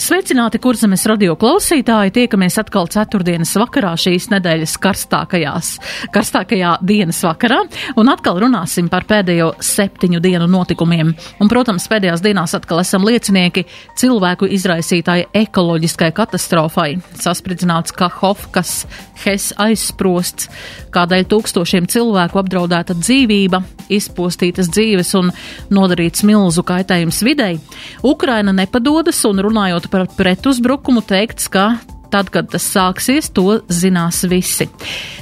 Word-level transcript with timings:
Sveicināti, 0.00 0.56
kurzemes 0.56 1.02
radio 1.04 1.34
klausītāji! 1.36 2.14
Tiekamies 2.16 2.54
atkal 2.62 2.86
ceturtdienas 2.90 3.50
vakarā 3.60 3.90
šīs 4.00 4.30
nedēļas 4.32 4.78
karstākajās, 4.80 5.68
karstākajā 6.14 6.78
dienas 6.88 7.20
vakarā, 7.26 7.58
un 8.00 8.08
atkal 8.08 8.40
runāsim 8.40 8.88
par 8.92 9.04
pēdējo 9.08 9.50
septiņu 9.60 10.22
dienu 10.24 10.48
notikumiem. 10.48 11.12
Un, 11.12 11.52
protams, 11.52 11.84
pēdējās 11.92 12.24
dienās 12.24 12.56
atkal 12.56 12.80
esam 12.80 13.04
liecinieki 13.04 13.66
cilvēku 14.00 14.48
izraisītāji 14.56 15.28
ekoloģiskai 15.42 16.08
katastrofai. 16.16 16.96
Saspridzināts 17.20 17.92
Kahovkas, 17.96 18.86
Hes 19.22 19.52
aizsprosts, 19.60 20.48
kādēļ 20.90 21.28
tūkstošiem 21.30 21.86
cilvēku 21.92 22.40
apdraudēta 22.40 22.96
dzīvība, 22.98 23.60
izpostītas 23.92 24.70
dzīves 24.72 25.12
un 25.20 25.30
nodarīts 25.70 26.24
milzu 26.26 26.64
kaitējums 26.66 27.22
videi. 27.26 27.60
Ukraina 28.02 28.54
nepadodas 28.56 29.20
un 29.28 29.44
runājot 29.46 29.81
par 29.90 30.06
pretuzbrukumu 30.16 31.02
teikts, 31.06 31.48
ka 31.52 31.72
tad, 32.12 32.28
kad 32.32 32.50
tas 32.52 32.64
sāksies, 32.74 33.30
to 33.32 33.62
zinās 33.72 34.22
visi. 34.28 34.66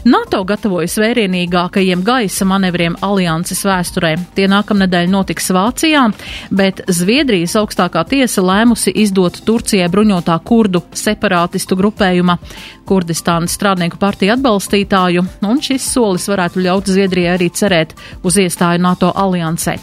NATO 0.09 0.43
gatavojas 0.49 0.97
vērienīgākajiem 1.01 2.03
gaisa 2.07 2.47
manevriem 2.49 2.97
alianses 3.07 3.63
vēsturē. 3.67 4.15
Tie 4.35 4.49
nākamnedēļ 4.51 5.11
notiks 5.13 5.51
Vācijā, 5.55 6.07
bet 6.51 6.83
Zviedrijas 6.91 7.55
augstākā 7.61 8.03
tiesa 8.11 8.43
lēmusi 8.45 8.95
izdot 9.05 9.43
Turcijai 9.47 9.91
bruņotā 9.93 10.39
kurdu 10.47 10.83
separātistu 10.97 11.79
grupējuma 11.79 12.39
Kurdistānas 12.91 13.55
strādnieku 13.55 14.01
partiju 14.03 14.35
atbalstītāju, 14.35 15.23
un 15.47 15.61
šis 15.63 15.85
solis 15.93 16.27
varētu 16.27 16.63
ļaut 16.65 16.89
Zviedrijai 16.91 17.37
arī 17.37 17.47
cerēt 17.55 17.95
uz 18.27 18.39
iestāju 18.43 18.83
NATO 18.83 19.13
aliansē. 19.15 19.77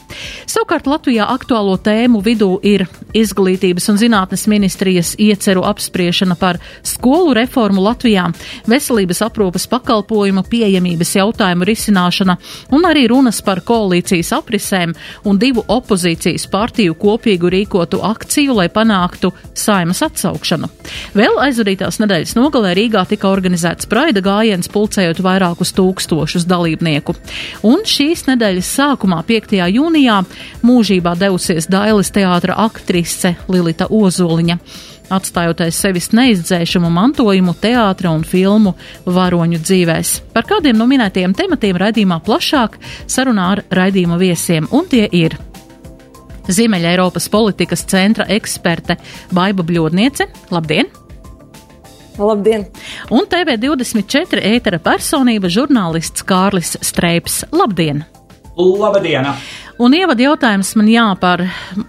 Savukārt 0.44 0.90
Latvijā 0.92 1.28
aktuālo 1.32 1.78
tēmu 1.80 2.20
vidū 2.26 2.58
ir 2.68 2.84
izglītības 3.16 3.88
un 3.94 4.00
zinātnes 4.02 4.44
ministrijas 4.52 5.14
ieceru 5.24 5.64
apspriešana 5.70 6.36
par 6.36 6.60
skolu 6.84 7.32
reformu 7.38 7.86
Latvijā, 7.86 8.26
veselības 8.68 9.24
aprūpas 9.30 9.70
pakalpojumu 9.72 10.44
pieejamības 10.52 11.16
jautājumu 11.22 11.68
risināšana 11.70 12.36
un 12.76 12.90
arī 12.90 13.06
runas 13.08 13.40
par 13.46 13.64
koalīcijas 13.64 14.34
aprisēm 14.36 14.98
un 15.24 15.40
divu 15.40 15.64
opozīcijas 15.64 16.50
partiju 16.52 16.98
kopīgu 17.00 17.54
rīkotu 17.56 18.02
akciju, 18.04 18.58
lai 18.60 18.68
panāktu 18.74 19.32
saimas 19.56 20.04
atsaukšanu. 20.04 20.70
Vēl 21.18 21.40
aizvadītās 21.48 22.02
nedēļas 22.04 22.36
nogalē 22.38 22.76
Rīgā 22.78 22.97
tika 23.06 23.30
organizēts 23.30 23.90
praida 23.90 24.24
gājiens, 24.26 24.70
pulcējot 24.74 25.22
vairākus 25.22 25.74
tūkstošus 25.78 26.48
dalībnieku. 26.50 27.16
Un 27.68 27.86
šīs 27.88 28.26
nedēļas 28.32 28.74
sākumā, 28.80 29.22
5. 29.28 29.58
jūnijā, 29.78 30.22
mūžībā 30.66 31.18
devusies 31.20 31.70
Dailes 31.70 32.14
teātra 32.16 32.58
aktrise 32.68 33.36
Lilita 33.52 33.92
Ozoliņa 33.94 34.58
atstājot 35.14 35.62
aiz 35.64 35.78
sevis 35.80 36.10
neizdzēšamu 36.16 36.90
mantojumu 36.92 37.56
teātra 37.62 38.12
un 38.12 38.26
filmu 38.28 38.74
varoņu 39.06 39.62
dzīvēs. 39.64 40.14
Par 40.36 40.48
kādiem 40.50 40.78
no 40.80 40.88
minētajiem 40.90 41.36
tematiem 41.38 41.80
raidījumā 41.80 42.20
plašāk 42.26 42.80
sarunā 43.08 43.52
ar 43.56 43.64
raidījuma 43.72 44.20
viesiem, 44.22 44.68
un 44.72 44.90
tie 44.92 45.08
ir 45.12 45.38
Ziemeļa 46.48 46.94
Eiropas 46.94 47.28
politikas 47.32 47.84
centra 47.92 48.28
eksperte 48.32 48.96
Baiba 49.36 49.68
Bļodniece. 49.68 50.30
Labdien! 50.52 51.07
Labdien! 52.18 52.66
Un 53.14 53.28
TV24 53.30 54.42
ētera 54.56 54.80
personība 54.82 55.50
žurnālists 55.54 56.26
Kārlis 56.28 56.76
Streips. 56.82 57.44
Labdien! 57.54 58.04
Labdien! 58.58 59.30
Un 59.78 59.94
ievada 59.94 60.24
jautājums 60.26 60.74
man 60.80 60.88
jā 60.90 61.06
par, 61.22 61.44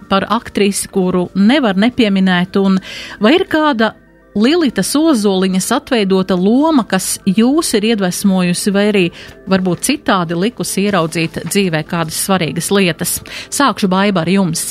par 0.09 0.27
aktrisi, 0.29 0.89
kuru 0.93 1.25
nevar 1.33 1.79
nepieminēt, 1.81 2.59
un 2.61 2.77
vai 3.21 3.33
ir 3.39 3.47
kāda 3.49 3.95
Lilita 4.37 4.83
Ozoliņas 4.85 5.71
atveidota 5.73 6.37
loma, 6.37 6.85
kas 6.85 7.17
jūs 7.25 7.73
ir 7.79 7.89
iedvesmojusi, 7.89 8.73
vai 8.75 8.83
arī 8.91 9.05
varbūt 9.49 9.87
citādi 9.89 10.37
likusi 10.37 10.85
ieraudzīt 10.85 11.41
dzīvē 11.49 11.81
kādas 11.89 12.21
svarīgas 12.27 12.69
lietas? 12.75 13.17
Sākšu 13.49 13.89
baiba 13.89 14.21
ar 14.21 14.29
jums! 14.29 14.69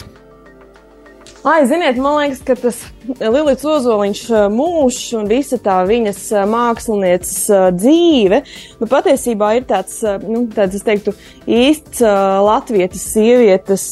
Ai, 1.49 1.63
ziniet, 1.65 1.97
man 1.97 2.19
liekas, 2.19 2.41
ka 2.45 2.53
tas 2.61 2.81
Lilijas 3.23 3.63
Ozoliņš 3.65 4.19
mūžs 4.53 5.05
un 5.17 5.29
visa 5.31 5.57
tā 5.65 5.79
viņas 5.89 6.19
mākslinieces 6.51 7.47
dzīve, 7.73 8.43
nu, 8.83 8.89
patiesībā 8.91 9.55
ir 9.57 9.65
tāds, 9.71 9.95
nu, 10.27 10.43
tāds, 10.53 10.77
es 10.77 10.85
teiktu, 10.85 11.15
īsts 11.49 12.03
latvietas 12.45 13.07
sievietes 13.15 13.87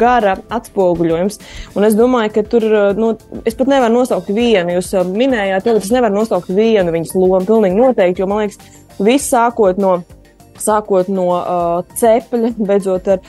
gara 0.00 0.38
atspoguļojums. 0.56 1.36
Un 1.76 1.88
es 1.90 1.98
domāju, 1.98 2.32
ka 2.38 2.46
tur, 2.54 2.68
nu, 2.96 3.12
es 3.44 3.60
pat 3.60 3.68
nevaru 3.74 3.98
nosaukt 3.98 4.32
vienu, 4.32 4.78
jūs 4.78 4.94
minējāt, 5.12 5.68
ka 5.68 5.76
es 5.82 5.92
nevaru 5.92 6.22
nosaukt 6.22 6.48
vienu 6.48 6.96
viņas 6.96 7.12
lomu, 7.18 7.44
pilnīgi 7.50 7.76
noteikti, 7.76 8.24
jo 8.24 8.30
man 8.30 8.46
liekas, 8.46 8.62
viss 9.02 9.28
sākot 9.34 9.76
no 9.82 9.98
sākot 10.60 11.08
no 11.12 11.28
uh, 11.36 11.94
cepļa, 12.00 12.54
beidzot 12.58 13.08
ar 13.14 13.22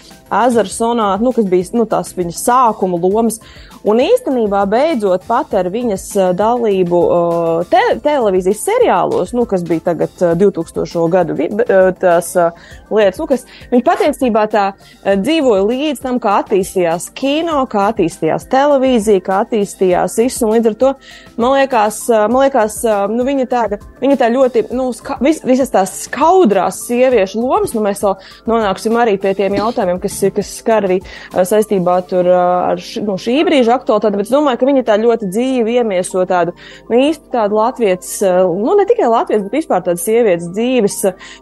ezeru 0.44 0.72
sonātu, 0.72 1.28
nu, 1.28 1.36
kas 1.36 1.48
bija 1.50 1.78
nu, 1.78 1.86
tās 1.90 2.14
viņas 2.18 2.44
sākuma 2.48 3.00
lomas. 3.02 3.40
Un 3.84 4.00
īstenībā, 4.00 4.62
beidzot 4.72 5.26
pat 5.28 5.52
ar 5.60 5.68
viņas 5.68 6.06
dalību 6.40 7.00
uh, 7.04 7.66
te, 7.68 7.82
televīzijas 8.00 8.62
seriālos, 8.64 9.34
nu, 9.36 9.44
kas 9.50 9.66
bija 9.68 9.90
tagad 9.90 10.22
uh, 10.24 10.38
2000. 10.40 11.02
gadu 11.12 11.36
uh, 11.36 11.90
tās 12.00 12.30
uh, 12.40 12.56
lietas, 12.88 13.20
nu, 13.20 13.28
kas 13.28 13.44
viņa 13.74 13.86
patiesībā 13.90 14.46
tā 14.54 14.64
uh, 14.72 15.18
dzīvoja 15.20 15.66
līdz 15.68 16.04
tam, 16.06 16.22
kā 16.24 16.38
attīstījās 16.46 17.10
kino, 17.18 17.58
kā 17.68 17.90
attīstījās 17.92 18.48
televīzija, 18.54 19.26
kā 19.26 19.42
attīstījās 19.44 20.16
viss, 20.24 20.46
un 20.48 20.56
līdz 20.56 20.72
ar 20.72 20.80
to 20.80 20.94
man 21.36 21.58
liekas, 21.58 22.00
uh, 22.08 22.24
man 22.32 22.46
liekas 22.46 22.80
uh, 22.88 23.04
nu, 23.12 23.28
viņa 23.28 23.50
tā, 23.52 23.66
viņa 24.00 24.20
tā 24.24 24.32
ļoti, 24.32 24.64
nu, 24.72 24.88
ska, 24.96 25.20
vis, 25.28 25.44
visas 25.44 25.76
tās 25.76 25.98
skaudrās 26.06 26.86
sieviešu 27.14 27.42
lomas, 27.42 27.74
nu, 27.76 27.84
mēs 27.86 28.02
vēl 28.04 28.16
nonāksim 28.50 28.98
arī 29.00 29.16
pie 29.22 29.34
tiem 29.38 29.56
jautājumiem, 29.58 30.00
kas, 30.02 30.18
kas 30.36 30.52
skar 30.60 30.88
arī 30.88 31.00
saistībā 31.34 32.00
ar 32.02 32.82
š, 32.82 33.04
nu, 33.06 33.18
šī 33.22 33.40
brīža 33.48 33.78
aktualitāti, 33.78 34.20
bet 34.20 34.28
es 34.28 34.34
domāju, 34.34 34.60
ka 34.60 34.70
viņi 34.70 34.86
tā 34.88 34.98
ļoti 35.02 35.30
dzīvi 35.30 35.78
iemieso 35.80 36.26
tādu 36.30 36.56
nu, 36.90 36.98
īstu 36.98 37.30
tādu 37.34 37.60
latviešu, 37.60 38.32
nu 38.64 38.78
ne 38.80 38.88
tikai 38.90 39.12
latviešu, 39.12 39.48
bet 39.48 39.60
vispār 39.60 39.86
tādas 39.86 40.06
sievietes 40.08 40.50
dzīves 40.54 41.00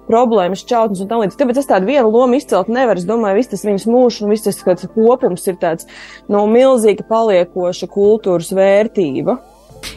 problēmas, 0.09 0.65
čautnes 0.67 1.03
un 1.03 1.11
tam 1.11 1.23
līdzīgi. 1.23 1.39
Tāpēc 1.41 1.61
es 1.61 1.69
tādu 1.69 1.89
vienu 1.89 2.11
lomu 2.11 2.39
izcelt 2.39 2.71
nevaru. 2.71 3.01
Es 3.01 3.07
domāju, 3.07 3.39
viss 3.39 3.53
tas 3.53 3.65
viņas 3.67 3.87
mūžs 3.89 4.21
un 4.25 4.33
viss 4.33 4.45
tas 4.47 4.59
kopums 4.91 5.47
ir 5.47 5.57
tāds 5.61 5.87
nu, 6.31 6.43
milzīga 6.51 7.05
paliekoša 7.09 7.89
kultūras 7.91 8.51
vērtība. 8.55 9.39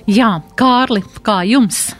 Jā, 0.08 0.38
Kārli, 0.56 1.02
kā 1.24 1.42
jums? 1.48 1.90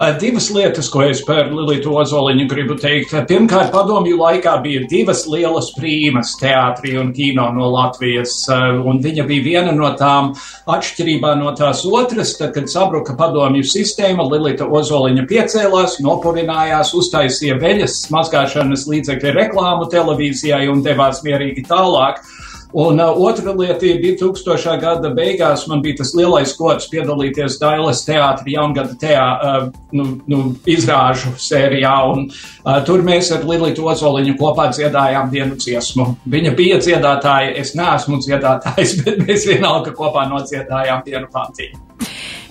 Divas 0.00 0.46
lietas, 0.48 0.86
ko 0.88 1.02
es 1.04 1.18
par 1.28 1.50
Lilītu 1.52 1.90
Ozoliņu 1.92 2.46
gribu 2.48 2.72
teikt. 2.80 3.10
Pirmkārt, 3.28 3.68
padomju 3.68 4.16
laikā 4.16 4.54
bija 4.64 4.86
divas 4.88 5.26
lielas 5.28 5.68
prīmas 5.76 6.30
teātrī 6.40 6.94
un 6.96 7.10
kino 7.12 7.50
no 7.52 7.68
Latvijas, 7.74 8.32
un 8.48 9.02
viņa 9.04 9.26
bija 9.28 9.44
viena 9.44 9.74
no 9.76 9.90
tām 10.00 10.32
atšķirībā 10.72 11.34
no 11.36 11.52
tās 11.52 11.84
otras. 11.84 12.32
Tad, 12.38 12.54
kad 12.56 12.72
sabruka 12.72 13.12
padomju 13.18 13.60
sistēma, 13.60 14.24
Lilīta 14.24 14.64
Ozoliņa 14.64 15.26
piecēlās, 15.28 15.98
nopurinājās, 16.00 16.94
uztaisīja 16.96 17.60
veļas 17.60 18.06
mazgāšanas 18.14 18.88
līdzekļu 18.88 19.36
reklāmu 19.36 19.90
televīzijai 19.92 20.64
un 20.72 20.80
devās 20.86 21.20
mierīgi 21.28 21.68
tālāk. 21.68 22.24
Un 22.72 23.00
uh, 23.02 23.10
otra 23.18 23.52
lieta 23.52 23.86
ir 23.86 23.98
2000. 24.02 24.76
gada 24.80 25.10
beigās. 25.14 25.66
Man 25.70 25.82
bija 25.82 26.00
tas 26.00 26.12
lielais 26.14 26.54
gods 26.58 26.86
piedalīties 26.92 27.58
Dailas 27.60 28.04
teātrī 28.06 28.54
jaungada 28.54 28.94
teā, 29.00 29.26
uh, 29.26 29.66
nu, 29.96 30.06
nu, 30.30 30.40
izrāžu 30.70 31.34
sērijā. 31.40 31.96
Un, 32.12 32.28
uh, 32.30 32.78
tur 32.86 33.02
mēs 33.06 33.32
ar 33.34 33.46
Lilitu 33.48 33.88
Ozoliņu 33.90 34.36
kopā 34.38 34.70
dziedājām 34.76 35.34
dienu 35.34 35.58
dziesmu. 35.58 36.08
Viņa 36.30 36.56
bija 36.58 36.80
dziedātāja, 36.82 37.56
es 37.58 37.74
neesmu 37.78 38.22
dziedātājs, 38.22 38.98
bet 39.04 39.22
mēs 39.26 39.48
vienalga 39.50 39.94
kopā 39.96 40.28
nodziedājām 40.30 41.06
dienu 41.06 41.30
pantīnu. 41.32 41.89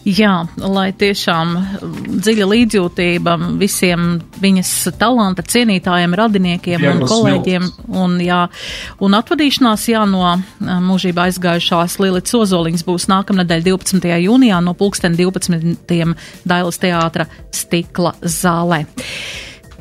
Jā, 0.07 0.33
lai 0.63 0.89
tiešām 0.95 1.55
dziļa 2.23 2.45
līdzjūtība 2.47 3.33
visiem 3.59 4.05
viņas 4.39 4.71
talanta 4.99 5.43
cienītājiem, 5.43 6.15
radiniekiem 6.15 6.79
Vieglas 6.79 7.03
un 7.03 7.09
kolēģiem. 7.11 7.67
Un, 7.99 8.15
jā, 8.23 8.45
un 9.03 9.17
atvadīšanās 9.19 9.89
jā, 9.91 10.05
no 10.07 10.23
mūžībā 10.87 11.27
aizgājušās 11.27 11.99
Lilits 11.99 12.37
Ozoliņas 12.39 12.87
būs 12.87 13.09
nākamnedēļ 13.11 13.67
12. 13.67 14.09
jūnijā 14.23 14.63
no 14.63 14.73
pulksten 14.79 15.19
12. 15.19 16.15
Dailas 16.47 16.81
teātra 16.81 17.27
stikla 17.51 18.15
zālē. 18.23 18.85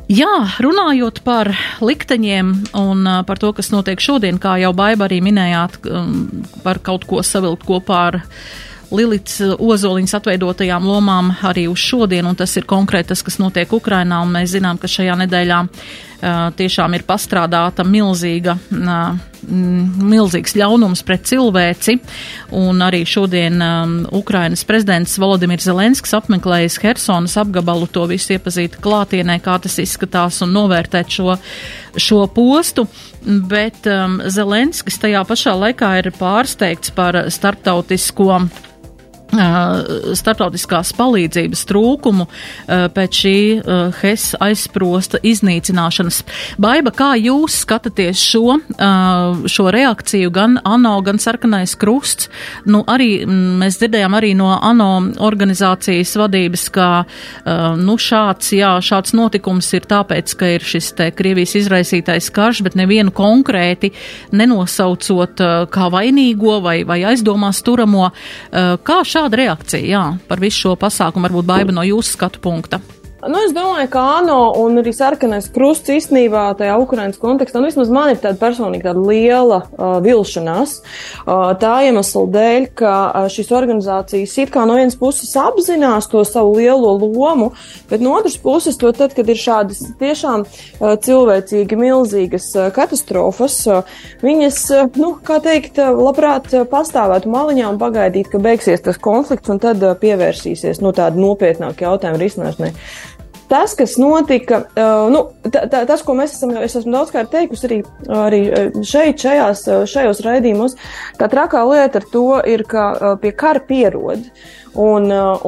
Jā, 0.09 0.35
runājot 0.57 1.19
par 1.21 1.51
likteņiem 1.85 2.47
un 2.81 3.09
par 3.29 3.39
to, 3.39 3.51
kas 3.53 3.69
notiek 3.69 4.01
šodien, 4.01 4.39
kā 4.41 4.55
jau 4.57 4.71
Baiba 4.73 5.05
arī 5.05 5.19
minējāt, 5.21 5.77
um, 5.85 6.15
par 6.63 6.81
kaut 6.81 7.05
ko 7.05 7.21
savilkt 7.21 7.67
kopā 7.67 7.99
ar 8.07 8.17
Lilits 8.91 9.39
Ozoliņas 9.59 10.15
atveidotajām 10.17 10.85
lomām 10.89 11.33
arī 11.45 11.67
uz 11.69 11.81
šodien, 11.83 12.25
un 12.25 12.37
tas 12.37 12.55
ir 12.57 12.65
konkrēti 12.69 13.11
tas, 13.13 13.21
kas 13.25 13.37
notiek 13.41 13.71
Ukrainā, 13.73 14.23
un 14.25 14.33
mēs 14.33 14.55
zinām, 14.55 14.79
ka 14.81 14.89
šajā 14.89 15.17
nedēļā 15.23 15.59
tiešām 16.59 16.95
ir 16.97 17.05
pastrādāta 17.07 17.85
milzīga, 17.87 18.57
milzīgs 19.39 20.55
ļaunums 20.59 21.03
pret 21.07 21.23
cilvēci, 21.29 21.95
un 22.59 22.81
arī 22.83 23.05
šodien 23.07 23.61
Ukrainas 24.17 24.65
prezidents 24.67 25.15
Volodimirs 25.21 25.69
Zelenskis 25.69 26.17
apmeklējis 26.17 26.79
Hersonas 26.83 27.37
apgabalu, 27.39 27.87
to 27.87 28.03
visu 28.09 28.35
iepazīt 28.35 28.79
klātienē, 28.83 29.39
kā 29.45 29.55
tas 29.63 29.79
izskatās, 29.79 30.41
un 30.43 30.51
novērtēt 30.57 31.13
šo, 31.13 31.37
šo 31.95 32.25
postu, 32.35 32.89
bet 33.23 33.87
um, 33.87 34.19
Zelenskis 34.27 34.99
tajā 34.99 35.23
pašā 35.29 35.55
laikā 35.55 35.93
ir 36.01 36.11
pārsteigts 36.19 36.91
par 36.95 37.23
starptautisko 37.31 38.41
starptautiskās 39.29 40.91
palīdzības 40.97 41.61
trūkumu 41.69 42.25
pēc 42.95 43.19
šī 43.23 43.35
HES 43.99 44.23
aizsprosta 44.41 45.19
iznīcināšanas. 45.21 46.23
Baiba, 46.61 46.93
kā 46.95 47.11
jūs 47.19 47.59
skatāties 47.63 48.21
šo, 48.23 48.57
šo 49.45 49.67
reakciju 49.75 50.31
gan 50.33 50.57
ANO, 50.65 50.95
gan 51.05 51.21
sarkanais 51.21 51.75
krusts? 51.79 52.29
Nu, 52.65 52.81
arī 52.89 53.21
mēs 53.27 53.77
dzirdējām 53.81 54.17
arī 54.17 54.33
no 54.39 54.49
ANO 54.55 54.89
organizācijas 55.29 56.15
vadības, 56.19 56.65
ka 56.73 56.89
nu, 57.77 57.97
šāds, 58.01 58.53
jā, 58.57 58.73
šāds 58.81 59.13
notikums 59.17 59.69
ir 59.77 59.85
tāpēc, 59.89 60.35
ka 60.39 60.53
ir 60.57 60.65
šis 60.65 60.91
te 60.97 61.11
Krievijas 61.13 61.53
izraisītais 61.59 62.31
karš, 62.33 62.63
bet 62.65 62.77
nevienu 62.79 63.13
konkrēti 63.15 63.91
nenosaucot 64.33 65.45
kā 65.69 65.89
vainīgo 65.93 66.59
vai, 66.65 66.79
vai 66.87 67.01
aizdomās 67.11 67.61
turamo. 67.65 68.09
Kā 68.49 68.99
šā 69.05 69.18
šāda 69.19 69.35
reakcija 69.41 69.83
jā, 69.83 70.03
par 70.29 70.39
visu 70.39 70.63
šo 70.63 70.77
pasākumu, 70.79 71.27
varbūt 71.27 71.47
baiba 71.49 71.75
no 71.75 71.83
jūsu 71.83 72.15
skatu 72.15 72.39
punkta? 72.43 72.79
Nu, 73.19 73.35
es 73.43 73.51
domāju, 73.51 73.89
ka 73.91 74.01
ANO 74.21 74.37
un 74.61 74.79
arī 74.79 74.93
sarkanais 74.95 75.49
krusts 75.51 75.91
īstenībā 75.91 76.45
tajā 76.55 76.77
Ukrainas 76.79 77.19
kontekstā, 77.19 77.59
nu, 77.59 77.67
vismaz 77.67 77.89
man 77.91 78.13
ir 78.13 78.21
tāda 78.23 78.39
personīga 78.39 78.93
tāda 78.93 79.01
liela 79.03 79.57
uh, 79.65 79.97
vilšanās. 80.05 80.77
Uh, 81.25 81.49
tā 81.59 81.73
iemesla 81.89 82.23
dēļ, 82.31 82.67
ka 82.79 82.93
uh, 83.09 83.27
šīs 83.27 83.51
organizācijas 83.59 84.37
it 84.39 84.53
kā 84.53 84.63
no 84.69 84.77
vienas 84.79 84.95
puses 84.99 85.33
apzinās 85.35 86.07
to 86.07 86.23
savu 86.23 86.55
lielo 86.61 86.93
lomu, 86.95 87.49
bet 87.91 87.99
no 87.99 88.13
otras 88.15 88.37
puses, 88.39 88.79
to 88.79 88.93
tad, 88.95 89.11
kad 89.17 89.27
ir 89.27 89.41
šādas 89.41 89.83
tiešām 89.99 90.47
uh, 90.47 90.95
cilvēcīgi 91.03 91.81
milzīgas 91.81 92.47
uh, 92.55 92.69
katastrofas, 92.71 93.59
uh, 93.67 93.99
viņas, 94.23 94.61
uh, 94.77 94.87
nu, 94.95 95.11
kā 95.27 95.41
teikt, 95.43 95.75
uh, 95.83 95.91
labprāt 95.91 96.47
uh, 96.55 96.63
pastāvētu 96.71 97.35
maliņā 97.35 97.67
un 97.67 97.83
pagaidīt, 97.83 98.31
ka 98.31 98.39
beigsies 98.47 98.87
tas 98.87 99.03
konflikts 99.09 99.51
un 99.51 99.59
tad 99.59 99.83
uh, 99.83 99.91
pievērsīsies, 99.99 100.79
nu, 100.79 100.95
tādu 100.95 101.19
nopietnāku 101.27 101.89
jautājumu 101.89 102.23
risināšanai. 102.23 102.75
Tas, 103.49 103.73
kas 103.77 103.95
notika, 103.97 104.61
uh, 104.77 105.07
nu, 105.09 105.23
tā, 105.49 105.65
tā, 105.71 105.83
tas, 105.89 106.03
ko 106.05 106.13
mēs 106.17 106.35
esam, 106.37 106.53
es 106.61 106.77
esmu 106.77 106.93
daudzkārt 106.93 107.31
teikusi 107.33 107.65
arī, 107.65 107.79
arī 108.13 108.41
šeit, 108.85 109.17
šajās, 109.25 109.65
šajos 109.89 110.23
raidījumos, 110.25 110.77
tā 111.17 111.29
trakā 111.31 111.65
lieta 111.65 112.03
ar 112.03 112.09
to 112.13 112.27
ir, 112.45 112.65
ka 112.69 113.15
pie 113.23 113.33
kara 113.33 113.63
pierod. 113.65 114.21
Uh, 114.29 114.58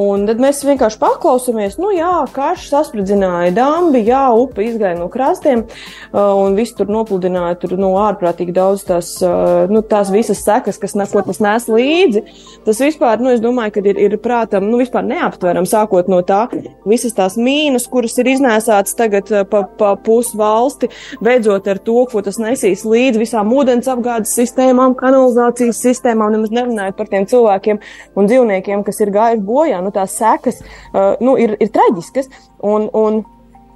un 0.01 0.25
tad 0.25 0.39
mēs 0.41 0.63
vienkārši 0.65 0.97
paklausāmies, 1.01 1.77
nu 1.81 1.91
jā, 1.93 2.09
karš 2.33 2.67
saspridzināja 2.71 3.53
dambi, 3.53 4.01
jā, 4.07 4.23
upe 4.33 4.63
izgāja 4.65 4.97
no 4.97 5.07
krastiem, 5.13 5.63
uh, 5.67 6.33
un 6.41 6.57
viss 6.57 6.73
tur 6.77 6.89
nopludināja 6.89 7.59
tur, 7.61 7.75
nu, 7.79 7.91
ārprātīgi 8.01 8.55
daudz 8.55 8.85
tās, 8.87 9.13
uh, 9.21 9.69
nu, 9.69 9.83
tās 9.85 10.09
visas 10.13 10.41
sekas, 10.41 10.79
kas 10.81 10.97
nes, 10.97 11.13
tas 11.13 11.41
nes 11.43 11.67
līdzi. 11.69 12.23
Tas 12.65 12.81
vispār, 12.81 13.21
nu, 13.21 13.29
es 13.35 13.43
domāju, 13.43 13.75
ka 13.77 13.85
ir, 13.85 13.99
ir 14.07 14.17
prātam, 14.21 14.65
nu, 14.71 14.79
vispār 14.81 15.05
neaptveram, 15.05 15.69
sākot 15.69 16.09
no 16.11 16.23
tā, 16.25 16.47
visas 16.89 17.13
tās 17.17 17.37
mīnas, 17.37 17.85
kuras 17.91 18.17
ir 18.21 18.31
iznēsātas 18.33 18.97
tagad 18.97 19.29
pa, 19.51 19.63
pa 19.77 19.93
pusi 20.01 20.37
valsti, 20.39 20.89
beidzot 21.21 21.69
ar 21.69 21.81
to, 21.85 21.99
ko 22.09 22.25
tas 22.25 22.41
nesīs 22.41 22.85
līdzi 22.87 23.21
visām 23.21 23.53
ūdens 23.53 23.89
apgādes 23.91 24.33
sistēmām, 24.37 24.97
kanalizācijas 24.97 25.81
sistēmām, 25.85 26.33
nemaz 26.33 26.53
nerunājot 26.55 26.97
par 26.97 27.09
tiem 27.11 27.29
cilvēkiem 27.29 27.81
un 28.17 28.29
dzīvniekiem, 28.29 28.85
kas 28.87 29.01
ir 29.03 29.10
ir 29.11 29.17
gājuši 29.17 29.45
bojā, 29.45 29.83
nu, 29.83 29.91
tās 29.93 30.15
sekas 30.17 30.63
uh, 30.63 31.19
nu, 31.21 31.35
ir, 31.37 31.57
ir 31.59 31.71
traģiskas. 31.75 32.31
Un, 32.63 32.89
un, 32.95 33.23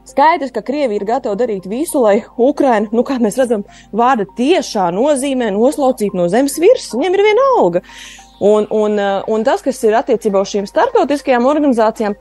Skaidrs, 0.06 0.52
ka 0.54 0.62
Krievija 0.62 1.00
ir 1.00 1.04
gatava 1.08 1.34
darīt 1.34 1.64
visu, 1.66 2.04
lai 2.04 2.20
Ukraina, 2.38 2.92
nu, 2.94 3.02
kā 3.02 3.16
mēs 3.18 3.40
redzam, 3.42 3.64
vārda 3.90 4.28
tiešā 4.38 4.92
nozīmē 4.94 5.48
noslaucītu 5.56 6.20
no 6.20 6.28
zemes 6.30 6.60
virsmas. 6.62 6.94
Viņiem 6.94 7.18
ir 7.18 7.24
viena 7.26 7.46
alga. 7.56 7.82
Un, 8.38 8.68
un, 8.70 9.00
uh, 9.02 9.26
un 9.32 9.46
tas, 9.48 9.64
kas 9.66 9.82
ir 9.88 9.98
attiecībā 9.98 10.44
uz 10.44 10.52
šīm 10.52 10.68
starptautiskajām 10.70 11.48
organizācijām, 11.50 12.14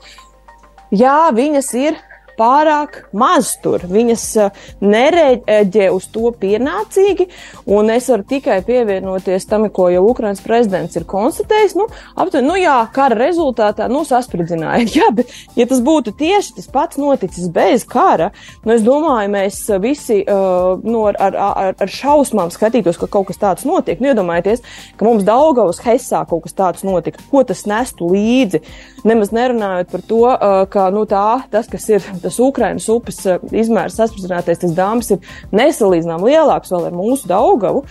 jā, 0.97 1.19
viņas 1.37 1.71
ir 1.83 2.01
pārāk 2.39 3.01
maz 3.17 3.55
tur. 3.63 3.85
Viņas 3.91 4.25
eh, 4.43 4.63
nereģē 4.85 5.89
uz 5.95 6.09
to 6.13 6.33
pienācīgi, 6.41 7.29
un 7.75 7.93
es 7.95 8.09
varu 8.13 8.27
tikai 8.29 8.61
pievienoties 8.67 9.49
tam, 9.51 9.69
ko 9.75 9.89
jau 9.93 10.05
Ukrainas 10.11 10.43
prezidents 10.45 10.97
ir 10.99 11.07
konstatējis. 11.09 11.77
Nu, 11.79 11.89
aptuveni, 12.15 12.49
nu 12.49 12.59
jā, 12.61 12.77
kara 12.95 13.19
rezultātā, 13.19 13.89
nu, 13.93 14.05
saspridzināja. 14.09 14.87
Jā, 14.95 15.09
bet, 15.17 15.31
ja 15.59 15.65
tas 15.67 15.81
būtu 15.85 16.13
tieši 16.19 16.55
tas 16.59 16.69
pats 16.71 16.99
noticis 17.01 17.49
bez 17.53 17.83
kara, 17.89 18.31
nu, 18.63 18.75
es 18.77 18.85
domāju, 18.87 19.31
mēs 19.33 19.59
visi 19.83 20.21
uh, 20.23 20.79
nu, 20.85 21.05
ar, 21.11 21.19
ar, 21.19 21.75
ar 21.75 21.91
šausmām 21.91 22.53
skatītos, 22.55 22.99
ka 23.01 23.09
kaut 23.11 23.29
kas 23.31 23.41
tāds 23.41 23.67
notiek. 23.67 24.03
Nu, 24.03 24.13
iedomājieties, 24.13 24.63
ka 24.99 25.07
mums 25.07 25.27
Daugavas 25.27 25.81
Hesā 25.85 26.23
kaut 26.29 26.45
kas 26.47 26.57
tāds 26.57 26.87
notika. 26.87 27.23
Ko 27.31 27.43
tas 27.47 27.65
nestu 27.71 28.09
līdzi? 28.13 28.63
Nemaz 29.05 29.35
nerunājot 29.35 29.91
par 29.93 30.05
to, 30.09 30.23
uh, 30.31 30.63
ka, 30.71 30.89
nu, 30.95 31.05
tā, 31.11 31.45
tas, 31.53 31.69
kas 31.71 31.89
ir 31.91 32.05
tas 32.25 32.41
Ukrainas 32.43 32.89
upes 32.93 33.23
eh, 33.29 33.39
izmērs 33.53 34.01
saspridzinātais, 34.01 34.63
tas 34.65 34.75
dāmas 34.77 35.13
ir 35.15 35.23
nesalīdzinām 35.55 36.27
lielāks 36.27 36.73
vēl 36.75 36.91
ar 36.91 36.97
mūsu 36.97 37.31
Daugavu. 37.31 37.85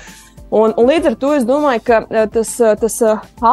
Un, 0.54 0.70
un 0.78 0.86
līdz 0.86 1.08
ar 1.10 1.16
to 1.18 1.32
es 1.34 1.46
domāju, 1.50 1.82
ka 1.88 2.02
eh, 2.10 2.28
tas, 2.34 2.52
eh, 2.62 2.76
tas 2.78 3.00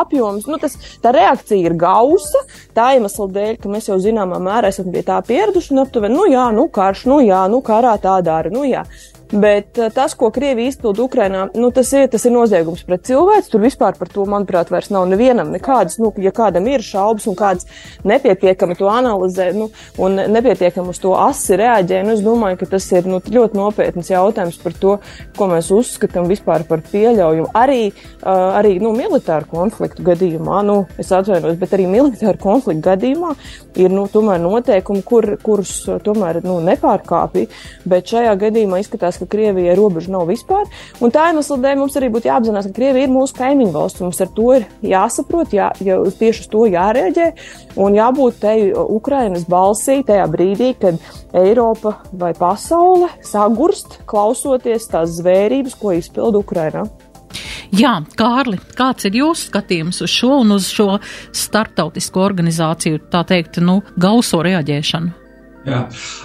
apjoms, 0.01 0.49
nu, 0.51 0.59
tas, 0.61 0.77
tā 1.01 1.15
reakcija 1.17 1.71
ir 1.71 1.77
gausa. 1.81 2.43
Tā 2.77 2.91
iemesla 2.97 3.29
dēļ, 3.37 3.55
ka 3.63 3.73
mēs 3.73 3.89
jau 3.89 3.97
zināmā 4.03 4.41
mērā 4.43 4.73
esam 4.73 4.91
pie 4.93 5.05
tā 5.07 5.21
pieraduši. 5.25 5.79
Aptuveni, 5.81 6.17
nu 6.17 6.27
jā, 6.29 6.51
nu 6.57 6.67
karš, 6.73 7.07
nu 7.09 7.23
jā, 7.25 7.47
nu 7.53 7.63
karā 7.65 7.95
tā 8.03 8.19
dara. 8.25 8.53
Nu, 8.53 8.67
jā. 8.69 8.85
Bet 9.33 9.79
eh, 9.79 9.91
tas, 9.95 10.15
ko 10.19 10.31
Krievija 10.35 10.73
izpilda 10.73 11.05
Ukrainā, 11.05 11.45
nu, 11.55 11.71
tas, 11.75 11.93
ir, 11.95 12.09
tas 12.11 12.25
ir 12.27 12.35
noziegums 12.35 12.83
pret 12.87 13.05
cilvēku. 13.07 13.47
Tur 13.53 13.63
vispār 13.63 13.95
par 13.99 14.11
to, 14.11 14.25
manuprāt, 14.27 14.73
vairs 14.75 14.91
nav 14.91 15.07
nevienam 15.11 15.53
nekādas, 15.55 16.01
nu, 16.03 16.11
ja 16.19 16.33
kādam 16.35 16.67
ir 16.67 16.83
šaubas 16.83 17.29
un 17.31 17.37
kāds 17.39 17.69
nepietiekami 18.07 18.75
to 18.79 18.91
analizē 18.91 19.51
nu, 19.55 19.69
un 20.03 20.19
nepietiekami 20.35 20.91
uz 20.91 20.99
to 21.03 21.15
asi 21.15 21.59
reaģē, 21.61 22.03
nu, 22.07 22.17
es 22.17 22.25
domāju, 22.27 22.59
ka 22.63 22.71
tas 22.75 22.89
ir 22.91 23.07
nu, 23.07 23.21
ļoti 23.23 23.59
nopietns 23.59 24.11
jautājums 24.11 24.59
par 24.63 24.75
to, 24.83 24.97
ko 25.39 25.51
mēs 25.53 25.71
uzskatām 25.75 26.27
vispār 26.31 26.67
par 26.67 26.83
pieļaujumu. 26.91 27.53
Arī, 27.55 27.91
uh, 27.91 28.59
arī 28.59 28.77
nu, 28.83 28.91
militāru 28.97 29.47
konfliktu 29.51 30.05
gadījumā, 30.11 30.63
nu, 30.67 30.81
es 31.01 31.13
atvainojos, 31.15 31.59
bet 31.61 31.79
arī 31.79 31.87
militāru 31.91 32.43
konfliktu 32.43 32.83
gadījumā 32.89 33.35
ir 33.79 33.95
nu, 33.95 34.09
tomēr 34.11 34.43
noteikumi, 34.43 35.05
kur, 35.07 35.29
kurus 35.45 35.77
tomēr 36.05 36.43
nu, 36.47 36.59
nepārkāpja. 36.67 37.47
Bet 37.91 38.11
šajā 38.11 38.35
gadījumā 38.41 38.81
izskatās, 38.83 39.20
ka 39.21 39.29
Krievijai 39.31 39.77
robeža 39.79 40.15
nav 40.15 40.27
vispār. 40.31 40.67
Un 41.01 41.13
tā 41.15 41.29
iemesla 41.31 41.59
dēļ 41.65 41.81
mums 41.81 41.99
arī 42.01 42.11
būtu 42.15 42.31
jāapzinās, 42.31 42.69
ka 42.71 42.77
Krievija 42.77 43.09
ir 43.09 43.13
mūsu 43.15 43.37
kaimiņu 43.39 43.75
valsts. 43.75 44.05
Mums 44.05 44.23
ar 44.25 44.33
to 44.37 44.49
ir 44.57 44.67
jāsaprot, 44.93 45.55
jā, 45.57 45.71
jā, 45.85 45.99
tieši 46.21 46.45
uz 46.47 46.51
to 46.53 46.65
jārēģē 46.71 47.29
un 47.81 47.99
jābūt 47.99 48.41
te 48.43 48.57
Ukrainas 48.81 49.47
balsī 49.51 50.01
tajā 50.07 50.27
brīdī, 50.33 50.73
kad 50.81 50.99
Eiropa 51.37 51.99
vai 52.13 52.33
pasaule 52.39 53.11
sagurst, 53.27 54.01
klausoties 54.11 54.91
tās 54.91 55.15
zvērības, 55.21 55.79
ko 55.79 55.95
izpilda 55.99 56.43
Ukrainā. 56.43 56.89
Jā, 57.71 58.01
Kārli, 58.19 58.59
kāds 58.75 59.07
ir 59.07 59.21
jūsu 59.21 59.47
skatījums 59.47 60.03
uz 60.03 60.11
šo 60.11 60.41
un 60.41 60.57
uz 60.57 60.67
šo 60.75 60.97
starptautisko 61.31 62.25
organizāciju, 62.27 63.05
tā 63.13 63.23
teikt, 63.29 63.63
nu, 63.63 63.79
gauso 63.95 64.43
reaģēšanu? 64.43 65.20
Jā. 65.61 65.81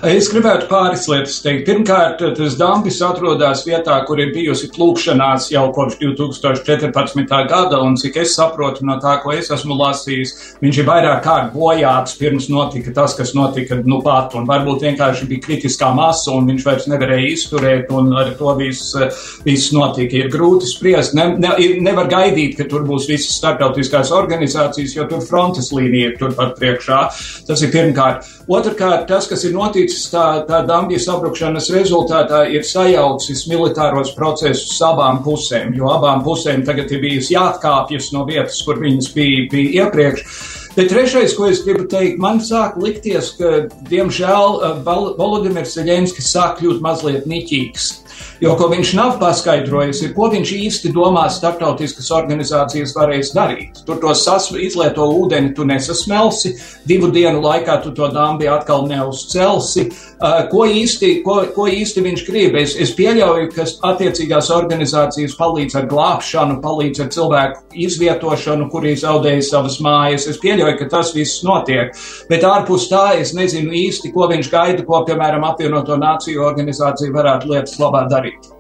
Es 0.07 0.29
gribētu 0.31 0.69
pāris 0.69 1.09
lietas 1.11 1.41
teikt. 1.43 1.65
Pirmkārt, 1.67 2.21
tas 2.37 2.53
Dambis 2.55 3.01
atrodas 3.03 3.65
vietā, 3.67 3.97
kur 4.07 4.21
ir 4.23 4.29
bijusi 4.31 4.69
plūkšanās 4.71 5.49
jau 5.51 5.65
kopš 5.75 5.97
2014. 5.99 7.33
gada, 7.49 7.81
un 7.83 7.97
cik 7.99 8.15
es 8.23 8.35
saprotu 8.37 8.85
no 8.87 8.95
tā, 9.03 9.17
ko 9.23 9.33
es 9.35 9.51
esmu 9.51 9.75
lasījis, 9.75 10.31
viņš 10.63 10.79
ir 10.79 10.87
vairāk 10.87 11.19
kārt 11.25 11.51
bojāts 11.51 12.15
pirms 12.19 12.47
notika 12.53 12.93
tas, 12.95 13.17
kas 13.17 13.33
notika 13.35 13.81
nu 13.83 13.99
pat, 14.05 14.37
un 14.39 14.47
varbūt 14.47 14.85
vienkārši 14.87 15.27
bija 15.27 15.43
kritiskā 15.49 15.91
masa, 15.97 16.31
un 16.31 16.47
viņš 16.53 16.69
vairs 16.69 16.87
nevarēja 16.93 17.33
izturēt, 17.33 17.91
un 17.91 18.15
ar 18.15 18.31
to 18.39 18.55
viss, 18.61 18.95
viss 19.43 19.75
notika. 19.75 20.15
Ir 20.15 20.31
grūti 20.31 20.71
spriest, 20.71 21.17
ne, 21.17 21.27
ne, 21.43 21.51
nevar 21.83 22.07
gaidīt, 22.11 22.55
ka 22.55 22.69
tur 22.71 22.87
būs 22.87 23.09
visas 23.11 23.35
starptautiskās 23.41 24.15
organizācijas, 24.15 24.95
jo 24.95 25.09
tur 25.11 25.27
frontes 25.27 25.73
līnija 25.75 26.13
ir 26.13 26.17
turpat 26.23 26.55
priekšā. 26.61 27.03
Tas 27.51 27.67
ir 27.67 27.75
pirmkārt. 27.75 28.31
Otrkārt, 28.45 29.07
tas, 29.09 29.25
kas 29.25 29.41
ir 29.47 29.55
noticis 29.55 30.03
tā, 30.11 30.43
tā 30.45 30.59
Dambijas 30.67 31.07
sabrukšanas 31.07 31.71
rezultātā, 31.73 32.43
ir 32.53 32.61
sajaucis 32.61 33.47
militāros 33.49 34.11
procesus 34.13 34.77
abām 34.85 35.23
pusēm, 35.25 35.73
jo 35.73 35.89
abām 35.89 36.21
pusēm 36.25 36.61
tagad 36.67 36.93
ir 36.93 37.01
bijis 37.01 37.31
jāatkāpjas 37.33 38.11
no 38.13 38.21
vietas, 38.29 38.61
kur 38.67 38.77
viņas 38.83 39.09
bija, 39.17 39.47
bija 39.49 39.87
iepriekš. 39.87 40.37
Bet 40.75 40.91
trešais, 40.91 41.33
ko 41.33 41.47
es 41.49 41.63
gribu 41.65 41.87
teikt, 41.89 42.19
man 42.21 42.37
sāk 42.43 42.77
likties, 42.77 43.31
ka, 43.39 43.65
diemžēl, 43.89 44.59
Volodimirs 44.85 45.73
Zeļenskis 45.79 46.29
sāk 46.35 46.59
kļūt 46.59 46.85
mazliet 46.85 47.25
niķīgs. 47.31 48.04
Jo, 48.43 48.55
ko 48.59 48.67
viņš 48.71 48.91
nav 48.97 49.13
paskaidrojis, 49.21 50.01
ir, 50.03 50.11
ko 50.15 50.27
viņš 50.31 50.51
īsti 50.57 50.91
domā 50.95 51.23
starptautiskas 51.31 52.09
organizācijas 52.15 52.91
varēs 52.97 53.31
darīt. 53.35 53.79
Tur 53.87 54.01
to 54.01 54.11
izlieto 54.59 55.05
ūdeni 55.07 55.53
tu 55.55 55.63
nesasmelsi, 55.67 56.51
divu 56.87 57.07
dienu 57.15 57.39
laikā 57.43 57.77
tu 57.83 57.93
to 57.95 58.09
dambi 58.11 58.49
atkal 58.51 58.85
neuzcelsi. 58.89 59.87
Uh, 60.15 60.43
ko, 60.51 60.65
īsti, 60.67 61.21
ko, 61.23 61.37
ko 61.55 61.67
īsti 61.71 62.03
viņš 62.03 62.25
grib? 62.27 62.57
Es, 62.59 62.75
es 62.79 62.91
pieļauju, 62.95 63.49
ka 63.55 63.67
attiecīgās 63.91 64.51
organizācijas 64.55 65.35
palīdz 65.39 65.79
ar 65.79 65.87
glābšanu, 65.91 66.59
palīdz 66.63 67.03
ar 67.05 67.11
cilvēku 67.15 67.81
izvietošanu, 67.85 68.69
kuri 68.71 68.95
zaudēja 68.99 69.43
savas 69.47 69.79
mājas. 69.83 70.27
Es 70.31 70.39
pieļauju, 70.43 70.77
ka 70.81 70.89
tas 70.91 71.13
viss 71.15 71.43
notiek. 71.47 71.95
Bet 72.29 72.43
ārpus 72.47 72.89
tā 72.91 73.05
es 73.21 73.33
nezinu 73.37 73.73
īsti, 73.75 74.11
ko 74.15 74.29
viņš 74.31 74.51
gaida, 74.51 74.85
ko, 74.87 75.01
piemēram, 75.07 75.47
apvienoto 75.47 75.97
nāciju 75.99 76.43
organizācija 76.47 77.15
varētu 77.15 77.51
lietas 77.51 77.79
labā 77.81 78.04
darīt 78.11 78.35
darīt. 78.35 78.51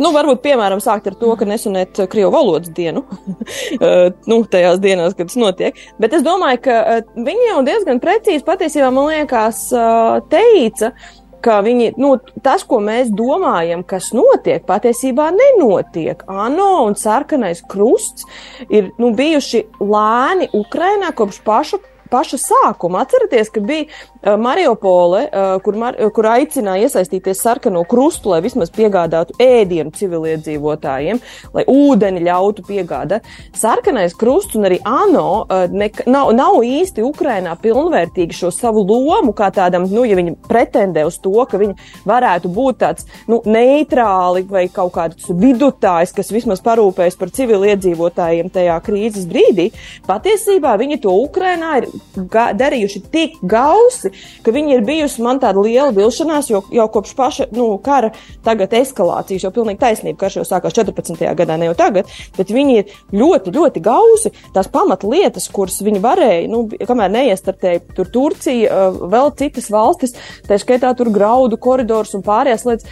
Nu, 0.00 0.08
varbūt, 0.14 0.40
piemēram, 0.42 0.80
sākt 0.82 1.10
ar 1.10 1.16
to, 1.20 1.34
ka 1.36 1.46
nesunēt 1.46 2.00
uh, 2.00 2.08
krievu 2.10 2.32
valodas 2.32 2.72
dienu, 2.74 3.04
uh, 3.12 4.08
nu, 4.26 4.40
tajās 4.50 4.80
dienās, 4.82 5.16
kad 5.18 5.28
tas 5.28 5.38
notiek. 5.38 5.78
Bet 6.00 6.16
es 6.16 6.24
domāju, 6.26 6.62
ka 6.64 6.78
uh, 6.80 7.02
viņi 7.28 7.50
jau 7.50 7.58
diezgan 7.66 8.00
precīzi 8.02 8.46
patiesībā, 8.46 8.88
man 8.94 9.10
liekas, 9.12 9.66
teica, 10.32 10.94
ka 11.42 11.58
viņi, 11.66 11.92
nu, 12.00 12.14
tas, 12.42 12.64
ko 12.64 12.78
mēs 12.82 13.12
domājam, 13.14 13.82
kas 13.84 14.12
notiek, 14.16 14.64
patiesībā 14.66 15.28
nenotiek. 15.34 16.24
ANO 16.30 16.86
un 16.86 16.96
sarkanais 16.98 17.62
krusts 17.68 18.24
ir 18.70 18.92
nu, 19.02 19.12
bijuši 19.18 19.66
lēni 19.82 20.48
Ukrainā 20.56 21.12
kopš 21.18 21.42
paša 21.44 21.82
paša 22.12 22.40
sākuma. 22.42 23.02
Atcerieties, 23.06 23.50
ka 23.52 23.62
bija 23.64 23.86
uh, 23.88 24.36
Mariupole, 24.40 25.24
uh, 25.26 25.56
kur, 25.64 25.78
mar, 25.80 25.98
kur 26.14 26.28
aicināja 26.34 26.88
iesaistīties 26.88 27.42
sarkano 27.42 27.84
krustu, 27.88 28.32
lai 28.34 28.42
vismaz 28.44 28.72
piegādātu 28.74 29.36
ēdienu 29.42 29.94
civiliedzīvotājiem, 29.96 31.22
lai 31.56 31.66
ūdeni 31.70 32.24
ļautu 32.28 32.66
piegādāt. 32.68 33.26
Sarkanais 33.56 34.14
krusts 34.18 34.58
un 34.58 34.68
arī 34.68 34.78
ANO 34.88 35.46
ne, 35.72 35.88
nav, 36.10 36.32
nav 36.36 36.60
īsti 36.66 37.04
Ukrainā 37.04 37.54
pilnvērtīgi 37.62 38.36
šo 38.36 38.52
savu 38.54 38.84
lomu, 38.88 39.34
kā 39.36 39.50
tādam, 39.54 39.86
nu, 39.90 40.04
ja 40.08 40.16
viņi 40.18 40.36
pretendē 40.48 41.04
uz 41.08 41.18
to, 41.22 41.34
ka 41.48 41.60
viņi 41.60 41.76
varētu 42.08 42.50
būt 42.52 42.80
tāds 42.82 43.08
nu, 43.30 43.40
neitrāli 43.46 44.44
vai 44.48 44.66
kaut 44.72 44.94
kāds 44.96 45.30
vidutājs, 45.30 46.14
kas 46.16 46.32
vismaz 46.34 46.62
parūpējas 46.64 47.18
par 47.20 47.32
civiliedzīvotājiem 47.34 48.52
tajā 48.52 48.78
krīzes 48.86 49.28
brīdī. 49.30 49.70
Patiesībā 50.08 50.74
viņi 50.80 51.00
to 51.04 51.14
Ukrainā 51.24 51.78
ir 51.82 51.90
darījuši 52.14 53.02
tik 53.12 53.38
gausi, 53.48 54.12
ka 54.44 54.52
viņi 54.54 54.76
ir 54.76 54.84
bijusi 54.86 55.22
man 55.24 55.40
tāda 55.42 55.62
liela 55.64 55.92
vilšanās, 55.96 56.50
jo 56.52 56.62
jau 56.72 56.86
kopš 56.92 57.14
paša 57.18 57.48
nu, 57.56 57.68
kara 57.82 58.12
tagad 58.44 58.74
eskalācijas, 58.76 59.46
jo 59.46 59.52
pilnīgi 59.54 59.80
taisnība, 59.80 60.18
karš 60.20 60.40
jau 60.40 60.46
sākās 60.48 60.76
14. 60.76 61.24
gadā, 61.38 61.58
ne 61.58 61.70
jau 61.70 61.76
tagad, 61.78 62.10
bet 62.36 62.52
viņi 62.52 62.78
ir 62.80 62.94
ļoti, 63.16 63.54
ļoti 63.54 63.84
gausi. 63.84 64.32
Tās 64.54 64.68
pamatlietas, 64.72 65.48
kuras 65.52 65.80
viņi 65.84 66.02
varēja, 66.04 66.50
nu, 66.52 66.64
kamēr 66.88 67.12
neiestartēja 67.16 67.84
tur 67.96 68.10
Turcija, 68.12 68.82
vēl 69.12 69.32
citas 69.40 69.70
valstis, 69.72 70.16
tā 70.48 70.60
skaitā 70.60 70.92
tur 70.98 71.12
graudu 71.14 71.58
koridors 71.60 72.14
un 72.18 72.24
pārējās 72.26 72.66
lietas, 72.68 72.88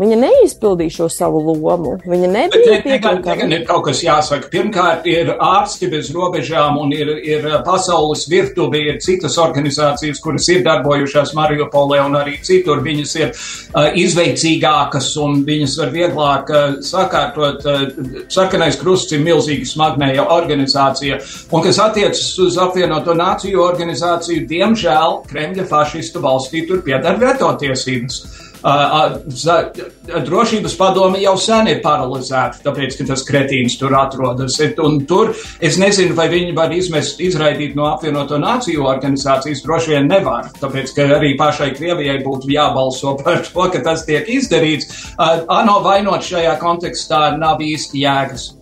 Viņa 0.00 0.16
neizpildīja 0.16 0.94
šo 0.94 1.06
savu 1.12 1.42
lomu. 1.44 1.98
Viņa 2.08 2.28
nebija 2.32 2.78
pietiekama. 2.84 3.48
Ir 3.52 3.64
kaut 3.68 3.84
kas 3.90 4.00
jāsaka. 4.02 4.48
Pirmkārt, 4.52 5.06
ir 5.10 5.34
ārsti 5.36 5.90
bez 5.92 6.08
robežām 6.14 6.78
un 6.80 6.94
ir, 6.96 7.10
ir 7.28 7.44
pasaules 7.66 8.24
virtuve, 8.30 8.80
ir 8.80 9.00
citas 9.04 9.36
organizācijas, 9.42 10.20
kuras 10.24 10.48
ir 10.52 10.62
darbojušās 10.64 11.34
Mariupolē 11.36 12.00
un 12.06 12.16
arī 12.22 12.38
citur. 12.44 12.80
Viņas 12.84 13.14
ir 13.20 13.28
uh, 13.30 13.90
izveicīgākas 14.00 15.10
un 15.22 15.42
viņas 15.46 15.76
var 15.82 15.92
vieglāk 15.94 16.52
uh, 16.52 16.78
sakārtot. 16.88 17.66
Uh, 17.68 18.22
sarkanais 18.32 18.80
krusts 18.80 19.12
ir 19.12 19.24
milzīga 19.26 19.68
smagnēja 19.68 20.24
organizācija. 20.32 21.20
Un 21.52 21.66
kas 21.66 21.82
attiecas 21.84 22.24
uz 22.42 22.56
apvienoto 22.60 23.14
nāciju 23.18 23.60
organizāciju, 23.62 24.46
diemžēl 24.48 25.20
Kremļa 25.28 25.68
fašistu 25.68 26.24
valstī 26.24 26.64
tur 26.68 26.80
piedara 26.86 27.20
veto 27.20 27.52
tiesības. 27.60 28.22
Drošības 28.62 30.76
padome 30.78 31.22
jau 31.22 31.34
sen 31.40 31.70
ir 31.72 31.80
paralizēta, 31.82 32.62
tāpēc, 32.66 32.96
ka 32.98 33.06
tas 33.10 33.24
kretīns 33.26 33.78
tur 33.80 33.94
atrodas. 33.98 34.58
Un 34.82 35.00
tur 35.08 35.32
es 35.60 35.78
nezinu, 35.82 36.14
vai 36.18 36.28
viņi 36.32 36.54
var 36.56 36.74
izmest, 36.74 37.20
izraidīt 37.22 37.76
no 37.78 37.88
apvienoto 37.90 38.38
nāciju 38.42 38.86
organizācijas. 38.86 39.64
Droši 39.66 39.96
vien 39.96 40.08
nevar, 40.10 40.50
tāpēc, 40.62 40.94
ka 40.96 41.08
arī 41.18 41.34
pašai 41.40 41.72
Krievijai 41.76 42.20
būtu 42.24 42.50
jābalso 42.52 43.16
par 43.22 43.42
to, 43.46 43.68
ka 43.74 43.82
tas 43.84 44.06
tiek 44.06 44.28
izdarīts. 44.30 45.12
ANO 45.18 45.80
vainot 45.84 46.22
šajā 46.26 46.56
kontekstā 46.62 47.20
nav 47.38 47.62
īsti 47.62 48.04
jēgas. 48.04 48.52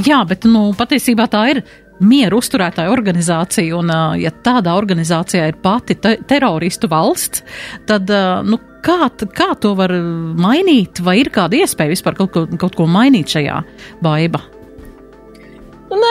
Jā, 0.00 0.22
bet 0.28 0.46
nu, 0.48 0.70
patiesībā 0.78 1.26
tā 1.30 1.44
ir 1.52 1.62
mieru 2.00 2.38
uzturētāju 2.40 2.92
organizācija, 2.94 3.76
un 3.76 3.92
ja 4.20 4.32
tādā 4.44 4.74
organizācijā 4.78 5.50
ir 5.50 5.60
pati 5.62 5.98
te 6.00 6.16
teroristu 6.28 6.88
valsts, 6.90 7.44
tad, 7.88 8.10
nu, 8.48 8.58
Kā, 8.80 8.96
kā 9.36 9.50
to 9.60 9.74
var 9.78 9.92
mainīt, 10.40 11.02
vai 11.04 11.18
ir 11.20 11.32
kāda 11.34 11.58
iespēja 11.60 11.92
vispār 11.92 12.16
kaut 12.18 12.32
ko, 12.34 12.46
kaut 12.60 12.78
ko 12.78 12.88
mainīt 12.88 13.36
šajā 13.36 13.60
baibā? 14.04 14.42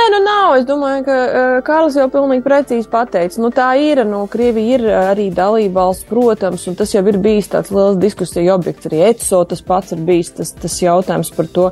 Nu, 0.10 0.18
nav. 0.26 0.56
Es 0.58 0.64
domāju, 0.66 1.04
ka 1.06 1.16
uh, 1.16 1.56
Kārlis 1.66 1.98
jau 2.00 2.08
pilnīgi 2.10 2.42
precīzi 2.42 2.90
pateica. 2.90 3.38
Nu, 3.44 3.52
tā 3.54 3.68
ir. 3.78 4.02
Nu, 4.10 4.24
Krievija 4.32 4.78
ir 4.80 4.86
arī 4.90 5.28
dalība 5.36 5.84
valsts, 5.84 6.08
protams, 6.10 6.64
un 6.70 6.78
tas 6.80 6.96
jau 6.96 7.04
ir 7.12 7.20
bijis 7.22 7.52
tāds 7.52 7.70
liels 7.74 8.00
diskusija 8.02 8.56
objekts. 8.56 8.88
Arī 8.90 9.04
ECO 9.12 9.44
tas 9.52 9.62
pats 9.66 9.94
ir 9.94 10.02
bijis 10.08 10.32
tas, 10.40 10.54
tas 10.58 10.78
jautājums 10.82 11.30
par 11.36 11.50
to. 11.54 11.68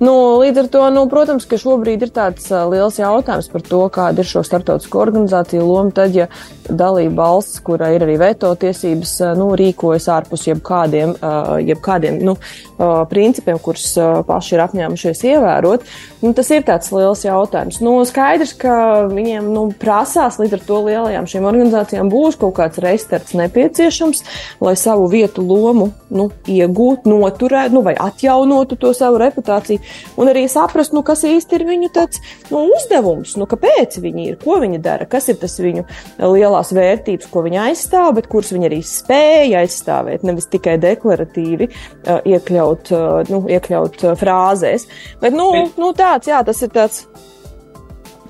Nu, 0.00 0.14
līdz 0.40 0.62
ar 0.62 0.70
to, 0.72 0.84
nu, 0.94 1.02
protams, 1.12 1.44
ka 1.50 1.58
šobrīd 1.60 2.06
ir 2.06 2.14
tāds 2.16 2.48
uh, 2.54 2.62
liels 2.72 2.96
jautājums 3.02 3.50
par 3.52 3.66
to, 3.66 3.82
kāda 3.92 4.24
ir 4.24 4.30
šo 4.30 4.44
starptautisko 4.46 5.02
organizāciju 5.02 5.66
loma. 5.68 5.92
Tad, 5.92 6.16
ja 6.16 6.30
dalība 6.70 7.26
valsts, 7.26 7.60
kura 7.66 7.92
ir 7.92 8.06
arī 8.06 8.16
veto 8.22 8.54
tiesības, 8.56 9.14
uh, 9.20 9.34
nu, 9.36 9.50
rīkojas 9.58 10.08
ārpus 10.16 10.48
jebkādiem, 10.48 11.12
uh, 11.18 11.58
jebkādiem 11.60 12.22
nu, 12.24 12.38
uh, 12.38 13.02
principiem, 13.12 13.60
kurus 13.60 13.90
uh, 14.00 14.22
paši 14.24 14.56
ir 14.56 14.64
apņēmušies 14.64 15.24
ievērot, 15.34 15.86
nu, 16.22 16.32
tas 16.36 16.50
ir 16.54 16.64
tāds 16.66 16.92
liels 16.94 17.24
jautājums. 17.26 17.80
Nu, 17.84 17.96
skaidrs, 18.08 18.54
ka 18.58 18.74
viņiem 19.10 19.48
nu, 19.52 19.66
prasās 19.78 20.38
līdz 20.40 20.56
ar 20.58 20.64
to 20.66 20.80
lielajām 20.86 21.28
šīm 21.30 21.48
organizācijām 21.50 22.10
būs 22.12 22.38
kaut 22.40 22.56
kāds 22.60 22.80
restarts 22.82 23.36
nepieciešams, 23.38 24.22
lai 24.62 24.74
savu 24.78 25.08
vietu 25.12 25.44
lomu 25.46 25.90
nu, 26.12 26.28
iegūtu, 26.46 27.10
noturētu 27.10 27.76
nu, 27.76 27.84
vai 27.86 27.94
atjaunotu 27.98 28.78
to 28.80 28.92
savu 28.96 29.20
reputāciju 29.22 29.82
un 30.20 30.30
arī 30.32 30.44
saprast, 30.50 30.94
nu, 30.96 31.04
kas 31.06 31.24
īsti 31.28 31.58
ir 31.58 31.66
viņu 31.68 31.90
tāds, 31.94 32.22
nu, 32.52 32.64
uzdevums, 32.76 33.34
nu, 33.40 33.48
kāpēc 33.50 33.98
viņi 34.02 34.28
ir, 34.30 34.38
ko 34.42 34.58
viņi 34.62 34.80
dara, 34.82 35.08
kas 35.10 35.30
ir 35.32 35.40
tas 35.42 35.58
viņu 35.62 35.84
lielās 36.22 36.72
vērtības, 36.76 37.30
ko 37.32 37.44
viņi 37.46 37.60
aizstāv, 37.66 38.12
bet 38.18 38.28
kuras 38.32 38.52
viņi 38.54 38.68
arī 38.68 38.80
spēja 38.86 39.62
aizstāvēt, 39.64 40.26
nevis 40.26 40.48
tikai 40.52 40.78
deklaratīvi 40.82 41.68
uh, 41.68 42.20
iekļaut, 42.28 42.92
uh, 42.94 43.32
nu, 43.32 43.42
iekļaut 43.50 44.04
uh, 44.04 44.14
frāzēs. 44.18 44.86
Bet, 45.22 45.34
nu, 45.36 45.48
nu, 45.80 45.92
tāds, 46.12 46.32
jā, 46.32 46.42
tas 46.44 46.62
ir 46.62 46.72
tāds. 46.72 47.04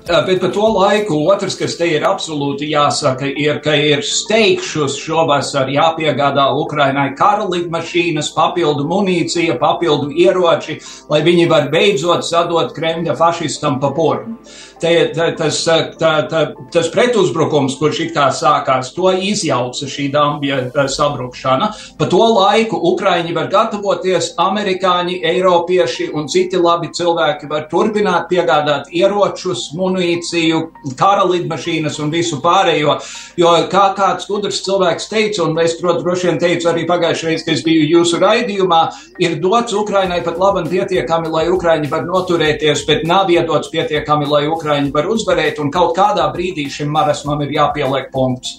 Bet 0.03 0.41
par 0.41 0.51
to 0.51 0.65
laiku 0.67 1.15
otrs, 1.31 1.55
kas 1.55 1.77
te 1.79 1.87
ir 1.87 2.03
absolūti 2.03 2.67
jāsaka, 2.73 3.29
ir, 3.39 3.61
ka 3.63 3.71
ir 3.79 4.01
steigšus 4.03 4.97
šovasar 4.99 5.71
jāpiegādā 5.71 6.49
Ukrainai 6.59 7.13
kara 7.15 7.45
lidmašīnas, 7.47 8.33
papildu 8.35 8.83
munīcija, 8.89 9.55
papildu 9.61 10.11
ieroči, 10.11 10.81
lai 11.07 11.21
viņi 11.23 11.47
var 11.47 11.71
beidzot 11.71 12.27
sadot 12.27 12.75
Kremļa 12.75 13.15
fašistam 13.15 13.79
pa 13.79 13.93
pornu 13.95 14.35
te, 14.83 14.93
te, 15.15 15.27
tas, 15.39 15.59
tā, 15.99 16.13
tā, 16.29 16.43
tas 16.73 16.89
pretuzbrukums, 16.93 17.77
kurš 17.79 18.01
it 18.05 18.13
kā 18.15 18.29
sākās, 18.35 18.93
to 18.95 19.11
izjauca 19.11 19.89
šī 19.89 20.09
dambja 20.13 20.59
sabrukšana. 20.91 21.71
Pa 21.99 22.07
to 22.11 22.21
laiku 22.35 22.79
Ukraiņi 22.93 23.35
var 23.35 23.49
gatavoties, 23.51 24.33
amerikāņi, 24.43 25.19
eiropieši 25.33 26.09
un 26.13 26.29
citi 26.31 26.59
labi 26.61 26.91
cilvēki 26.95 27.49
var 27.51 27.67
turpināt 27.71 28.29
piegādāt 28.31 28.91
ieročus, 28.93 29.69
munīciju, 29.77 30.63
kara 30.99 31.25
lidmašīnas 31.29 31.99
un 32.03 32.13
visu 32.13 32.41
pārējo. 32.43 32.97
Jo 33.39 33.55
kā 33.71 33.85
kāds 33.97 34.27
gudrs 34.29 34.63
cilvēks 34.65 35.09
teica, 35.11 35.43
un 35.47 35.57
es 35.63 35.77
to 35.79 35.97
droši 35.99 36.29
vien 36.29 36.41
teicu 36.41 36.71
arī 36.71 36.87
pagājušajā 36.89 37.33
reizē, 37.33 37.45
kad 37.45 37.53
es 37.55 37.63
biju 37.65 37.87
jūsu 37.87 38.19
raidījumā, 38.21 38.81
ir 39.23 39.37
dots 39.41 39.73
Ukrainai 39.73 40.21
pat 40.25 40.37
labi 40.41 40.63
un 40.63 40.69
pietiekami, 40.71 41.31
lai 41.33 41.45
Ukraiņi 41.51 41.91
var 41.91 42.05
noturēties, 42.07 42.85
bet 42.87 43.05
nav 43.07 43.31
iedots 43.33 43.71
pietiekami, 43.73 44.27
lai 44.29 44.45
Ukraiņi 44.47 44.72
Ukraiņi 44.73 44.89
var 44.89 45.05
uzvarēt, 45.05 45.59
un 45.61 45.69
kaut 45.69 45.91
kādā 45.93 46.23
brīdī 46.33 46.63
šim 46.65 46.89
marasmam 46.89 47.43
ir 47.45 47.51
jāpieliek 47.53 48.07
punkts. 48.09 48.55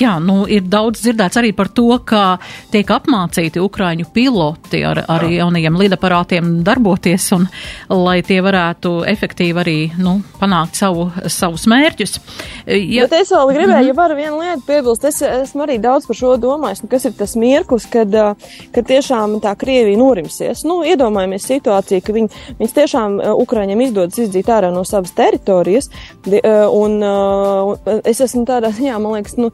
Jā, 0.00 0.14
nu 0.24 0.42
ir 0.48 0.64
daudz 0.72 1.02
dzirdēts 1.04 1.36
arī 1.40 1.52
par 1.56 1.68
to, 1.74 1.88
ka 2.08 2.38
tiek 2.72 2.88
apmācīti 2.88 3.60
ukraiņu 3.60 4.08
piloti 4.14 4.80
ar, 4.88 5.02
ar 5.10 5.26
jaunajiem 5.28 5.76
lidaparātiem 5.82 6.52
darboties 6.64 7.28
un 7.36 7.44
lai 7.90 8.20
tie 8.24 8.40
varētu 8.44 8.94
efektīvi 9.12 9.62
arī, 9.62 9.76
nu, 10.00 10.16
panākt 10.40 10.80
savu, 10.80 11.10
savus 11.28 11.66
mērķus. 11.70 12.16
Ja... 12.66 13.04
Bet 13.04 13.18
es 13.20 13.32
vēl 13.34 13.52
gribēju, 13.52 13.90
ja 13.90 13.96
varu 13.98 14.16
vienu 14.16 14.40
lietu 14.40 14.64
piebilst, 14.70 15.04
es 15.08 15.20
esmu 15.26 15.66
arī 15.66 15.78
daudz 15.82 16.08
par 16.08 16.18
šo 16.18 16.34
domājis, 16.40 16.82
nu, 16.84 16.90
kas 16.92 17.06
ir 17.08 17.16
tas 17.18 17.36
mirklis, 17.38 17.86
kad, 17.92 18.16
kad 18.72 18.88
tiešām 18.88 19.36
tā 19.44 19.54
Krievija 19.60 20.00
norimsies. 20.00 20.64
Nu, 20.68 20.80
iedomājamies 20.88 21.46
situāciju, 21.52 22.04
ka 22.06 22.16
viņi, 22.16 22.42
viņas 22.62 22.76
tiešām 22.80 23.20
Ukraiņiem 23.44 23.84
izdodas 23.88 24.24
izdzīt 24.24 24.48
ārā 24.52 24.72
no 24.72 24.86
savas 24.88 25.12
teritorijas, 25.18 25.92
un, 26.24 26.98
un 27.04 28.02
es 28.08 28.24
esmu 28.24 28.46
tādā 28.48 28.72
ziņā, 28.74 28.98
man 29.02 29.18
liekas, 29.18 29.36
nu, 29.40 29.52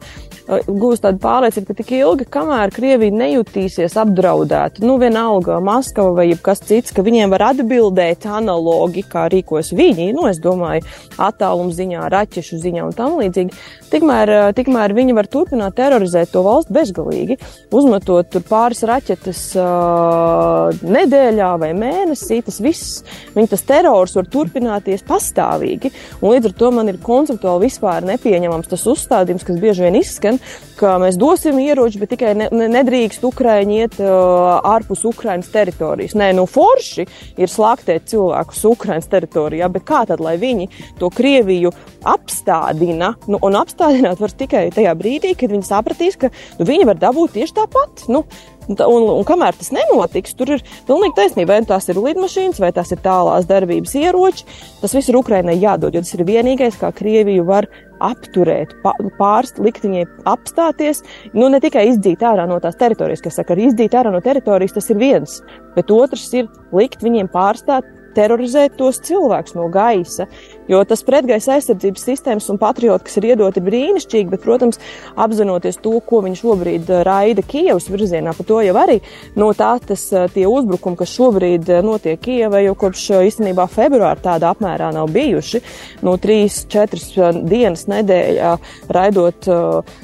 gūst 0.49 1.03
tādu 1.05 1.19
pārliecību, 1.21 1.67
ka 1.69 1.75
tik 1.77 1.91
ilgi, 1.99 2.25
kamēr 2.33 2.71
Krievija 2.73 3.13
nejutīsies 3.13 3.95
apdraudēta, 4.01 4.81
nu 4.85 4.97
vienalga 5.01 5.59
Maskava 5.63 6.15
vai 6.17 6.27
kas 6.41 6.63
cits, 6.65 6.93
ka 6.95 7.03
viņiem 7.05 7.29
var 7.33 7.49
atbildēt 7.51 8.25
analogi, 8.29 9.03
kā 9.05 9.27
rīkos 9.29 9.73
viņi, 9.77 10.09
nu 10.17 10.25
es 10.29 10.41
domāju, 10.41 10.85
attālumu 11.21 11.73
ziņā, 11.75 12.07
raķešu 12.13 12.61
ziņā 12.63 12.87
un 12.87 12.95
tam 12.97 13.19
līdzīgi, 13.19 13.59
tikmēr, 13.93 14.33
tikmēr 14.57 14.95
viņi 14.97 15.17
var 15.17 15.29
turpināt 15.29 15.77
terorizēt 15.77 16.33
to 16.33 16.43
valstu 16.45 16.73
bezgalīgi, 16.79 17.37
uzmetot 17.75 18.31
tur 18.33 18.45
pāris 18.49 18.81
raķetes 18.89 19.43
uh, 19.59 20.73
nedēļā 20.81 21.51
vai 21.61 21.71
mēnesī, 21.77 22.41
tas 22.45 22.57
viss, 22.63 23.03
viņa 23.37 23.53
tas 23.53 23.65
terors 23.69 24.17
var 24.17 24.29
turpināties 24.33 25.05
pastāvīgi, 25.05 25.93
un 26.23 26.33
līdz 26.33 26.51
ar 26.51 26.57
to 26.63 26.73
man 26.73 26.89
ir 26.89 27.01
konceptuāli 27.05 27.67
vispār 27.67 28.07
nepieņemams 28.09 28.73
tas 28.73 28.87
uzstādījums, 28.89 29.45
kas 29.45 29.61
bieži 29.61 29.85
vien 29.85 29.99
izskan, 29.99 30.38
ka 30.79 30.95
mēs 31.01 31.17
dosim 31.19 31.59
ieroči, 31.61 31.99
bet 32.01 32.13
tikai 32.13 32.33
ne, 32.37 32.49
ne, 32.55 32.67
nedrīkst 32.71 33.25
Ukraiņi 33.27 33.79
iet 33.79 33.97
uh, 34.03 34.59
ārpus 34.67 35.03
Ukraiņas 35.09 35.51
teritorijas. 35.53 36.15
Nē, 36.19 36.31
nu 36.37 36.45
forši 36.49 37.05
ir 37.39 37.51
slaktēt 37.51 38.07
cilvēkus 38.13 38.63
Ukraiņas 38.71 39.09
teritorijā, 39.11 39.69
bet 39.73 39.87
kā 39.87 40.05
tad, 40.09 40.23
lai 40.23 40.37
viņi 40.41 40.69
to 41.01 41.11
Krieviju 41.13 41.73
apstādina? 42.07 43.13
Nu, 43.27 43.41
un 43.45 43.59
apstādināt 43.59 44.21
var 44.23 44.35
tikai 44.35 44.69
tajā 44.75 44.95
brīdī, 44.99 45.35
kad 45.39 45.51
viņi 45.51 45.67
sapratīs, 45.67 46.19
ka 46.19 46.31
nu, 46.59 46.69
viņi 46.69 46.87
var 46.89 47.01
dabūt 47.01 47.37
tieši 47.39 47.59
tāpat. 47.59 48.07
Nu, 48.11 48.23
Un, 48.69 48.77
un, 48.85 49.07
un 49.17 49.25
kamēr 49.25 49.57
tas 49.57 49.71
nenotiks, 49.73 50.35
tur 50.37 50.53
ir 50.53 50.63
pilnīgi 50.87 51.17
taisnība. 51.17 51.57
Vai 51.57 51.65
tās 51.65 51.89
ir 51.89 51.97
lidmašīnas, 51.97 52.61
vai 52.61 52.69
tās 52.75 52.93
ir 52.93 53.01
tālās 53.01 53.47
darbības 53.49 53.95
ieroči. 53.97 54.45
Tas 54.83 54.93
viss 54.93 55.09
ir 55.09 55.17
Ukrainai 55.17 55.57
jādod, 55.57 55.95
jo 55.95 56.03
tas 56.05 56.13
ir 56.13 56.25
vienīgais, 56.27 56.77
kā 56.77 56.91
Krieviju 56.95 57.47
var 57.49 57.67
apturēt, 57.99 58.75
pārst, 59.17 59.59
likt 59.59 59.83
viņai 59.83 60.05
apstāties, 60.29 61.01
nu 61.35 61.49
ne 61.51 61.59
tikai 61.59 61.89
izdzīt 61.89 62.23
ārā 62.23 62.45
no 62.47 62.61
tās 62.63 62.77
teritorijas, 62.79 63.25
kas 63.25 63.41
saka, 63.41 63.55
arī 63.55 63.67
izdzīt 63.67 63.97
ārā 63.99 64.13
no 64.13 64.21
teritorijas, 64.23 64.77
tas 64.77 64.87
ir 64.93 65.01
viens, 65.01 65.39
bet 65.75 65.91
otrs 65.91 66.29
ir 66.37 66.47
likt 66.75 67.03
viņiem 67.03 67.27
pārstāt 67.33 67.89
terorizēt 68.15 68.77
tos 68.79 69.01
cilvēkus 69.05 69.55
no 69.57 69.67
gaisa. 69.73 70.27
Jo 70.69 70.83
tas 70.85 71.01
pretgaisa 71.01 71.55
aizsardzības 71.55 72.03
sistēmas 72.05 72.47
un 72.53 72.59
patrioti, 72.61 73.07
kas 73.07 73.17
ir 73.17 73.31
iedoti, 73.31 73.57
ir 73.57 73.65
brīnišķīgi, 73.65 74.29
bet, 74.29 74.43
protams, 74.43 74.77
apzinoties 75.17 75.79
to, 75.81 75.95
ko 76.05 76.19
viņš 76.21 76.43
šobrīd 76.43 76.91
uh, 76.91 77.01
raida 77.07 77.41
Kievas 77.41 77.89
virzienā, 77.89 78.35
par 78.37 78.45
to 78.45 78.59
jau 78.61 78.75
arī 78.77 78.99
no 79.39 79.49
tā 79.57 79.71
tas 79.81 80.03
uh, 80.13 80.27
tie 80.29 80.45
uzbrukumi, 80.45 80.99
kas 80.99 81.15
šobrīd 81.15 81.71
uh, 81.73 81.79
notiek 81.85 82.21
Kievai, 82.21 82.61
jau 82.67 82.75
kopš 82.83 83.07
īstenībā 83.31 83.65
februāra 83.73 84.21
tāda 84.21 84.51
apmērā 84.53 84.91
nav 84.93 85.09
bijuši. 85.15 85.63
No 86.05 86.13
3-4 86.21 87.41
dienas 87.49 87.87
nedēļā 87.89 88.53
raidot 88.93 89.49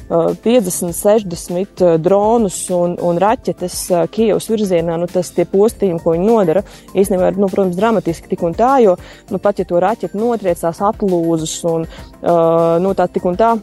50, 0.09 0.97
60 0.97 1.85
dronus 2.01 2.57
un, 2.74 2.97
un 3.05 3.21
raķetes 3.21 3.77
Kievas 4.13 4.50
virzienā, 4.50 4.97
nu 4.97 5.05
tas 5.12 5.29
tie 5.35 5.45
postījumi, 5.50 6.01
ko 6.01 6.17
viņi 6.17 6.25
nodara, 6.25 6.65
īstenībā 6.97 7.29
ir, 7.29 7.39
nu, 7.41 7.53
protams, 7.53 7.77
dramatiski 7.77 7.95
tik 8.04 8.44
un 8.46 8.58
tā, 8.58 8.75
jo, 8.84 8.98
nu, 9.32 9.40
pat 9.40 9.60
ja 9.62 9.68
to 9.70 9.80
raķetu 9.82 10.18
notriec, 10.20 10.56
veicās 10.56 10.82
atlūzas 10.82 11.56
un 11.70 11.88
uh, 11.88 12.77
nu, 12.81 12.94
tā 12.96 13.10
tik 13.12 13.25
un 13.25 13.40
tā 13.40 13.55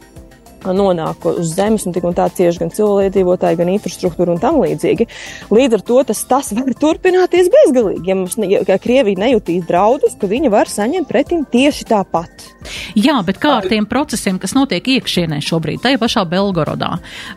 nonāk 0.63 1.25
uz 1.27 1.49
zemes, 1.57 1.83
un 1.83 1.91
tik 1.91 2.05
un 2.07 2.13
tā 2.15 2.29
cieši 2.31 2.61
gan 2.61 2.69
cilvēdzīvotāji, 2.71 3.57
gan 3.59 3.71
infrastruktūra 3.73 4.31
un 4.31 4.39
tam 4.39 4.61
līdzīgi. 4.61 5.09
Līdz 5.51 5.75
ar 5.75 5.83
to 5.83 5.97
tas, 6.07 6.21
tas 6.29 6.53
var 6.55 6.71
turpināties 6.79 7.49
bezgalīgi, 7.51 8.07
ja, 8.07 8.15
mums, 8.15 8.37
ja 8.39 8.77
Krievija 8.79 9.19
nejutīs 9.25 9.65
draudus, 9.67 10.15
ka 10.15 10.29
viņa 10.31 10.53
var 10.53 10.71
saņemt 10.71 11.09
pretim 11.09 11.43
tieši 11.51 11.89
tāpat. 11.91 12.47
Jā, 12.95 13.17
bet 13.27 13.41
kā 13.43 13.57
ar 13.59 13.67
tiem 13.67 13.89
procesiem, 13.91 14.39
kas 14.39 14.55
notiek 14.55 14.87
iekšienē 14.95 15.41
šobrīd, 15.43 15.83
tajā 15.83 15.99
pašā 15.99 16.23
Belgorodā? 16.31 16.93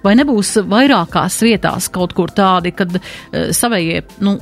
Vai 0.07 0.15
nebūs 0.21 0.61
vairākās 0.71 1.41
vietās 1.43 1.91
kaut 1.91 2.15
kur 2.15 2.31
tādi, 2.31 2.77
kad 2.79 2.95
uh, 3.01 3.51
savējie, 3.51 4.05
nu, 4.23 4.39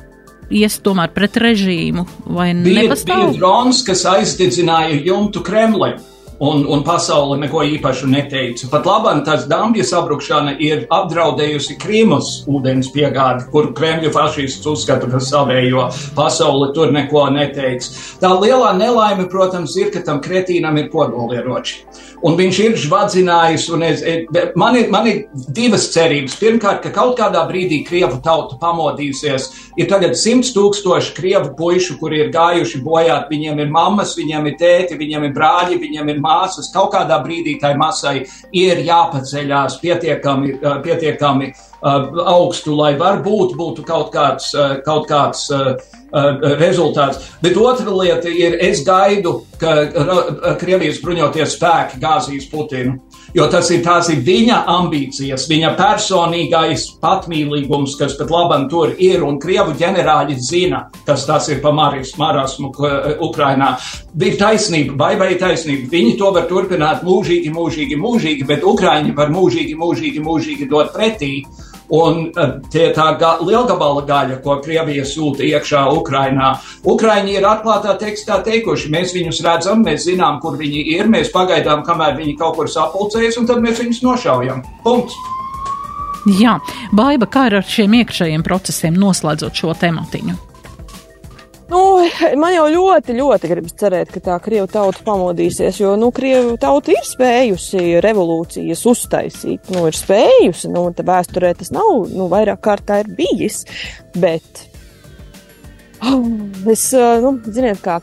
ies 0.51 0.79
tomēr 0.85 1.13
pret 1.15 1.39
režīmu 1.41 2.07
vai 2.27 2.51
bija, 2.55 2.83
nepastāv? 2.83 3.29
Bija 3.31 3.39
drons, 3.39 3.85
kas 3.87 4.05
aizdedzināja 4.11 5.01
jumtu 5.07 5.45
Kremlim. 5.45 6.01
Un, 6.43 6.65
un 6.67 6.81
pasaule 6.83 7.37
neko 7.39 7.63
īpašu 7.77 8.09
neteica. 8.11 8.67
Pat 8.73 8.89
labāk 8.89 9.21
tās 9.27 9.45
dambja 9.47 9.85
sabrukšana 9.87 10.57
ir 10.59 10.83
apdraudējusi 10.93 11.77
Krīmas 11.79 12.31
ūdens 12.51 12.91
piegādi, 12.95 13.47
kur 13.53 13.71
Kremļu 13.77 14.11
fašists 14.15 14.67
uzskata, 14.67 15.07
ka 15.13 15.23
savējo 15.23 15.87
pasauli 16.17 16.73
tur 16.75 16.91
neko 16.95 17.29
neteica. 17.37 17.93
Tā 18.19 18.33
lielā 18.35 18.73
nelaime, 18.81 19.29
protams, 19.31 19.77
ir, 19.79 19.93
ka 19.95 20.03
tam 20.03 20.19
kretīnam 20.25 20.83
ir 20.83 20.91
kodolieroči 20.91 21.85
un 22.25 22.39
viņš 22.39 22.61
ir 22.65 22.77
žvadzinājis. 22.81 23.67
Es, 23.85 24.03
man, 24.59 24.79
ir, 24.79 24.89
man 24.93 25.09
ir 25.11 25.21
divas 25.55 25.89
cerības. 25.93 26.39
Pirmkārt, 26.41 26.83
ka 26.85 26.93
kaut 26.95 27.19
kādā 27.21 27.45
brīdī 27.49 27.83
krievu 27.87 28.21
tauta 28.25 28.57
pamodīsies. 28.61 29.51
Ir 29.81 29.89
tagad 29.91 30.17
simts 30.19 30.55
tūkstoši 30.57 31.15
krievu 31.17 31.53
puišu, 31.59 31.99
kuri 32.01 32.23
ir 32.25 32.33
gājuši 32.35 32.81
bojāt. 32.85 33.29
Viņiem 33.33 33.61
ir 33.65 33.73
mammas, 33.75 34.17
viņiem 34.19 34.51
ir 34.51 34.59
tēti, 34.61 34.99
viņiem 35.01 35.29
ir 35.29 35.35
brāļi, 35.37 35.81
viņiem 35.83 36.15
ir 36.15 36.23
māsas. 36.25 36.33
Kaut 36.75 36.93
kādā 36.95 37.21
brīdī 37.25 37.57
tai 37.63 37.75
masai 37.81 38.25
ir 38.53 38.83
jāpaceļās 38.87 39.79
pietiekami, 39.83 40.57
pietiekami 40.85 41.51
uh, 41.51 42.09
augstu, 42.35 42.75
lai 42.79 42.95
varbūt 43.01 43.57
būtu 43.59 43.85
kaut 43.87 44.13
kāds, 44.15 44.53
uh, 44.57 44.79
kaut 44.87 45.09
kāds 45.11 45.51
rezultāts. 46.61 47.33
Bet 47.43 47.57
otra 47.59 47.91
lieta 47.91 48.31
ir, 48.31 48.55
es 48.63 48.85
gaidu, 48.87 49.41
ka 49.59 49.73
Krievijas 50.61 51.01
bruņoties 51.03 51.57
spēki 51.57 51.99
gāzīs 51.99 52.47
Putinu. 52.53 53.01
Jo 53.35 53.49
tas 53.51 53.67
ir, 53.75 53.83
ir 53.83 54.21
viņa 54.23 54.61
ambīcijas, 54.71 55.49
viņa 55.51 55.73
personīgais 55.75 56.85
patmīlīgums, 57.03 57.97
kas 57.99 58.15
pat 58.15 58.31
labam 58.31 58.69
tur 58.71 58.93
ir, 59.03 59.25
un 59.27 59.41
krievu 59.43 59.75
ģenerāļi 59.81 60.37
zina, 60.39 60.85
kas 61.07 61.27
tas 61.27 61.49
ir 61.51 61.59
pa 61.65 61.73
maris, 61.75 62.13
marasmu 62.21 62.71
Ukrainā. 63.27 63.73
Ir 64.23 64.39
taisnība, 64.39 64.95
vai 65.03 65.13
vai 65.19 65.33
taisnība. 65.41 65.91
Viņi 65.91 66.15
to 66.21 66.31
var 66.37 66.47
turpināt 66.47 67.03
mūžīgi, 67.03 67.51
mūžīgi, 67.51 67.99
mūžīgi, 67.99 68.47
bet 68.47 68.63
Ukraiņi 68.63 69.17
var 69.19 69.35
mūžīgi, 69.35 69.75
mūžīgi, 69.83 70.23
mūžīgi 70.23 70.71
dot 70.71 70.95
pretī. 70.95 71.41
Un 71.95 72.25
eh, 72.31 72.55
tie 72.73 72.89
tā 72.97 73.11
ga, 73.21 73.37
lielgabala 73.45 74.03
gaļa, 74.09 74.41
ko 74.45 74.59
Krievija 74.65 75.05
sūta 75.07 75.45
iekšā 75.47 75.85
Ukrainā. 75.95 76.55
Ukraiņi 76.91 77.37
ir 77.39 77.47
atklātā 77.49 77.95
tekstā 78.01 78.41
teikuši, 78.47 78.91
mēs 78.95 79.15
viņus 79.17 79.43
redzam, 79.47 79.85
mēs 79.87 80.09
zinām, 80.09 80.41
kur 80.43 80.59
viņi 80.61 80.87
ir, 80.97 81.11
mēs 81.13 81.31
pagaidām, 81.35 81.85
kamēr 81.87 82.17
viņi 82.19 82.39
kaut 82.41 82.59
kur 82.59 82.71
sapulcējas, 82.71 83.39
un 83.41 83.51
tad 83.51 83.63
mēs 83.65 83.83
viņus 83.83 84.03
nošaujam. 84.07 84.65
Punkts. 84.87 85.21
Jā, 86.41 86.57
Baiba, 86.97 87.29
kā 87.29 87.51
ir 87.51 87.59
ar 87.61 87.69
šiem 87.69 87.99
iekšējiem 88.01 88.47
procesiem 88.47 88.97
noslēdzot 88.97 89.61
šo 89.61 89.77
tematiņu? 89.77 90.54
Nu, 91.71 91.81
man 92.41 92.53
jau 92.53 92.65
ļoti, 92.69 93.15
ļoti 93.17 93.49
gribas 93.49 93.77
cerēt, 93.81 94.11
ka 94.13 94.21
tā 94.27 94.35
krievu 94.45 94.69
tauta 94.69 95.01
pamodīsies, 95.07 95.79
jo, 95.81 95.95
nu, 96.01 96.11
krievu 96.15 96.59
tauta 96.61 96.93
ir 96.93 97.07
spējusi 97.09 98.03
revolūcijas 98.05 98.85
uztaisīt, 98.91 99.71
nu, 99.73 99.87
ir 99.89 99.97
spējusi, 99.97 100.69
nu, 100.75 100.85
tā 100.97 101.07
vēsturē 101.09 101.55
tas 101.57 101.73
nav, 101.75 102.05
nu, 102.13 102.29
vairāk 102.33 102.61
kārtā 102.65 103.01
ir 103.01 103.09
bijis, 103.17 103.63
bet, 104.21 104.67
oh, 106.05 106.29
es, 106.75 106.91
nu, 107.25 107.39
ziniet 107.49 107.81
kā, 107.85 107.97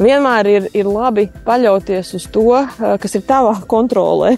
vienmēr 0.00 0.48
ir, 0.50 0.68
ir 0.76 0.88
labi 0.88 1.26
paļauties 1.46 2.14
uz 2.18 2.26
to, 2.32 2.62
kas 2.78 3.16
ir 3.18 3.24
tavā 3.28 3.54
kontrolē. 3.74 4.36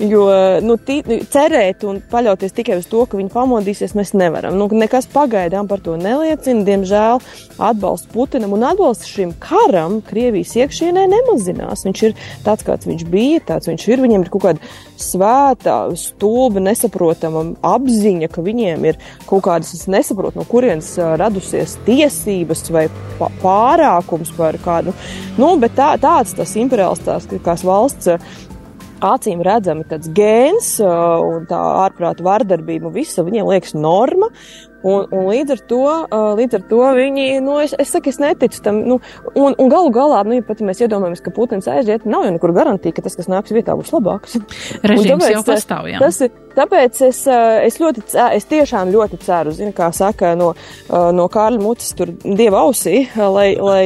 jo 0.00 0.26
nu, 0.64 0.76
tī, 0.80 1.00
cerēt 1.30 1.84
un 1.88 2.00
paļauties 2.10 2.54
tikai 2.56 2.78
uz 2.80 2.88
to, 2.90 3.04
ka 3.06 3.18
viņi 3.18 3.32
pamodīsies, 3.34 3.94
mēs 3.98 4.14
nevaram. 4.16 4.56
Nu, 4.58 4.68
nekas 4.72 5.08
pagaidām 5.12 5.68
par 5.70 5.82
to 5.84 5.96
neliecina. 6.00 6.64
Diemžēl 6.66 7.20
atbalsts 7.60 8.10
Putinam 8.10 8.54
un 8.56 8.64
atbalsts 8.66 9.10
šim 9.10 9.34
karam 9.42 10.00
Krievijas 10.06 10.56
iekšienē 10.58 11.06
nemazinās. 11.10 11.84
Viņš 11.86 12.06
ir 12.08 12.16
tāds, 12.46 12.66
kāds 12.66 12.88
viņš 12.90 13.06
bija, 13.10 13.42
tāds 13.52 13.70
viņš 13.70 13.88
ir. 13.92 14.04
Viņiem 14.06 14.26
ir 14.26 14.32
kaut 14.32 14.46
kāda 14.48 14.72
svēta, 15.04 15.76
stulba, 15.98 16.62
nesaprotama 16.64 17.44
apziņa, 17.66 18.28
ka 18.32 18.44
viņiem 18.44 18.86
ir 18.90 19.00
kaut 19.28 19.44
kādas, 19.48 19.72
es 19.76 19.88
nesaprotu, 19.90 20.40
no 20.40 20.46
kurienes 20.48 20.92
radusies 21.20 21.78
tiesības 21.88 22.66
vai 22.74 22.86
pārākums 23.42 24.32
par 24.36 24.58
kādu. 24.62 24.94
Nu, 25.40 25.54
bet 25.60 25.76
tā, 25.78 25.94
tāds 26.00 26.36
tas 26.38 26.54
imperiāls 26.60 27.02
tās, 27.04 27.28
valsts 27.66 28.14
acīm 29.00 29.40
redzami 29.44 29.86
tāds 29.88 30.10
gēns 30.16 30.74
un 30.84 31.46
tā 31.50 31.60
ārprāta 31.86 32.24
vardarbība, 32.24 32.92
visa 32.92 33.24
viņiem 33.26 33.48
liekas 33.48 33.76
norma. 33.76 34.30
Un, 34.80 35.06
un 35.12 35.26
līdz, 35.28 35.54
ar 35.56 35.62
to, 35.68 35.80
līdz 36.38 36.56
ar 36.56 36.62
to 36.70 36.80
viņi, 36.96 37.26
nu, 37.44 37.58
es, 37.60 37.74
es 37.80 37.92
saku, 37.92 38.12
es 38.12 38.20
neticu 38.22 38.62
tam. 38.64 38.80
Nu, 38.88 39.00
un, 39.34 39.52
un 39.52 39.72
galu 39.72 39.92
galā, 39.94 40.22
nu, 40.24 40.38
ja 40.38 40.44
pat 40.46 40.62
mēs 40.64 40.80
iedomājamies, 40.84 41.20
ka 41.24 41.32
Putins 41.36 41.68
aiziet, 41.68 42.06
nav 42.08 42.24
jau 42.26 42.34
nekur 42.36 42.54
garantija, 42.56 42.96
ka 42.96 43.04
tas, 43.04 43.18
kas 43.18 43.28
nāks 43.30 43.52
vietā, 43.52 43.76
būs 43.76 43.92
labāks. 43.92 44.38
Režīms 44.86 45.28
jau 45.34 45.44
pastāv, 45.44 45.90
jā. 45.92 46.00
Tas 46.00 46.22
tāpēc 46.56 47.02
es, 47.10 47.22
es 47.68 47.78
ļoti, 47.82 48.06
es 48.40 48.48
tiešām 48.50 48.90
ļoti 48.94 49.20
ceru, 49.22 49.54
zinu, 49.54 49.74
kā 49.76 49.90
saka, 49.94 50.32
no, 50.38 50.52
no 50.88 51.28
Kārļa 51.30 51.62
mutes 51.62 51.92
tur 51.98 52.14
dieva 52.24 52.64
ausī, 52.64 53.04
lai, 53.36 53.52
lai, 53.60 53.84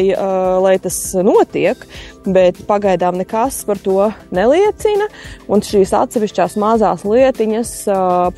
lai 0.64 0.76
tas 0.82 1.00
notiek 1.26 1.82
bet 2.26 2.60
pagaidām 2.68 3.18
nekas 3.20 3.62
par 3.68 3.78
to 3.82 4.08
neliecina. 4.34 5.08
Un 5.50 5.62
šīs 5.64 5.92
atsevišķās 5.96 6.56
mazās 6.60 7.04
lietiņas, 7.06 7.72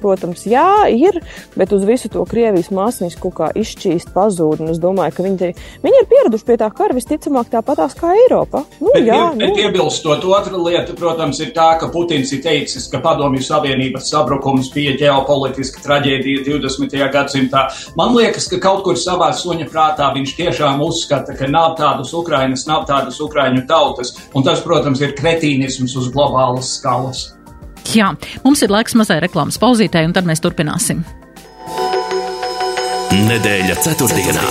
protams, 0.01 0.47
jā, 0.49 0.87
ir, 0.91 1.21
bet 1.57 1.73
uz 1.75 1.87
visu 1.87 2.11
to 2.13 2.25
Krievijas 2.29 2.73
māsnīs 2.75 3.19
kaut 3.21 3.37
kā 3.39 3.51
izšķīst, 3.57 4.13
pazūd. 4.15 4.65
Un 4.65 4.73
es 4.75 4.81
domāju, 4.83 5.17
ka 5.17 5.27
viņi, 5.27 5.53
viņi 5.85 6.01
ir 6.03 6.09
pieraduši 6.11 6.49
pie 6.49 6.59
tā 6.61 6.71
kara 6.75 6.97
visticamāk 6.97 7.51
tāpatās 7.53 7.97
kā 7.99 8.13
Eiropa. 8.25 8.65
Nu, 8.81 8.91
bet, 8.93 9.07
jā, 9.07 9.21
bet, 9.31 9.39
nu. 9.39 9.51
bet 9.55 9.63
iebilstot, 9.65 10.27
otra 10.27 10.61
lieta, 10.61 10.97
protams, 10.99 11.41
ir 11.45 11.53
tā, 11.57 11.69
ka 11.81 11.91
Putins 11.95 12.33
ir 12.35 12.43
teicis, 12.45 12.89
ka 12.93 13.01
Padomju 13.05 13.45
Savienības 13.47 14.11
sabrukums 14.13 14.73
bija 14.75 14.97
ģeopolitiska 15.01 15.85
traģēdija 15.85 16.45
20. 16.49 16.99
gadsimtā. 17.15 17.67
Man 17.99 18.17
liekas, 18.17 18.49
ka 18.51 18.61
kaut 18.63 18.83
kur 18.87 18.99
savā 19.01 19.31
suņa 19.37 19.69
prātā 19.71 20.11
viņš 20.15 20.37
tiešām 20.41 20.83
uzskata, 20.85 21.37
ka 21.39 21.49
nav 21.51 21.77
tādas 21.79 22.13
Ukrainas, 22.17 22.67
nav 22.69 22.87
tādas 22.89 23.21
Ukraiņu 23.23 23.67
tautas 23.69 23.76
tautas, 23.77 24.17
un 24.35 24.47
tas, 24.47 24.65
protams, 24.65 25.05
ir 25.05 25.15
kretīnisms 25.19 25.97
uz 26.01 26.11
globālas 26.15 26.77
skalas. 26.81 27.29
Jā, 27.95 28.11
mums 28.43 28.65
ir 28.65 28.73
laiks 28.73 28.97
mazai 28.99 29.21
reklāmas 29.23 29.61
pauzītē, 29.63 30.03
un 30.09 30.17
tad 30.17 30.27
mēs 30.27 30.43
turpināsim. 30.43 31.05
Nedēļa 33.17 33.77
ceturtdienā. 33.85 34.45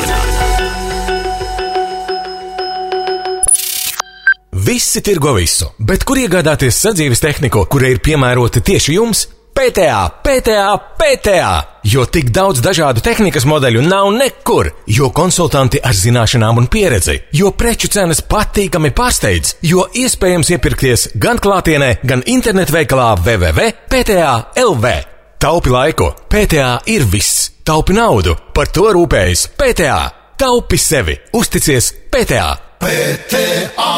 Visi 4.65 5.01
tirgo 5.05 5.35
visu, 5.35 5.67
bet 5.77 6.05
kur 6.07 6.17
iegādāties 6.17 6.79
sadzīves 6.87 7.21
tehniku, 7.21 7.67
kurai 7.69 7.91
ir 7.93 7.99
piemērota 8.01 8.63
tieši 8.65 8.95
jums? 8.95 9.27
PTA, 9.55 10.09
PTA, 10.23 10.77
PTA! 10.99 11.63
Jo 11.83 12.03
tik 12.05 12.27
daudz 12.35 12.59
dažādu 12.59 12.99
tehnikas 12.99 13.45
modeļu 13.47 13.85
nav 13.87 14.09
nekur, 14.11 14.67
jo 14.91 15.07
konsultanti 15.15 15.79
ar 15.79 15.95
zināšanām 15.95 16.59
un 16.59 16.67
pieredzi, 16.67 17.15
jo 17.39 17.53
preču 17.55 17.87
cenas 17.87 18.19
patīkami 18.19 18.91
pārsteidz, 18.97 19.53
jo 19.63 19.85
iespējams 19.95 20.51
iepirkties 20.57 21.07
gan 21.15 21.39
klātienē, 21.39 21.93
gan 22.03 22.25
internetu 22.27 22.75
veikalā 22.75 23.13
www.pta.lv. 23.21 24.93
Taupi 25.39 25.71
laiku, 25.71 26.11
PTA 26.27 26.69
ir 26.91 27.07
viss, 27.07 27.47
taupi 27.63 27.95
naudu, 27.95 28.35
par 28.51 28.67
to 28.75 28.91
rūpējas 28.91 29.47
PTA. 29.55 29.99
Taupi 30.35 30.75
sevi, 30.75 31.15
uzticies 31.31 31.93
PTA! 32.11 32.51
PTA! 32.83 33.91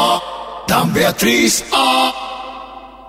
Tam 0.70 0.94
bija 0.94 1.18
trīs 1.18 1.64
A! 1.74 2.37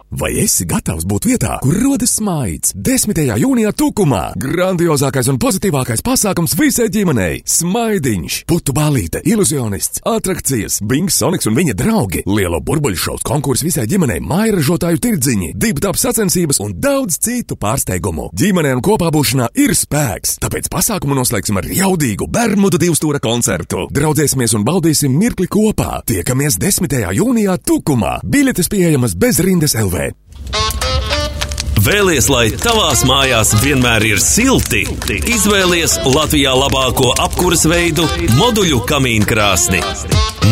Vai 0.08 0.30
esi 0.40 0.64
gatavs 0.64 1.04
būt 1.04 1.26
vietā, 1.28 1.58
kur 1.60 1.76
rodas 1.82 2.14
smaids? 2.16 2.70
10. 2.72 3.18
jūnijā 3.42 3.74
Tukumā 3.76 4.30
grandiozākais 4.40 5.26
un 5.28 5.36
pozitīvākais 5.36 6.00
pasākums 6.00 6.54
visai 6.56 6.86
ģimenei- 6.88 7.42
smaidiņš, 7.58 8.38
putu 8.48 8.72
balīte, 8.72 9.20
iluzionists, 9.20 10.00
atrakcijas, 10.08 10.80
Bings, 10.80 11.14
Sonics 11.14 11.46
un 11.46 11.54
viņa 11.54 11.74
draugi, 11.74 12.22
lielo 12.24 12.60
burbuļu 12.60 12.96
šovs, 12.96 13.22
konkurss 13.22 13.62
visai 13.62 13.84
ģimenei, 13.84 14.20
mairažotāju 14.24 14.98
tirdziņi, 14.98 15.52
dibtāp 15.54 16.00
sacensības 16.00 16.60
un 16.60 16.72
daudz 16.80 17.18
citu 17.18 17.56
pārsteigumu. 17.56 18.30
Ģimenē 18.32 18.76
un 18.76 18.80
kopā 18.80 19.12
būšanā 19.12 19.48
ir 19.54 19.74
spēks, 19.74 20.38
tāpēc 20.40 20.70
pasākumu 20.72 21.20
noslēgsim 21.20 21.58
ar 21.58 21.64
jaudīgu 21.64 22.30
Bermudu 22.30 22.78
divstūra 22.78 23.20
koncertu. 23.20 23.88
Draudzēsimies 23.92 24.54
un 24.54 24.64
baudīsim 24.64 25.10
mirkli 25.10 25.46
kopā. 25.46 26.02
Tiekamies 26.06 26.56
10. 26.56 27.12
jūnijā 27.12 27.58
Tukumā. 27.58 28.22
Biļetes 28.24 28.68
pieejamas 28.68 29.14
bez 29.14 29.38
rindas 29.40 29.74
LV. 29.74 29.97
Vēlies, 31.88 32.26
lai 32.28 32.50
tavās 32.58 33.04
mājās 33.08 33.54
vienmēr 33.62 34.04
ir 34.04 34.18
silti? 34.20 34.82
Izvēlies 35.30 35.94
Latvijā 36.04 36.52
labāko 36.52 37.14
apkuras 37.22 37.64
veidu- 37.70 38.04
moduļu 38.40 38.80
kamīnu 38.88 39.26
krāsni. 39.28 39.80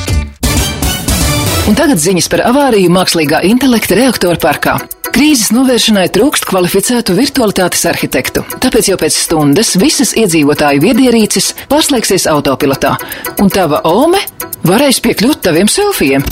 Un 1.70 1.78
tagad 1.78 2.02
ziņas 2.02 2.26
par 2.32 2.42
avāriju 2.50 2.90
mākslīgā 2.90 3.44
intelekta 3.46 3.94
reaktoru 4.00 4.40
parkā. 4.42 4.80
Krīzes 5.12 5.52
novēršanai 5.54 6.08
trūkst 6.16 6.48
kvalificētu 6.48 7.14
virtualitātes 7.18 7.84
arhitektu, 7.90 8.42
tāpēc 8.64 8.90
jau 8.90 8.98
pēc 8.98 9.18
stundas 9.28 9.76
visas 9.78 10.16
iedzīvotāju 10.18 10.82
viedierīces 10.82 11.52
pārslēgsies 11.70 12.26
autopilotā, 12.32 12.96
un 13.44 13.52
tava 13.52 13.84
ome 13.92 14.24
varēs 14.66 15.02
piekļūt 15.04 15.44
taviem 15.50 15.70
selfijiem. 15.70 16.26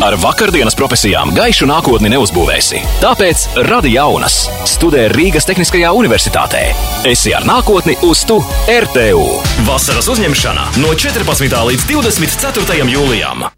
Ar 0.00 0.16
vakardienas 0.22 0.78
profesijām 0.78 1.34
gaišu 1.36 1.68
nākotni 1.68 2.14
neuzbūvēsi. 2.14 2.80
Tāpēc 3.04 3.46
radi 3.68 3.96
jaunas. 3.98 4.46
Studē 4.70 5.10
Rīgas 5.12 5.48
Tehniskajā 5.50 5.92
universitātē. 5.92 6.70
Esi 7.10 7.36
ar 7.36 7.44
nākotni 7.48 7.98
uz 8.08 8.24
tu 8.24 8.40
RTU. 8.70 9.28
Vasaras 9.68 10.08
uzņemšana 10.14 10.68
no 10.80 10.96
14. 10.96 11.64
līdz 11.72 11.88
24. 11.90 12.84
jūlijam. 12.96 13.50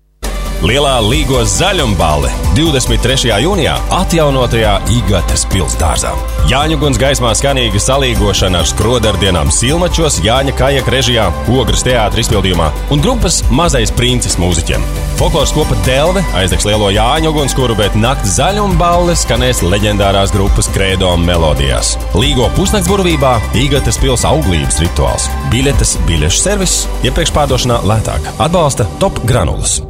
Lielā 0.63 1.01
Līgos 1.03 1.57
zaļumbalve 1.59 2.29
23. 2.55 3.33
jūnijā 3.43 3.73
atjaunotajā 3.97 4.77
Igatas 4.95 5.43
pilsdārzā. 5.51 6.13
Jāņu 6.47 6.77
guns 6.79 7.01
gaismā 7.03 7.33
skanīga 7.35 7.81
salīgošana 7.83 8.61
ar 8.63 8.69
skrodardienām 8.71 9.51
Silmačos, 9.51 10.21
Jāņa 10.23 10.55
Kajaka 10.61 10.95
režijā, 10.95 11.27
Ogres 11.51 11.83
teātra 11.83 12.23
izpildījumā 12.23 12.71
un 12.95 13.03
grupas 13.03 13.41
Mazais 13.51 13.91
princis 13.99 14.39
mūziķiem. 14.39 14.87
Folkloras 15.19 15.51
kopa 15.57 15.75
Delve 15.83 16.23
aizdegs 16.39 16.69
lielo 16.71 16.95
Jāņu 16.95 17.35
ugunskura, 17.35 17.75
bet 17.83 17.99
nakts 17.99 18.39
zaļumbalve 18.39 19.19
skanēs 19.19 19.65
leģendārās 19.67 20.31
grupas 20.31 20.71
Kredo 20.71 21.17
melodijās. 21.27 21.97
Līgo 22.15 22.47
pusnakts 22.55 22.91
burvībā 22.93 23.41
Igatas 23.59 23.99
pils 23.99 24.23
auglības 24.31 24.79
rituāls. 24.85 25.27
Biļetes, 25.51 25.99
biļešu 26.07 26.47
servis, 26.47 26.83
iepriekš 27.03 27.35
pārdošanā 27.35 27.83
lētāk. 27.83 28.37
Atbalsta 28.39 28.87
Top 29.03 29.19
Granulas. 29.27 29.81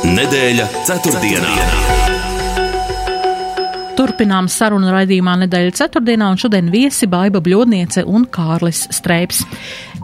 Nedēļa 0.00 0.64
ceturtdienā. 0.88 1.50
Turpinām 3.98 4.46
sarunu 4.48 4.88
raidījumā 4.94 5.34
nedēļa 5.42 5.74
ceturtdienā, 5.76 6.30
un 6.32 6.40
šodien 6.40 6.70
viesi 6.72 7.04
Baiba 7.10 7.42
Bļodniece 7.44 8.06
un 8.08 8.24
Kārlis 8.32 8.86
Streips. 8.96 9.42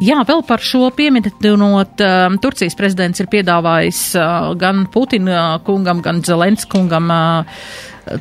Jā, 0.04 0.20
vēl 0.28 0.44
par 0.44 0.60
šo 0.60 0.90
pieminot, 0.92 1.40
uh, 1.40 2.28
Turcijas 2.44 2.76
prezidents 2.76 3.24
ir 3.24 3.30
piedāvājis 3.32 4.02
uh, 4.20 4.52
gan 4.60 4.84
Putina 4.92 5.62
kungam, 5.64 6.04
gan 6.04 6.20
Zelens 6.20 6.68
kungam 6.68 7.08
uh, 7.08 7.64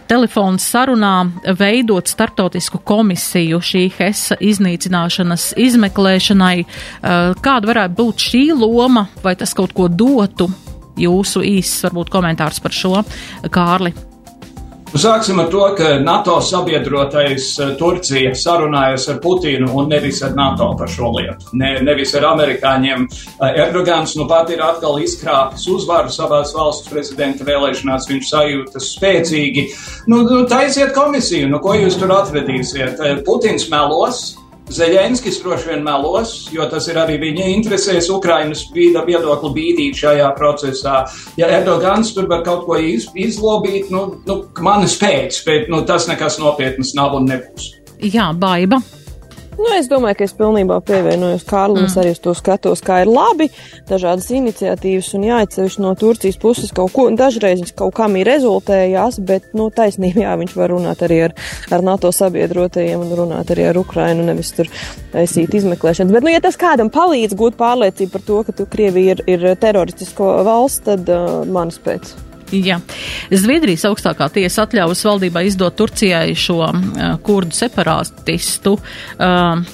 telefonu 0.07 0.63
sarunā 0.63 1.15
veidot 1.59 2.07
startautisku 2.07 2.79
komisiju 2.87 3.59
šī 3.59 3.89
HESA 3.97 4.39
iznīcināšanas 4.39 5.51
izmeklēšanai. 5.59 6.59
Uh, 6.63 7.33
kāda 7.43 7.73
varētu 7.73 7.99
būt 7.99 8.29
šī 8.31 8.45
loma, 8.55 9.09
vai 9.25 9.35
tas 9.35 9.51
kaut 9.57 9.75
ko 9.75 9.91
dotu 9.91 10.47
jūsu 10.97 11.45
īsts 11.45 11.87
varbūt 11.87 12.11
komentārs 12.13 12.61
par 12.63 12.75
šo, 12.75 12.99
Kārli. 13.51 13.93
Sāksim 14.95 15.41
ar 15.43 15.49
to, 15.51 15.63
ka 15.75 15.97
NATO 15.99 16.37
sabiedrotais 16.39 17.49
eh, 17.59 17.71
Turcija 17.75 18.29
sarunājas 18.37 19.09
ar 19.11 19.17
Putinu 19.19 19.67
un 19.75 19.89
nevis 19.91 20.21
ar 20.23 20.31
NATO 20.37 20.69
par 20.79 20.87
šo 20.87 21.09
lietu. 21.17 21.49
Ne, 21.59 21.73
nevis 21.83 22.13
ar 22.15 22.29
amerikāņiem. 22.29 23.03
Eh, 23.03 23.59
Erdogans 23.65 24.13
nu 24.15 24.23
pat 24.29 24.53
ir 24.55 24.63
atkal 24.63 25.01
izkrāpis 25.03 25.67
uzvaru 25.73 26.13
savās 26.15 26.55
valsts 26.55 26.87
prezidenta 26.87 27.43
vēlēšanās. 27.43 28.07
Viņš 28.07 28.31
sajūtas 28.31 28.87
spēcīgi. 28.95 29.65
Nu, 30.07 30.21
nu 30.29 30.45
taisiet 30.47 30.95
komisiju, 30.95 31.51
nu 31.51 31.59
ko 31.59 31.75
jūs 31.75 31.99
tur 31.99 32.15
atvedīsiet? 32.15 32.95
Eh, 33.03 33.19
Putins 33.27 33.67
melos, 33.73 34.23
Zeļenskis 34.73 35.37
droši 35.43 35.69
vien 35.69 35.83
melos, 35.85 36.33
jo 36.53 36.65
tas 36.69 36.87
ir 36.89 36.97
arī 36.97 37.19
viņa 37.21 37.45
interesēs 37.53 38.09
Ukrainas 38.13 38.63
viedokli 38.73 39.51
bīdīt 39.53 40.01
šajā 40.01 40.31
procesā. 40.39 41.03
Ja 41.37 41.51
Erdogans 41.59 42.15
tur 42.15 42.29
var 42.31 42.41
kaut 42.47 42.65
ko 42.65 42.79
iz, 42.81 43.05
izlobīt, 43.13 43.91
nu, 43.93 44.07
nu 44.25 44.41
manis 44.65 44.97
pēc, 45.01 45.43
bet 45.45 45.69
nu, 45.69 45.83
tas 45.85 46.09
nekas 46.09 46.39
nopietnas 46.41 46.95
nav 46.97 47.19
un 47.19 47.29
nebūs. 47.29 47.75
Jā, 48.01 48.31
baiba. 48.33 48.81
Nu, 49.55 49.69
es 49.77 49.87
domāju, 49.91 50.19
ka 50.19 50.25
es 50.27 50.33
pilnībā 50.35 50.81
pievienojos 50.85 51.45
Kārlim. 51.47 51.85
Mm. 51.85 51.89
Es 51.89 51.97
arī 51.99 52.11
uz 52.15 52.19
to 52.23 52.33
skatos, 52.37 52.83
kā 52.85 53.01
ir 53.03 53.11
labi. 53.11 53.47
Dažādas 53.89 54.27
iniciatīvas 54.35 55.13
un 55.15 55.27
jāatsevišķi 55.29 55.83
no 55.85 55.93
Turcijas 55.99 56.39
puses 56.41 56.73
kaut 56.75 56.91
ko. 56.95 57.07
Dažreiz 57.15 57.61
viņš 57.63 57.75
kaut 57.79 57.95
kam 57.95 58.17
ir 58.19 58.27
rezultējās, 58.29 59.21
bet, 59.25 59.47
nu, 59.57 59.69
taisnība, 59.75 60.25
jā, 60.25 60.35
viņš 60.41 60.57
var 60.59 60.73
runāt 60.75 61.05
arī 61.07 61.21
ar, 61.29 61.37
ar 61.71 61.85
NATO 61.85 62.11
sabiedrotajiem 62.15 63.07
un 63.07 63.15
runāt 63.21 63.55
arī 63.55 63.69
ar 63.71 63.79
Ukrainu, 63.79 64.27
nevis 64.27 64.51
tur 64.57 64.71
taisīt 65.15 65.55
izmeklēšanas. 65.61 66.13
Bet, 66.15 66.27
nu, 66.27 66.33
ja 66.35 66.43
tas 66.43 66.59
kādam 66.59 66.91
palīdz 66.93 67.37
gūt 67.39 67.59
pārliecību 67.61 68.15
par 68.17 68.27
to, 68.27 68.43
ka 68.47 68.59
tu 68.59 68.69
Krievija 68.69 69.15
ir, 69.15 69.25
ir 69.37 69.49
teroristisko 69.61 70.37
valsts, 70.47 70.83
tad 70.89 71.07
uh, 71.07 71.43
manas 71.47 71.79
pēc. 71.79 72.15
Jā. 72.53 72.77
Zviedrijas 73.33 73.87
augstākā 73.89 74.27
tiesa 74.35 74.65
atļāvus 74.65 75.01
valdībā 75.07 75.45
izdot 75.47 75.77
Turcijai 75.79 76.35
šo 76.37 76.61
uh, 76.67 77.15
kurdu 77.25 77.57
separātistu. 77.57 78.77
Uh, 79.17 79.65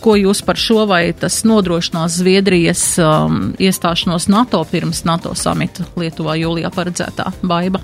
Ko 0.00 0.14
jūs 0.16 0.40
par 0.40 0.56
šo 0.56 0.86
vai 0.88 1.10
tas 1.12 1.42
nodrošinās 1.44 2.14
Zviedrijas 2.22 2.84
um, 3.04 3.50
iestāšanos 3.60 4.30
NATO 4.32 4.62
pirms 4.70 5.04
NATO 5.04 5.34
samita 5.36 5.84
Lietuvā 6.00 6.38
jūlijā 6.40 6.72
paredzētā 6.72 7.28
baiba? 7.44 7.82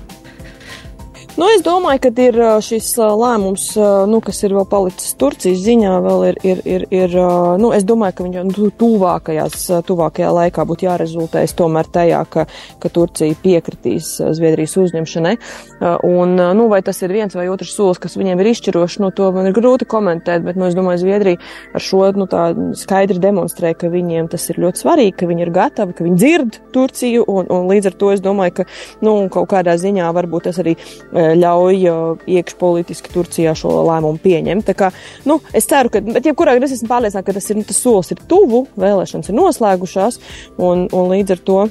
Nu, 1.37 1.45
es 1.53 1.61
domāju, 1.61 1.99
ka 2.01 2.09
ir 2.17 2.37
šis 2.65 2.87
lēmums, 2.97 3.67
nu, 4.09 4.17
kas 4.25 4.39
ir 4.41 4.55
vēl 4.57 4.63
palicis 4.71 5.11
Turcijas 5.21 5.59
ziņā, 5.61 5.91
vēl 6.01 6.23
ir, 6.31 6.37
ir, 6.41 6.61
ir, 6.65 6.85
ir 6.89 7.11
nu, 7.61 7.69
es 7.77 7.83
domāju, 7.85 8.15
ka 8.17 8.25
viņam 8.25 8.47
nu, 8.49 8.69
tuvākajās, 8.73 9.67
tuvākajā 9.85 10.31
laikā 10.33 10.65
būtu 10.65 10.87
jārezultējas 10.87 11.53
tomēr 11.59 11.91
tajā, 11.93 12.23
ka, 12.33 12.47
ka 12.81 12.89
Turcija 12.89 13.37
piekritīs 13.43 14.15
Zviedrijas 14.17 14.73
uzņemšanai. 14.81 15.35
Un, 16.09 16.33
nu, 16.57 16.65
vai 16.71 16.79
tas 16.81 17.03
ir 17.05 17.13
viens 17.13 17.37
vai 17.37 17.45
otrs 17.53 17.75
solis, 17.77 18.01
kas 18.01 18.17
viņiem 18.17 18.41
ir 18.41 18.49
izšķirošs, 18.55 18.97
nu, 19.05 19.11
to 19.13 19.29
man 19.35 19.51
ir 19.51 19.53
grūti 19.59 19.85
komentēt, 19.93 20.41
bet, 20.41 20.57
nu, 20.57 20.65
es 20.71 20.79
domāju, 20.79 21.03
Zviedrija 21.03 21.37
ar 21.77 21.85
šo, 21.85 22.01
nu, 22.17 22.25
tā 22.33 22.47
skaidri 22.81 23.21
demonstrē, 23.21 23.75
ka 23.77 23.93
viņiem 23.93 24.31
tas 24.33 24.49
ir 24.49 24.57
ļoti 24.65 24.81
svarīgi, 24.81 25.13
ka 25.21 25.29
viņi 25.29 25.45
ir 25.45 25.53
gatavi, 25.61 25.93
ka 26.01 26.09
viņi 26.09 26.17
dzird 26.17 26.59
Turciju, 26.73 27.29
un, 27.29 27.45
un 27.53 27.69
līdz 27.69 27.93
ar 27.93 28.01
to 28.01 28.11
es 28.17 28.25
domāju, 28.25 28.57
ka, 28.63 28.69
nu, 29.05 29.15
kaut 29.29 29.51
kādā 29.53 29.77
ziņā 29.77 30.09
varbūt 30.17 30.49
tas 30.49 30.65
arī 30.65 30.73
ļauj 31.35 31.89
iekšpolitiski 32.37 33.11
Turcijā 33.13 33.55
šo 33.57 33.73
lēmumu 33.89 34.21
pieņemt. 34.23 34.67
Tā 34.69 34.77
kā, 34.77 34.91
nu, 35.29 35.39
es 35.57 35.67
ceru, 35.69 35.91
ka, 35.93 36.01
bet 36.05 36.29
jebkurā 36.29 36.55
gadījumā 36.55 36.71
es 36.71 36.77
esmu 36.79 36.91
pārliecināta, 36.93 37.27
ka 37.27 37.37
tas, 37.39 37.51
ir, 37.53 37.61
tas 37.67 37.83
solis 37.83 38.13
ir 38.15 38.23
tuvu, 38.29 38.65
vēlēšanas 38.79 39.31
ir 39.31 39.37
noslēgušās, 39.37 40.21
un, 40.57 40.87
un 40.91 41.13
līdz 41.13 41.37
ar 41.37 41.45
to 41.51 41.61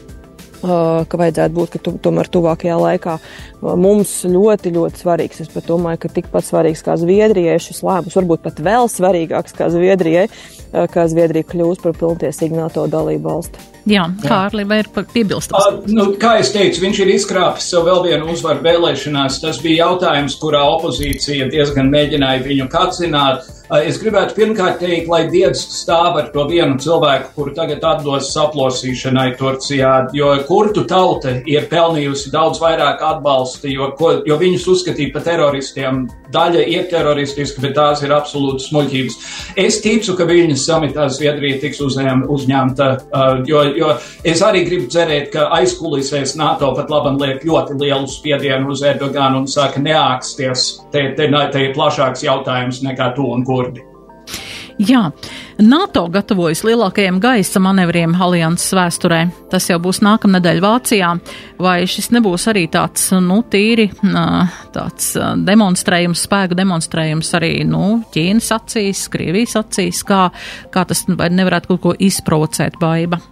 ka 0.62 1.20
vajadzētu 1.20 1.54
būt, 1.56 1.74
ka 1.74 1.80
tu, 1.84 1.92
tomēr 2.02 2.30
tuvākajā 2.32 2.76
laikā 2.80 3.16
mums 3.62 4.18
ļoti, 4.24 4.72
ļoti 4.76 5.02
svarīgs. 5.02 5.44
Es 5.44 5.52
pat 5.52 5.68
domāju, 5.68 6.00
ka 6.04 6.12
tikpat 6.16 6.48
svarīgs 6.48 6.84
kā 6.86 6.96
Zviedrijai 7.00 7.58
šis 7.62 7.82
lēmums, 7.86 8.16
varbūt 8.18 8.44
pat 8.46 8.60
vēl 8.64 8.90
svarīgāks 8.92 9.56
kā 9.56 9.70
Zviedrijai, 9.72 10.28
kā 10.72 11.08
Zviedrija 11.12 11.48
kļūs 11.52 11.82
par 11.84 11.96
pilntiesīgu 12.00 12.60
NATO 12.60 12.86
dalību 12.90 13.28
valsti. 13.28 13.75
Jā, 13.86 14.08
Kārli, 14.18 14.64
vai 14.66 14.80
ir 14.82 14.88
piebilstams? 14.90 15.66
Uh, 15.70 15.90
nu, 15.94 16.08
kā 16.18 16.36
es 16.42 16.50
teicu, 16.54 16.82
viņš 16.82 17.02
ir 17.04 17.12
izkrāpis 17.14 17.68
sev 17.70 17.86
vēl 17.86 18.02
vienu 18.08 18.32
uzvaru 18.32 18.64
vēlēšanās. 18.64 19.38
Tas 19.44 19.60
bija 19.62 19.86
jautājums, 19.86 20.34
kurā 20.42 20.64
opozīcija 20.74 21.46
diezgan 21.52 21.92
mēģināja 21.92 22.42
viņu 22.42 22.66
katzināt. 22.72 23.46
Uh, 23.66 23.84
es 23.86 24.00
gribētu 24.02 24.34
pirmkārt 24.34 24.80
teikt, 24.82 25.06
lai 25.10 25.24
Dievs 25.30 25.62
stāv 25.78 26.18
ar 26.18 26.32
to 26.34 26.48
vienu 26.50 26.80
cilvēku, 26.82 27.30
kuru 27.38 27.54
tagad 27.54 27.86
atdos 27.86 28.32
saplosīšanai 28.34 29.28
Turcijā, 29.38 29.92
jo 30.14 30.32
kurtu 30.50 30.82
tauta 30.90 31.36
ir 31.46 31.66
pelnījusi 31.70 32.34
daudz 32.34 32.58
vairāk 32.62 33.02
atbalsta, 33.06 33.70
jo, 33.70 33.92
ko, 33.98 34.16
jo 34.26 34.38
viņus 34.42 34.66
uzskatīja 34.74 35.14
par 35.14 35.26
teroristiem. 35.30 36.04
Daļa 36.34 36.66
ir 36.74 36.88
teroristiska, 36.90 37.62
bet 37.62 37.76
tās 37.78 38.02
ir 38.02 38.10
absolūtas 38.14 38.72
muļķības. 38.74 39.18
Es 39.62 39.78
ticu, 39.82 40.16
ka 40.18 40.26
viņas 40.26 40.66
samitā 40.66 41.06
Zviedrija 41.14 41.60
tiks 41.62 41.78
uzņem, 41.86 42.26
uzņemta, 42.34 42.90
uh, 43.06 43.42
jo 43.46 43.62
jo 43.78 43.92
es 44.24 44.42
arī 44.44 44.64
gribu 44.68 44.90
cerēt, 44.92 45.30
ka 45.34 45.48
aizkulisēs 45.58 46.36
NATO 46.40 46.72
pat 46.76 46.92
labam 46.92 47.18
liek 47.22 47.44
ļoti 47.46 47.78
lielu 47.80 48.08
spiedienu 48.10 48.72
uz 48.74 48.84
Erdoganu 48.86 49.44
un 49.44 49.50
saka 49.50 49.82
neāksties. 49.82 50.68
Te, 50.92 51.10
te, 51.18 51.28
te 51.52 51.66
ir 51.66 51.76
plašāks 51.76 52.24
jautājums 52.26 52.82
nekā 52.86 53.12
tu 53.16 53.28
un 53.32 53.44
kurdi. 53.46 53.84
Jā, 54.76 55.06
NATO 55.56 56.02
gatavojas 56.12 56.60
lielākajiem 56.66 57.16
gaisa 57.20 57.60
manevriem 57.64 58.12
alianses 58.20 58.74
vēsturē. 58.76 59.22
Tas 59.48 59.70
jau 59.70 59.78
būs 59.80 60.02
nākamnedēļ 60.04 60.58
Vācijā. 60.60 61.14
Vai 61.64 61.78
šis 61.88 62.10
nebūs 62.12 62.44
arī 62.52 62.66
tāds, 62.72 63.06
nu, 63.24 63.38
tīri 63.48 63.86
tāds 64.76 65.14
demonstrējums, 65.48 66.26
spēku 66.28 66.58
demonstrējums 66.60 67.32
arī, 67.40 67.54
nu, 67.68 68.02
Ķīnas 68.12 68.50
acīs, 68.58 69.06
Krievijas 69.12 69.56
acīs, 69.62 70.02
kā, 70.04 70.26
kā 70.74 70.84
tas 70.84 71.06
vai 71.08 71.30
nevarētu 71.32 71.72
kaut 71.72 71.82
ko 71.86 71.96
izprovocēt 71.96 72.76
baiba? 72.82 73.22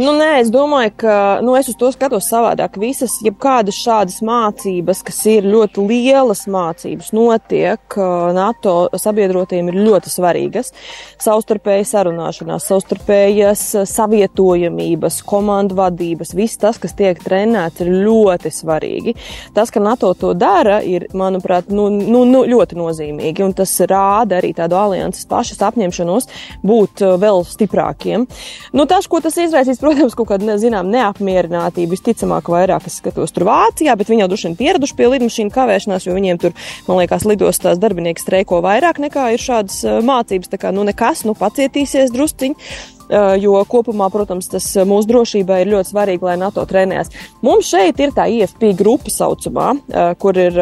Nu, 0.00 0.14
nē, 0.16 0.38
es 0.40 0.48
domāju, 0.48 0.94
ka 1.02 1.14
nu, 1.44 1.52
es 1.58 1.66
uz 1.68 1.76
to 1.76 1.90
skatos 1.92 2.24
savādāk. 2.30 2.78
Visas, 2.80 3.18
jebkādas 3.20 3.76
šādas 3.76 4.22
mācības, 4.24 5.02
kas 5.04 5.18
ir 5.28 5.44
ļoti 5.44 5.82
lielas 5.84 6.46
mācības, 6.48 7.10
notiek 7.12 7.96
NATO 8.32 8.74
sabiedrotiem, 8.96 9.68
ir 9.68 9.76
ļoti 9.84 10.08
svarīgas. 10.08 10.72
Savstarpēja 11.20 11.84
sarunāšanās, 11.90 12.68
savstarpējas 12.70 13.64
savietojamības, 13.90 15.18
komandu 15.28 15.76
vadības, 15.82 16.32
viss 16.38 16.62
tas, 16.62 16.80
kas 16.80 16.96
tiek 16.96 17.20
trenēts, 17.20 17.84
ir 17.84 17.92
ļoti 18.06 18.54
svarīgi. 18.56 19.16
Tas, 19.52 19.68
ka 19.74 19.84
NATO 19.84 20.14
to 20.16 20.32
dara, 20.32 20.80
ir, 20.80 21.10
manuprāt, 21.12 21.68
nu, 21.68 21.90
nu, 21.92 22.24
nu, 22.24 22.46
ļoti 22.48 22.80
nozīmīgi, 22.80 23.44
un 23.44 23.52
tas 23.60 23.76
rāda 23.84 24.40
arī 24.40 24.54
tādu 24.56 24.80
alianses 24.80 25.28
pašas 25.28 25.60
apņemšanos 25.68 26.32
būt 26.64 27.04
vēl 27.20 27.44
stiprākiem. 27.52 28.24
Nu, 28.72 28.88
tas, 28.88 29.04
ko 29.10 29.20
tas 29.20 29.36
izraisīs, 29.36 29.76
protams, 29.76 29.89
kaut 30.18 30.30
kāda, 30.32 30.56
zinām, 30.60 30.90
neapmierinātība. 30.92 31.94
Visticamāk, 31.94 32.50
vairāk 32.52 32.86
es 32.90 33.00
skatos 33.00 33.34
tur 33.34 33.46
Vācijā, 33.48 33.96
bet 33.98 34.12
viņi 34.12 34.24
jau 34.24 34.30
droši 34.32 34.48
vien 34.48 34.56
pieraduši 34.60 34.96
pie 34.98 35.10
lidmašīnu 35.14 35.54
kavēšanās, 35.54 36.06
jo 36.06 36.16
viņiem 36.16 36.40
tur, 36.42 36.54
man 36.88 37.02
liekas, 37.02 37.26
lidostās 37.28 37.80
darbinieki 37.82 38.22
streiko 38.22 38.62
vairāk 38.64 39.02
nekā 39.02 39.30
ir 39.34 39.42
šādas 39.42 39.82
mācības. 40.06 40.52
Tā 40.52 40.60
kā, 40.62 40.72
nu, 40.74 40.86
nekas, 40.88 41.26
nu, 41.28 41.36
pacietīsies 41.38 42.14
drusciņi. 42.14 42.98
Eh, 43.10 43.40
jo 43.42 43.58
kopumā, 43.66 44.06
protams, 44.12 44.46
tas 44.52 44.66
eh, 44.78 44.86
mūsu 44.86 45.08
drošībai 45.10 45.64
ir 45.64 45.72
ļoti 45.72 45.90
svarīgi, 45.90 46.26
lai 46.28 46.36
NATO 46.38 46.62
trenējas. 46.68 47.10
Mums 47.42 47.66
šeit 47.72 47.98
ir 47.98 48.12
tā 48.14 48.28
IFP 48.30 48.68
grupa 48.78 49.10
saucamā, 49.10 49.72
eh, 49.90 50.12
kur 50.20 50.38
ir, 50.38 50.54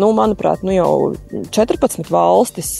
nu, 0.00 0.08
manuprāt, 0.16 0.64
nu 0.66 0.74
jau 0.74 0.88
14 1.54 2.10
valstis, 2.10 2.72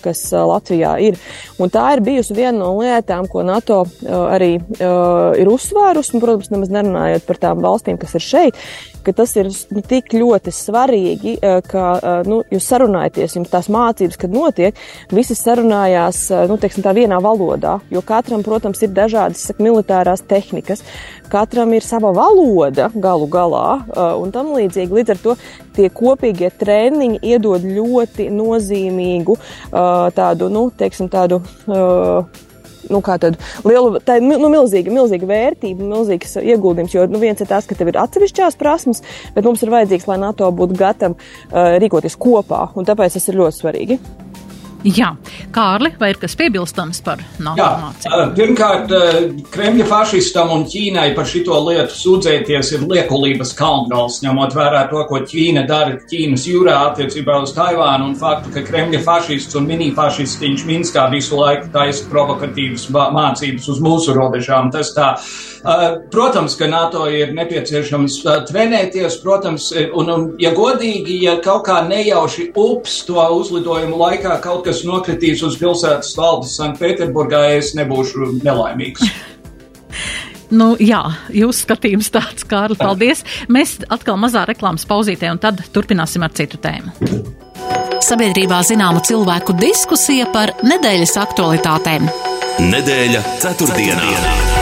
kas 0.00 0.22
Latvijā 0.32 0.94
ir. 1.04 1.18
Un 1.60 1.72
tā 1.72 1.84
ir 1.94 2.02
bijusi 2.04 2.36
viena 2.36 2.56
no 2.62 2.72
lietām, 2.78 3.28
ko 3.28 3.42
NATO 3.44 3.82
arī 4.08 4.54
ir 4.56 5.50
uzsvērusi, 5.50 6.14
un, 6.16 6.22
protams, 6.24 6.50
nemaz 6.54 6.72
nerunājot 6.72 7.26
par 7.28 7.40
tām 7.42 7.64
valstīm, 7.64 7.98
kas 8.00 8.16
ir 8.16 8.24
šeit, 8.24 8.62
ka 9.04 9.12
tas 9.16 9.34
ir 9.36 9.50
nu, 9.74 9.82
tik 9.84 10.14
ļoti 10.16 10.52
svarīgi, 10.54 11.34
ka 11.68 11.84
nu, 12.28 12.40
jūs 12.52 12.68
sarunājaties, 12.70 13.36
jums 13.38 13.52
tās 13.52 13.68
mācības, 13.72 14.18
kad 14.20 14.34
notiek, 14.34 14.78
visi 15.14 15.36
sarunājās 15.38 16.26
nu, 16.50 16.58
teiksim, 16.60 16.86
vienā 16.94 17.18
valodā, 17.24 17.78
jo 17.92 18.02
katram, 18.04 18.44
protams, 18.46 18.82
ir 18.84 18.94
dažādas 18.94 19.48
saka, 19.48 19.64
militārās 19.64 20.24
tehnikas. 20.28 20.84
Katram 21.32 21.72
ir 21.74 21.82
sava 21.82 22.12
valoda 22.14 22.90
galu 22.94 23.26
galā, 23.30 23.66
un 24.20 24.32
tam 24.34 24.52
līdzīgi. 24.54 25.00
Līdz 25.00 25.14
ar 25.14 25.22
to 25.22 25.36
tie 25.74 25.88
kopīgie 25.90 26.52
treniņi 26.60 27.22
iedod 27.34 27.64
ļoti 27.64 28.28
nozīmīgu 28.34 29.38
tādu, 30.14 30.50
nu, 30.52 30.68
teiksim, 30.78 31.10
tādu. 31.12 31.42
Nu, 32.92 33.00
kā 33.04 33.16
tāda 33.20 33.38
liela, 33.66 34.00
tā 34.04 34.18
ir 34.18 34.26
nu, 34.26 34.50
milzīga, 34.52 34.92
milzīga 34.94 35.28
vērtība, 35.30 35.88
milzīgs 35.94 36.36
ieguldījums. 36.42 36.94
Jo 36.96 37.06
nu, 37.10 37.20
viens 37.22 37.40
ir 37.40 37.50
tas, 37.50 37.68
ka 37.68 37.78
tev 37.78 37.92
ir 37.92 38.00
atsevišķās 38.02 38.58
prasmes, 38.60 39.02
bet 39.36 39.46
mums 39.46 39.64
ir 39.64 39.72
vajadzīgs, 39.74 40.08
lai 40.10 40.20
NATO 40.22 40.50
būtu 40.54 40.78
gatava 40.78 41.16
uh, 41.16 41.76
rīkoties 41.82 42.18
kopā, 42.20 42.68
un 42.78 42.88
tāpēc 42.88 43.18
tas 43.18 43.30
ir 43.30 43.40
ļoti 43.40 43.60
svarīgi. 43.62 44.00
Jā, 44.84 45.14
Kārli, 45.54 45.94
vai 45.96 46.10
ir 46.12 46.18
kas 46.20 46.34
piebilstams 46.36 46.98
par 47.06 47.22
nākamācību? 47.40 48.26
Pirmkārt, 48.36 48.90
Kremļa 49.54 49.86
fašistam 49.88 50.52
un 50.52 50.66
Ķīnai 50.68 51.06
par 51.16 51.28
šito 51.28 51.56
lietu 51.64 51.96
sūdzēties 51.96 52.74
ir 52.76 52.84
liekulības 52.90 53.54
kalngals, 53.56 54.20
ņemot 54.24 54.52
vērā 54.56 54.82
to, 54.90 55.00
ko 55.08 55.22
Ķīna 55.24 55.64
dara 55.70 55.96
Ķīnas 56.10 56.44
jūrā 56.50 56.76
attiecībā 56.90 57.38
uz 57.46 57.54
Taivānu 57.56 58.10
un 58.10 58.18
faktu, 58.20 58.52
ka 58.52 58.64
Kremļa 58.68 59.00
fašists 59.06 59.56
un 59.56 59.70
mini-fašistiņš 59.72 60.66
Minskā 60.68 61.06
visu 61.14 61.40
laiku 61.40 61.72
taisa 61.72 62.04
provokatīvas 62.12 62.90
mācības 62.92 63.70
uz 63.72 63.80
mūsu 63.84 64.12
robežām. 64.18 64.68
Tas 64.74 64.92
tā, 64.92 65.14
protams, 66.12 66.56
ka 66.60 66.68
NATO 66.68 67.06
ir 67.08 67.32
nepieciešams 67.36 68.20
trenēties, 68.50 69.18
protams, 69.24 69.70
un, 69.96 70.10
un 70.12 70.26
ja 70.42 70.52
godīgi, 70.56 71.20
ja 71.24 71.38
kaut 71.44 71.66
kā 71.68 71.80
nejauši 71.88 72.50
ups 72.52 73.00
to 73.08 73.20
uzlidojumu 73.38 73.98
laikā 74.00 74.38
kaut 74.44 74.64
kas 74.68 74.84
nokritīs 74.84 75.44
uz 75.46 75.58
pilsētas 75.60 76.14
valdes 76.18 76.56
Sanktpēterburgā, 76.60 77.46
es 77.58 77.74
nebūšu 77.78 78.36
nelaimīgs. 78.42 79.08
Nu, 80.54 80.74
jā, 80.78 81.00
jūsu 81.34 81.64
skatījums 81.64 82.12
tāds, 82.14 82.44
Kārli, 82.46 82.76
paldies. 82.78 83.24
Mēs 83.50 83.78
atkal 83.90 84.18
mazā 84.20 84.44
reklāmas 84.46 84.84
pauzītē 84.86 85.32
un 85.32 85.40
tad 85.42 85.64
turpināsim 85.74 86.22
ar 86.22 86.34
citu 86.36 86.60
tēmu. 86.62 86.94
sabiedrībā 88.04 88.60
zināmu 88.68 89.00
cilvēku 89.02 89.56
diskusija 89.58 90.28
par 90.34 90.52
nedēļas 90.62 91.16
aktualitātēm. 91.24 92.10
Nedēļa 92.60 93.24
ceturtdienā. 93.42 94.04
ceturtdienā. 94.04 94.53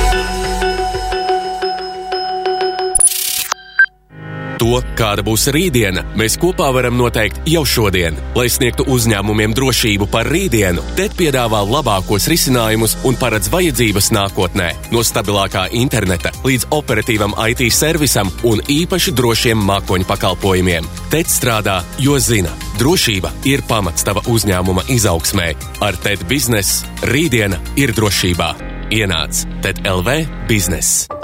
To, 4.63 4.77
kāda 4.95 5.25
būs 5.27 5.49
rītdiena, 5.51 6.05
mēs 6.15 6.37
kopā 6.39 6.69
varam 6.71 6.95
noteikt 6.95 7.49
jau 7.51 7.65
šodien. 7.67 8.15
Lai 8.39 8.45
sniegtu 8.47 8.85
uzņēmumiem 8.95 9.57
drošību 9.59 10.07
par 10.13 10.29
rītdienu, 10.31 10.85
TED 10.95 11.17
piedāvā 11.19 11.65
labākos 11.67 12.29
risinājumus 12.31 12.95
un 13.09 13.19
paredz 13.19 13.51
vajadzības 13.51 14.13
nākotnē. 14.15 14.69
No 14.95 15.03
stabilākā 15.03 15.65
interneta 15.75 16.31
līdz 16.47 16.69
operatīvam 16.79 17.35
IT 17.43 17.65
servisam 17.75 18.31
un 18.47 18.63
īpaši 18.71 19.17
drošiem 19.19 19.67
mākoņu 19.67 20.07
pakalpojumiem. 20.07 20.87
TED 21.11 21.33
strādā, 21.33 21.81
jo 21.99 22.15
zina, 22.23 22.55
drošība 22.79 23.33
ir 23.51 23.65
pamats 23.67 24.07
tava 24.07 24.23
uzņēmuma 24.31 24.87
izaugsmē. 24.95 25.49
Ar 25.83 25.99
TED 26.07 26.23
biznesu 26.31 26.87
rītdiena 27.11 27.59
ir 27.83 27.97
drošībā. 27.99 28.53
Ienāc 28.95 29.43
TED 29.67 29.83
LV 29.91 30.23
biznesa. 30.47 31.22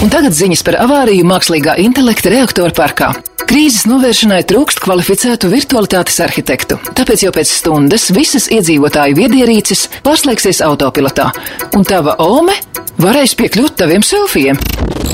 Un 0.00 0.08
tagad 0.08 0.32
ziņas 0.32 0.62
par 0.64 0.78
avāriju 0.80 1.26
mākslīgā 1.28 1.74
intelekta 1.82 2.30
reaktoru 2.32 2.72
parkā. 2.72 3.10
Krīzes 3.50 3.84
novēršanai 3.90 4.38
trūkst 4.48 4.80
kvalificētu 4.80 5.50
virtualitātes 5.52 6.16
arhitektu, 6.24 6.78
tāpēc 6.96 7.26
jau 7.26 7.32
pēc 7.34 7.50
stundas 7.52 8.06
visas 8.16 8.46
iedzīvotāju 8.54 9.18
viedierīces 9.18 9.88
pārslēgsies 10.06 10.62
autopilotā, 10.64 11.28
un 11.76 11.84
tava 11.84 12.14
ome 12.24 12.56
varēs 13.02 13.36
piekļūt 13.36 13.76
taviem 13.82 14.06
selfijiem. 14.06 14.62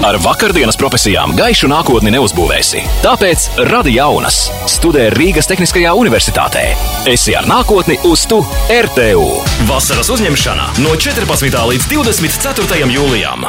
Ar 0.07 0.21
vakardienas 0.23 0.79
profesijām 0.79 1.35
gaišu 1.35 1.73
nākotni 1.73 2.15
neuzbūvēsi. 2.15 2.87
Tāpēc 3.03 3.51
radi 3.73 3.97
jaunas. 3.97 4.45
Studē 4.71 5.09
Rīgas 5.17 5.51
Tehniskajā 5.51 5.97
universitātē. 5.99 6.69
Esi 7.11 7.35
ar 7.35 7.51
nākotni 7.51 7.99
uz 8.07 8.23
tu 8.31 8.45
RTU. 8.71 9.29
Vasaras 9.67 10.15
uzņemšana 10.15 10.75
no 10.85 10.95
14. 10.95 11.63
līdz 11.75 11.95
24. 11.97 12.85
jūlijam 13.01 13.49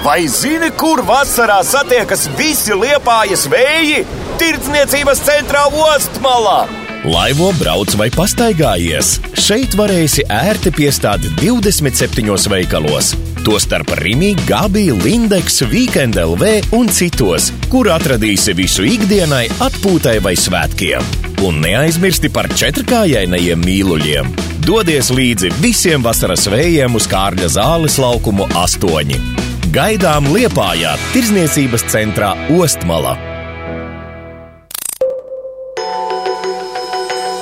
Vai 0.00 0.24
zini, 0.32 0.70
kur 0.80 1.02
vasarā 1.04 1.58
satiekas 1.60 2.22
visi 2.38 2.72
liepājas 2.72 3.42
vēji? 3.52 3.98
Tirdzniecības 4.40 5.20
centrā 5.26 5.66
Ostmalā! 5.68 6.62
Laivo 7.04 7.50
brauc 7.58 7.92
vai 8.00 8.06
pastaigājies. 8.12 9.18
Šeit 9.36 9.76
varēsi 9.76 10.24
ērti 10.32 10.72
piestādīt 10.72 11.36
27 11.42 12.48
veikalos. 12.52 13.10
Tostarp 13.44 13.92
Rīgā, 14.00 14.32
Gabi, 14.48 14.86
Lindex, 14.92 15.60
Weekend 15.68 16.16
LV 16.20 16.72
un 16.76 16.88
citos, 16.88 17.50
kur 17.68 17.92
atradīsi 17.92 18.56
visu 18.56 18.88
ikdienai, 18.88 19.46
atpūtai 19.68 20.16
vai 20.24 20.32
svētkiem. 20.32 21.04
Un 21.44 21.60
neaizmirsti 21.60 22.32
par 22.32 22.48
četrkājainajiem 22.56 23.68
mīluļiem. 23.68 24.32
Dodies 24.64 25.12
līdzi 25.12 25.52
visiem 25.60 26.00
vasaras 26.04 26.48
vējiem 26.48 26.96
uz 26.96 27.08
Kārļa 27.08 27.52
zāles 27.60 28.00
laukumu 28.00 28.48
astoņi. 28.64 29.49
Gaidām 29.70 30.26
Liepājā, 30.34 30.96
Tirzniecības 31.12 31.84
centrā 31.92 32.32
Ostmala. 32.58 33.12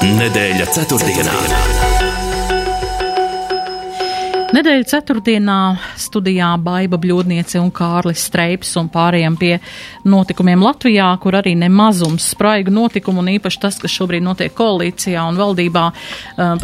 Nedēļa 0.05 0.69
ceturtdienā. 0.77 1.88
Nedēļa 4.59 4.87
ceturtdienā 4.91 5.57
studijā 6.03 6.49
Baiva 6.59 6.99
Bļodniece 6.99 7.61
un 7.63 7.69
Kārlis 7.71 8.25
Streips 8.27 8.73
un 8.81 8.89
pārējiem 8.91 9.37
pie 9.39 9.53
notikumiem 10.11 10.65
Latvijā, 10.67 11.13
kur 11.23 11.37
arī 11.39 11.53
nemazums 11.61 12.27
spraigu 12.33 12.75
notikumu 12.75 13.23
un 13.23 13.31
īpaši 13.37 13.63
tas, 13.63 13.79
kas 13.79 13.95
šobrīd 13.95 14.27
notiek 14.27 14.57
koalīcijā 14.59 15.29
un 15.31 15.39
valdībā. 15.39 15.85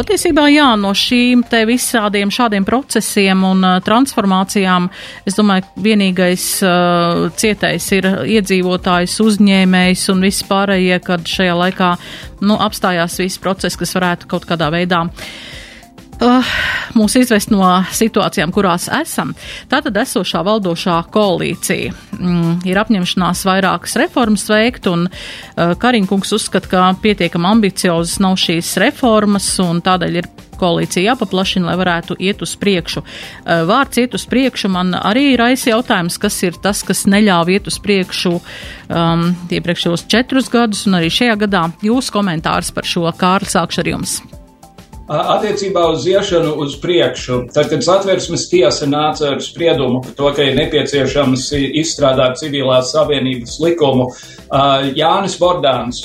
Patiesībā 0.01 0.49
jā, 0.51 0.73
no 0.81 0.91
šīm 0.91 1.47
te 1.47 1.63
visādiem 1.71 2.35
šādiem 2.35 2.67
procesiem 2.67 3.47
un 3.47 3.63
transformācijām, 3.87 4.91
es 5.23 5.39
domāju, 5.39 5.71
vienīgais 5.87 6.51
uh, 6.67 7.29
cietais 7.39 7.91
ir 7.95 8.11
iedzīvotājs, 8.41 9.21
uzņēmējs 9.23 10.09
un 10.11 10.27
viss 10.27 10.51
pārējie, 10.51 10.99
kad 11.07 11.31
šajā 11.31 11.59
laikā 11.63 11.97
nu, 12.43 12.59
apstājās 12.59 13.23
viss 13.23 13.45
process, 13.45 13.79
kas 13.79 13.95
varētu 13.95 14.35
kaut 14.35 14.51
kādā 14.51 14.75
veidā 14.75 15.07
uh, 15.07 15.29
mūs 16.95 17.17
izvest 17.19 17.53
no 17.53 17.65
situācijām, 17.95 18.53
kurās 18.55 18.89
esam. 19.01 19.35
Tātad 19.71 19.97
esošā 20.05 20.45
valdošā 20.47 21.01
koalīcija 21.15 21.93
mm, 22.19 22.65
ir 22.69 22.81
apņemšanās 22.83 23.45
vairākas 23.49 23.97
reformas 24.01 24.47
veikt, 24.51 24.89
un 24.91 25.09
uh, 25.09 25.75
Kariņkungs 25.81 26.35
uzskata, 26.37 26.71
ka 26.71 26.87
pietiekam 27.03 27.49
ambiciozas 27.49 28.21
nav 28.23 28.39
šīs 28.41 28.77
reformas, 28.83 29.49
un 29.65 29.83
tādēļ 29.85 30.21
ir 30.21 30.31
koalīcija 30.55 31.11
jāpaplašina, 31.11 31.67
lai 31.71 31.79
varētu 31.81 32.17
iet 32.23 32.45
uz 32.45 32.55
priekšu. 32.61 33.03
Uh, 33.03 33.65
vārds 33.69 33.99
iet 34.05 34.15
uz 34.15 34.27
priekšu 34.31 34.71
man 34.73 34.95
arī 35.01 35.35
raisa 35.41 35.73
jautājums, 35.73 36.21
kas 36.23 36.39
ir 36.47 36.61
tas, 36.63 36.85
kas 36.87 37.05
neļāva 37.11 37.57
iet 37.57 37.69
uz 37.71 37.81
priekšu 37.83 38.37
um, 38.39 39.27
iepriekšējos 39.51 40.07
četrus 40.11 40.53
gadus, 40.53 40.87
un 40.89 41.01
arī 41.01 41.11
šajā 41.13 41.37
gadā 41.47 41.67
jūsu 41.85 42.15
komentārs 42.15 42.73
par 42.75 42.89
šo 42.89 43.11
kārtu 43.19 43.57
sākšu 43.57 43.85
ar 43.85 43.95
jums. 43.97 44.19
Attiecībā 45.05 45.83
uz 45.93 46.07
iešanu 46.09 46.55
uz 46.65 46.79
priekšu, 46.81 47.43
tad, 47.53 47.69
kad 47.69 47.85
satversmes 47.85 48.47
tiesa 48.49 48.87
nāca 48.89 49.35
ar 49.35 49.43
spriedumu 49.45 50.01
par 50.01 50.15
to, 50.17 50.31
ka 50.33 50.47
ir 50.49 50.57
nepieciešams 50.57 51.51
izstrādāt 51.77 52.41
civilās 52.41 52.95
savienības 52.95 53.59
likumu, 53.61 54.09
Jānis 54.97 55.37
Bordāns 55.41 56.01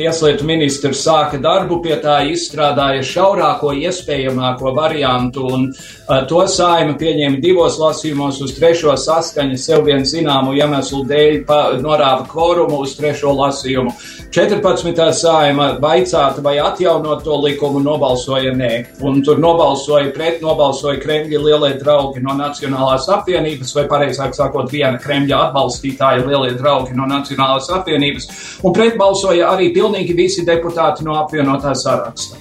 Tieslietu 0.00 0.46
ministrs 0.48 1.02
sāka 1.04 1.36
darbu 1.44 1.76
pie 1.84 1.98
tā, 2.00 2.22
izstrādāja 2.32 3.02
šaurāko 3.04 3.74
iespējamāko 3.76 4.70
variantu, 4.72 5.42
un 5.52 5.66
uh, 5.68 6.22
to 6.30 6.40
saima 6.48 6.94
pieņēma 6.96 7.36
divos 7.42 7.76
lasījumos 7.76 8.38
uz 8.40 8.54
trešo 8.56 8.94
saskaņu, 8.96 9.58
sev 9.60 9.84
vien 9.84 10.06
zināmu 10.08 10.54
iemeslu 10.56 11.02
dēļ 11.10 11.36
pa, 11.44 11.58
norāva 11.84 12.24
kvorumu 12.30 12.78
uz 12.80 12.94
trešo 12.96 13.34
lasījumu. 13.42 13.92
14. 14.32 15.02
saima 15.18 15.66
vaicāta 15.82 16.40
vai 16.40 16.56
atjaunot 16.62 17.20
to 17.26 17.36
likumu, 17.42 17.82
nobalsoja 17.84 18.54
nē, 18.56 18.72
un 19.04 19.20
tur 19.26 19.42
nobalsoja 19.42 20.14
pret, 20.16 20.40
nobalsoja 20.40 20.96
Kremļa 21.02 21.42
lielie 21.44 21.74
draugi 21.76 22.24
no 22.24 22.38
Nacionālās 22.38 23.10
apvienības, 23.12 23.74
vai 23.76 23.84
pareizāk 23.90 24.32
sakot, 24.38 24.72
viena 24.72 24.96
Kremļa 25.02 25.44
atbalstītāja 25.50 26.24
lielie 26.24 26.56
draugi 26.56 26.96
no 26.96 27.10
Nacionālās 27.10 27.68
apvienības, 27.74 28.30
un 28.64 28.76
pret 28.76 28.96
balsoja 29.00 29.50
arī 29.50 29.72
pilnīgi 29.74 29.89
visi 30.16 30.46
deputāti 30.46 31.04
no 31.06 31.18
apvienotā 31.20 31.74
saraksta. 31.76 32.39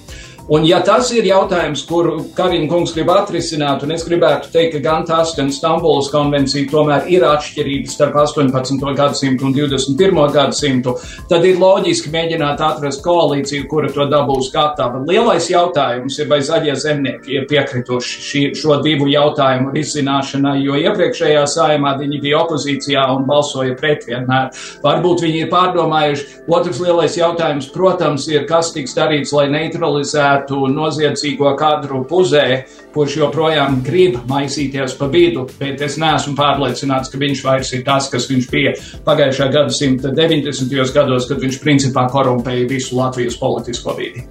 Un, 0.50 0.64
ja 0.66 0.80
tas 0.82 1.12
ir 1.14 1.28
jautājums, 1.30 1.84
kuru 1.86 2.24
Karina 2.34 2.66
kungs 2.72 2.96
grib 2.96 3.12
atrisināt, 3.14 3.84
un 3.86 3.92
es 3.94 4.02
gribētu 4.02 4.50
teikt, 4.50 4.72
ka 4.74 4.80
gan 4.82 5.04
tas, 5.06 5.36
gan 5.38 5.52
Stambulas 5.54 6.08
konvencija 6.10 6.66
tomēr 6.72 7.06
ir 7.14 7.22
atšķirības 7.28 7.94
starp 7.94 8.18
18. 8.18 8.82
gadsimtu 8.98 9.46
un 9.46 9.54
21. 9.54 10.18
gadsimtu, 10.34 10.96
tad 11.30 11.46
ir 11.46 11.60
loģiski 11.62 12.10
mēģināt 12.16 12.64
atrast 12.66 13.04
koalīciju, 13.06 13.68
kura 13.70 13.92
to 13.94 14.08
dabūs 14.10 14.50
gatava. 14.56 15.04
Lielais 15.06 15.52
jautājums 15.52 16.18
ir, 16.18 16.30
vai 16.34 16.42
zaļie 16.42 16.74
zemnieki 16.82 17.38
ir 17.38 17.46
piekrituši 17.52 18.26
šī, 18.32 18.44
šo 18.58 18.80
divu 18.82 19.12
jautājumu 19.14 19.70
risināšanai, 19.78 20.56
jo 20.66 20.82
iepriekšējā 20.82 21.46
saimā 21.46 21.94
viņi 22.02 22.24
bija 22.26 22.42
opozīcijā 22.42 23.06
un 23.14 23.30
balsoja 23.30 23.78
pret 23.78 24.10
vienmēr. 24.10 24.50
Varbūt 24.82 25.28
viņi 25.28 25.46
ir 25.46 25.54
pārdomājuši. 25.54 26.28
Otrs 26.50 26.82
lielais 26.82 27.22
jautājums, 27.22 27.70
protams, 27.70 28.26
ir, 28.34 28.50
kas 28.50 28.74
tiks 28.74 28.98
darīts, 28.98 29.38
lai 29.38 29.46
neutralizētu 29.54 30.39
varētu 30.40 30.70
noziedzīgo 30.74 31.52
kadru 31.58 32.04
puzē, 32.08 32.66
kurš 32.94 33.18
joprojām 33.20 33.82
grib 33.84 34.20
maisīties 34.28 34.96
pa 34.98 35.08
vidu, 35.08 35.48
bet 35.60 35.82
es 35.82 35.98
neesmu 35.98 36.36
pārliecināts, 36.36 37.10
ka 37.10 37.18
viņš 37.18 37.44
vairs 37.44 37.74
ir 37.74 37.84
tas, 37.84 38.10
kas 38.10 38.30
viņš 38.30 38.50
bija 38.50 38.74
pagājušā 39.06 39.52
gadsimta 39.52 40.12
90. 40.12 40.94
gados, 40.94 41.28
kad 41.28 41.40
viņš 41.40 41.60
principā 41.62 42.08
korumpēja 42.10 42.68
visu 42.70 42.98
Latvijas 42.98 43.38
politisko 43.38 43.96
vidi. 43.98 44.26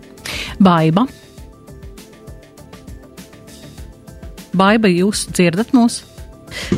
Baiba. 0.58 1.06
Baiba, 4.52 4.88
jūs 4.88 5.28
dzirdat 5.30 5.74
mūs? 5.76 6.02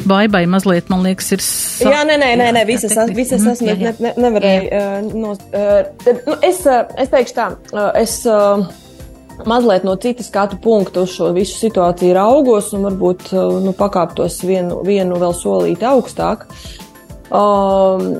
baibai 0.06 0.46
mazliet, 0.46 0.88
man 0.88 1.02
liekas, 1.04 1.30
ir. 1.34 1.42
Sa... 1.44 1.90
Jā, 1.90 2.02
nē, 2.08 2.18
nē, 2.20 2.30
nē, 2.40 2.50
nē 2.56 2.66
visas, 2.68 2.94
es, 2.94 3.14
visas 3.16 3.46
esmu. 3.54 3.70
Ne, 3.70 3.94
ne, 4.04 4.12
nevarēju. 4.24 4.68
Uh, 4.70 5.10
no, 5.14 5.34
uh, 5.34 6.14
nu, 6.26 6.38
es, 6.46 6.62
uh, 6.66 6.84
es 7.00 7.12
teikšu 7.12 7.36
tā, 7.36 7.50
uh, 7.74 7.90
es. 8.00 8.20
Uh, 8.28 8.68
mazliet 9.48 9.84
no 9.86 9.94
citas 10.00 10.28
skatu 10.30 10.58
punktu 10.62 11.04
uz 11.06 11.14
šo 11.14 11.30
visu 11.36 11.56
situāciju 11.60 12.16
raugos 12.16 12.72
un 12.76 12.88
varbūt 12.88 13.30
nu, 13.64 13.74
pakāptos 13.76 14.40
vienu, 14.46 14.80
vienu 14.86 15.20
vēl 15.20 15.36
solīti 15.36 15.86
augstāk. 15.88 16.46
Um, 17.30 18.18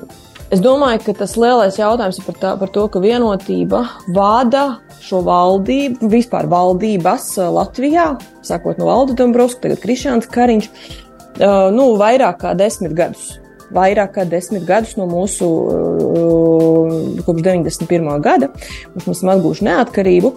es 0.55 0.63
domāju, 0.63 1.03
ka 1.09 1.17
tas 1.25 1.37
lielais 1.41 1.79
jautājums 1.81 2.21
ir 2.21 2.29
par, 2.29 2.39
tā, 2.43 2.55
par 2.61 2.73
to, 2.75 2.87
ka 2.93 3.03
vienotība 3.03 3.85
vada 4.15 4.65
šo 5.03 5.25
valdību, 5.27 6.11
vispār 6.13 6.49
valdības 6.51 7.33
Latvijā, 7.51 8.13
sākot 8.47 8.79
no 8.81 8.91
Valda 8.91 9.17
Dombrovska, 9.19 9.65
tagad 9.67 9.85
Krišāns 9.85 10.31
Kariņš, 10.31 10.71
uh, 10.71 11.69
nu, 11.75 11.93
vairāk 12.01 12.43
kā 12.45 12.57
desmit 12.59 12.95
gadus 12.99 13.41
vairāk 13.75 14.15
kā 14.17 14.25
desmit 14.29 14.65
gadus 14.69 14.97
no 14.99 15.07
mūsu 15.11 15.49
uh, 15.49 17.21
kopš 17.27 17.45
91. 17.47 18.11
gada, 18.25 18.51
mums 18.95 19.07
mēs 19.07 19.21
esam 19.21 19.33
atguvuši 19.35 19.67
neatkarību. 19.69 20.33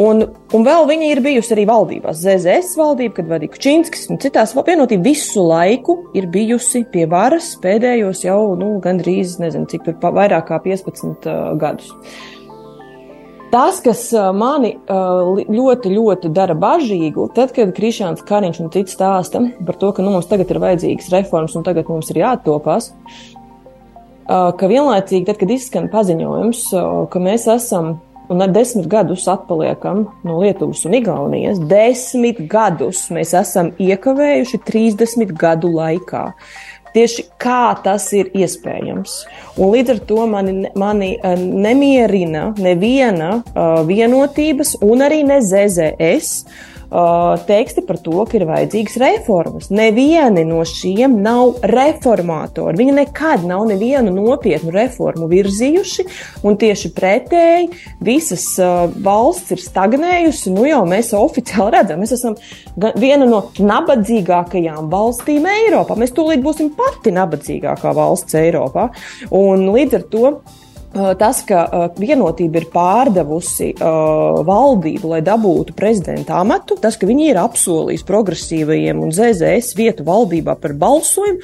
Un, 0.00 0.24
un 0.56 0.66
vēl 0.66 0.88
viņa 0.90 1.10
ir 1.10 1.22
bijusi 1.24 1.54
arī 1.56 1.66
valdībās. 1.70 2.22
ZZS 2.24 2.74
valdība, 2.80 3.18
kad 3.20 3.30
vadīja 3.30 3.54
Kučinskis 3.54 4.08
un 4.12 4.20
citās 4.22 4.54
vienotība 4.56 5.10
visu 5.10 5.44
laiku 5.46 5.98
ir 6.16 6.28
bijusi 6.32 6.84
pie 6.92 7.06
varas 7.10 7.52
pēdējos 7.62 8.24
jau 8.26 8.40
nu, 8.60 8.74
gandrīz, 8.84 9.38
nezinu, 9.42 9.68
cik 9.70 9.86
tur 9.86 10.12
vairāk 10.20 10.50
kā 10.50 10.60
15 10.64 11.30
uh, 11.30 11.40
gadus. 11.60 11.94
Tas, 13.50 13.80
kas 13.82 14.04
mani 14.36 14.76
ļoti, 14.86 15.90
ļoti 15.90 16.30
dara 16.34 16.54
bažīgu, 16.54 17.26
tad, 17.34 17.50
kad 17.56 17.72
Krišāns 17.74 18.22
Kariņš 18.26 18.60
un 18.62 18.70
cits 18.70 18.94
stāsta 18.94 19.42
par 19.66 19.78
to, 19.80 19.90
ka 19.96 20.04
nu, 20.06 20.12
mums 20.14 20.30
tagad 20.30 20.52
ir 20.52 20.60
vajadzīgas 20.62 21.10
reformas 21.16 21.56
un 21.58 21.66
tagad 21.66 21.90
mums 21.90 22.12
ir 22.14 22.20
jātopās, 22.22 22.92
ka 24.30 24.70
vienlaicīgi, 24.70 25.26
tad, 25.26 25.40
kad 25.40 25.50
izskan 25.50 25.90
paziņojums, 25.90 26.62
ka 27.10 27.22
mēs 27.22 27.48
esam 27.50 27.96
un 28.30 28.44
ar 28.44 28.52
desmit 28.54 28.86
gadus 28.86 29.26
atpaliekam 29.28 30.04
no 30.22 30.38
Lietuvas 30.38 30.84
un 30.86 30.94
Igaunijas, 31.00 31.58
desmit 31.70 32.38
gadus 32.50 33.08
mēs 33.10 33.34
esam 33.34 33.72
iekavējuši 33.82 34.60
30 34.68 35.34
gadu 35.38 35.72
laikā. 35.74 36.28
Tieši 36.94 37.26
kā 37.38 37.76
tas 37.84 38.08
ir 38.16 38.32
iespējams. 38.34 39.12
Un 39.60 39.70
līdz 39.74 39.94
ar 39.94 40.00
to 40.08 40.24
mani, 40.30 40.54
mani 40.78 41.12
eh, 41.16 41.38
nemierina 41.38 42.50
neviena 42.58 43.30
uh, 43.40 43.80
vienotības 43.86 44.76
un 44.82 45.04
arī 45.06 45.22
ne 45.26 45.38
ZZS 45.44 46.32
teksti 47.46 47.84
par 47.86 47.98
to, 48.02 48.16
ka 48.26 48.36
ir 48.38 48.46
vajadzīgas 48.48 48.96
reformas. 49.00 49.68
Nevieni 49.70 50.42
no 50.48 50.62
šiem 50.66 51.20
nav 51.22 51.60
reformatori. 51.70 52.78
Viņi 52.80 52.96
nekad 52.96 53.44
nav 53.46 53.66
nevienu 53.70 54.12
nopietnu 54.14 54.72
reformu 54.74 55.28
virzījuši, 55.30 56.06
un 56.46 56.58
tieši 56.60 56.92
pretēji 56.96 57.68
visas 58.04 58.46
uh, 58.58 58.88
valsts 59.04 59.54
ir 59.54 59.62
stagnējusi. 59.62 60.54
Nu 60.54 60.66
jau 60.66 60.82
mēs 60.90 61.12
oficiāli 61.16 61.76
redzam, 61.76 62.02
mēs 62.02 62.16
esam 62.18 62.38
viena 62.98 63.28
no 63.28 63.44
nabadzīgākajām 63.58 64.90
valstīm 64.90 65.46
Eiropā. 65.50 65.98
Mēs 66.00 66.14
tūlīt 66.16 66.42
būsim 66.44 66.72
pati 66.76 67.14
nabadzīgākā 67.14 67.94
valsts 67.96 68.38
Eiropā. 68.40 68.90
Un 69.30 69.68
līdz 69.70 70.00
ar 70.00 70.08
to 70.10 70.32
Tas, 70.90 71.44
ka 71.46 71.86
vienotība 71.94 72.58
ir 72.58 72.64
pārdevusi 72.72 73.68
uh, 73.76 74.40
valdību, 74.42 75.12
lai 75.12 75.20
dabūtu 75.22 75.70
prezidenta 75.78 76.40
amatu, 76.42 76.74
tas, 76.82 76.96
ka 76.98 77.06
viņi 77.06 77.28
ir 77.30 77.38
apsolījuši 77.38 78.06
progresīvajiem 78.08 78.98
un 78.98 79.12
ZZS 79.14 79.76
vietu 79.78 80.02
valdībā 80.08 80.56
par 80.58 80.74
balsojumu, 80.80 81.38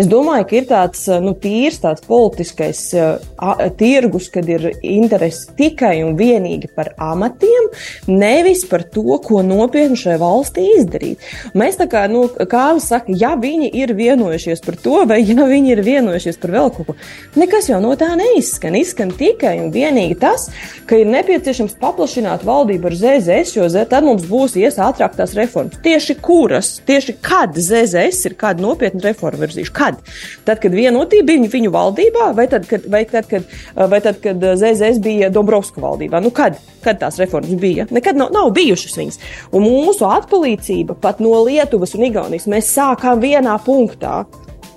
es 0.00 0.08
domāju, 0.08 0.46
ka 0.48 0.56
ir 0.56 0.68
tāds 0.70 1.02
nu, 1.20 1.34
tīrs, 1.36 1.82
tāds 1.82 2.06
politiskais 2.08 2.80
uh, 2.96 3.66
tirgus, 3.76 4.30
kad 4.32 4.48
ir 4.48 4.70
interesi 4.80 5.52
tikai 5.60 5.98
un 6.06 6.16
vienīgi 6.16 6.72
par 6.72 6.94
amatiem, 6.96 7.68
nevis 8.08 8.64
par 8.70 8.86
to, 8.96 9.20
ko 9.20 9.44
nopietni 9.44 10.00
šai 10.00 10.16
valstī 10.24 10.70
izdarīt. 10.78 11.20
Mēs 11.52 11.76
tā 11.82 11.88
kā, 11.92 12.06
nu, 12.08 12.24
kā 12.48 12.70
saka, 12.80 13.12
ja 13.12 13.34
viņi 13.36 13.68
ir 13.76 13.92
vienojušies 14.00 14.64
par 14.64 14.80
to, 14.80 15.04
vai 15.12 15.20
ja 15.20 15.36
viņi 15.36 15.76
ir 15.76 15.84
vienojušies 15.84 16.40
par 16.40 16.56
vēl 16.56 16.72
kaut 16.80 16.88
ko, 16.94 16.98
nekas 17.36 17.68
jau 17.68 17.84
no 17.84 17.92
tā 18.00 18.14
neizskan 18.16 18.80
izskan 18.86 19.10
tikai 19.18 19.56
un 19.64 19.72
vienīgi 19.74 20.16
tas, 20.22 20.46
ka 20.86 20.98
ir 21.00 21.10
nepieciešams 21.10 21.76
paplašināt 21.82 22.44
valdību 22.46 22.90
ar 22.90 22.96
ZZS, 23.00 23.56
jo 23.58 23.66
tad 23.90 24.06
mums 24.06 24.26
būs 24.30 24.56
ies 24.60 24.78
ātrāk 24.82 25.16
tās 25.18 25.34
reformas. 25.38 25.78
Tieši 25.84 26.16
kuras, 26.22 26.76
tieši 26.86 27.16
kad 27.24 27.56
ZZS 27.58 28.30
ir 28.30 28.36
kādu 28.38 28.64
nopietnu 28.64 29.02
reformu 29.04 29.42
virzījuši? 29.44 29.74
Kad? 29.76 30.00
Tad, 30.46 30.62
kad 30.62 30.76
vienotība 30.76 31.32
bija 31.32 31.52
viņu 31.56 31.74
valdībā, 31.74 32.30
vai 32.36 32.46
tad, 32.52 32.68
kad, 32.70 32.86
vai 32.92 33.02
tad, 33.10 33.28
kad, 33.30 33.50
vai 33.74 34.00
tad, 34.04 34.20
kad 34.24 34.48
ZZS 34.62 35.02
bija 35.04 35.30
Dombrovska 35.34 35.82
valdībā? 35.82 36.22
Nu, 36.24 36.32
kad? 36.34 36.60
Kad 36.86 37.00
tās 37.02 37.18
reformas 37.18 37.56
bija? 37.58 37.88
Nekad 37.90 38.18
nav, 38.18 38.30
nav 38.34 38.52
bijušas 38.54 38.94
viņas. 38.98 39.22
Un 39.56 39.66
mūsu 39.66 40.06
atpalīdzība 40.06 40.98
pat 41.02 41.22
no 41.24 41.34
Lietuvas 41.48 41.96
un 41.98 42.06
Igaunijas 42.06 42.46
mēs 42.50 42.70
sākām 42.76 43.22
vienā 43.24 43.58
punktā. 43.66 44.22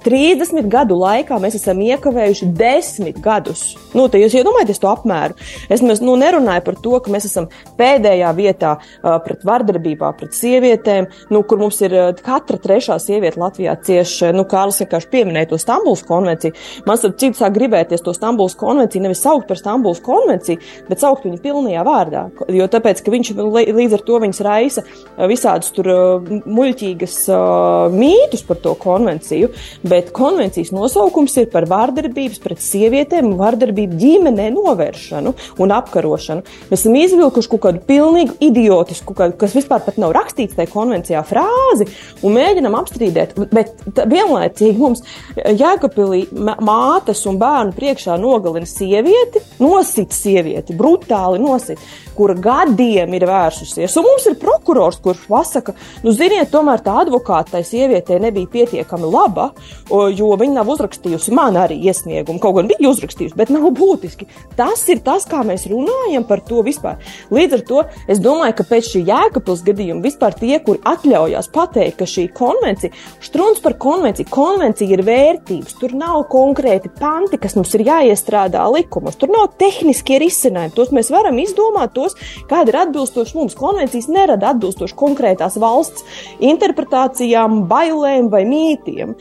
30 0.04 0.70
gadu 0.72 0.98
laikā 1.00 1.38
mēs 1.42 1.58
esam 1.60 1.82
iekavējuši 1.84 2.48
10 2.58 3.20
gadus. 3.24 3.64
Nu, 3.98 4.06
jūs 4.08 4.36
iedomājaties 4.38 4.82
to 4.82 4.90
apmēru. 4.92 5.36
Es 5.72 5.84
mēs, 5.86 6.02
nu, 6.06 6.16
nerunāju 6.20 6.64
par 6.66 6.78
to, 6.84 6.96
ka 7.04 7.12
mēs 7.14 7.28
esam 7.30 7.50
pēdējā 7.80 8.30
vietā 8.38 8.76
uh, 8.80 9.18
pret 9.26 9.44
vardarbībā, 9.48 10.12
pret 10.20 10.36
sievietēm, 10.38 11.10
nu, 11.34 11.42
kur 11.48 11.62
mums 11.62 11.80
ir 11.86 11.96
uh, 11.98 12.10
katra 12.26 12.60
trešā 12.62 13.00
sieviete 13.02 13.42
Latvijā 13.42 13.76
cieši. 13.86 14.32
Nu, 14.36 14.46
Kārlis 14.50 14.80
vienkārši 14.84 15.12
pieminēja 15.12 15.52
to 15.52 15.60
Stambuls 15.62 16.06
konvenciju. 16.08 16.56
Man 16.88 17.02
starp 17.02 17.20
citu 17.22 17.42
sāk 17.42 17.56
gribēties 17.58 18.06
to 18.06 18.14
Stambuls 18.16 18.58
konvenciju 18.60 19.04
nevis 19.04 19.24
saukt 19.26 19.50
par 19.50 19.60
Stambuls 19.60 20.04
konvenciju, 20.06 20.62
bet 20.90 21.04
saukt 21.04 21.28
viņu 21.28 21.42
pilnajā 21.44 21.84
vārdā. 21.88 22.26
Jo 22.56 22.70
tāpēc, 22.72 23.04
ka 23.04 23.14
viņš 23.14 23.34
līdz 23.36 23.98
ar 23.98 24.06
to 24.08 24.22
viņas 24.24 24.44
raisa 24.46 24.86
visādus 25.30 25.74
tur 25.76 25.92
uh, 25.92 26.32
muļķīgas 26.46 27.20
uh, 27.34 27.90
mītus 27.94 28.46
par 28.48 28.62
to 28.64 28.76
konvenciju 28.80 29.52
bet 29.90 30.12
konvencijas 30.16 30.72
nosaukums 30.76 31.36
ir 31.42 31.50
par 31.54 31.68
vārdarbības 31.70 32.42
pret 32.44 32.62
sievietēm 32.64 33.32
un 33.32 33.38
vārdarbību 33.40 34.00
ģimenē 34.00 34.50
novēršanu 34.56 35.34
un 35.62 35.74
apkarošanu. 35.76 36.46
Mēs 36.70 36.84
esam 36.84 36.98
izvilkuši 37.00 37.52
kaut 37.54 37.64
kādu 37.68 37.84
pilnīgi 37.90 38.38
idiotisku, 38.50 39.16
kas 39.16 39.56
vispār 39.58 39.84
pat 39.86 40.00
nav 40.02 40.14
rakstīts 40.16 40.58
tajā 40.58 40.72
konvencijā 40.74 41.24
frāzi 41.28 41.90
un 42.24 42.36
mēģinam 42.38 42.78
apstrīdēt, 42.80 43.38
bet 43.54 43.90
vienlaicīgi 44.00 44.78
mums 44.80 45.04
Jēkabpilī 45.36 46.26
mātes 46.66 47.26
un 47.30 47.40
bērnu 47.42 47.76
priekšā 47.78 48.18
nogalina 48.22 48.70
sievieti, 48.70 49.42
nosit 49.62 50.16
sievieti, 50.16 50.78
brutāli 50.78 51.42
nosit 51.42 51.82
kura 52.20 52.36
gadiem 52.36 53.14
ir 53.16 53.24
vērsusies. 53.30 53.96
Un 54.00 54.08
mums 54.10 54.26
ir 54.28 54.36
prokurors, 54.42 55.00
kurš 55.04 55.24
pasaka, 55.30 55.76
nu, 56.04 56.12
ziniet, 56.16 56.52
tomēr 56.52 56.84
tā 56.84 56.98
advokāta 57.06 57.56
tai 57.56 57.64
sievietei 57.68 58.20
nebija 58.20 58.50
pietiekami 58.52 59.08
laba, 59.08 59.50
jo 59.90 60.30
viņa 60.40 60.60
nav 60.60 60.70
uzrakstījusi 60.74 61.34
man 61.36 61.58
arī 61.60 61.80
iesniegumu. 61.90 62.40
Kaut 62.42 62.58
gan 62.60 62.70
bija 62.70 62.90
uzrakstījusi, 62.92 63.38
bet 63.40 63.52
nav 63.54 63.68
būtiski. 63.78 64.28
Tas 64.58 64.84
ir 64.92 65.02
tas, 65.06 65.26
kā 65.30 65.42
mēs 65.48 65.68
runājam 65.72 66.26
par 66.28 66.44
to 66.46 66.64
vispār. 66.66 67.00
Līdz 67.34 67.58
ar 67.58 67.66
to 67.70 67.84
es 68.12 68.22
domāju, 68.24 68.58
ka 68.60 68.68
pēc 68.70 68.92
šī 68.94 69.04
jēkapils 69.10 69.64
gadījuma 69.68 70.06
vispār 70.06 70.36
tie, 70.40 70.56
kuri 70.64 70.82
atļaujās 70.90 71.52
pateikt, 71.54 72.00
ka 72.00 72.08
šī 72.10 72.28
konvencija, 72.36 72.94
strūns 73.24 73.62
par 73.64 73.78
konvenciju, 73.82 74.30
konvencija 74.34 74.96
ir 74.96 75.04
vērtības, 75.08 75.78
tur 75.82 75.96
nav 75.98 76.26
konkrēti 76.32 76.92
panti, 77.00 77.40
kas 77.42 77.58
mums 77.58 77.74
ir 77.78 77.86
jāiestrādā 77.88 78.66
likumos, 78.74 79.18
tur 79.20 79.32
nav 79.34 79.52
tehniskie 79.60 80.20
risinājumi, 80.22 80.76
tos 80.76 80.94
mēs 80.96 81.12
varam 81.14 81.40
izdomāt, 81.42 81.94
tos 81.96 82.18
kāda 82.50 82.74
ir 82.74 82.80
atbilstoša 82.86 83.38
mums. 83.38 83.58
Konvencijas 83.60 84.10
nerada 84.12 84.54
atbilstoši 84.54 84.98
konkrētās 85.00 85.58
valsts 85.62 86.06
interpretācijām, 86.44 87.64
bailēm 87.70 88.30
vai 88.32 88.44
mītiem. 88.48 89.16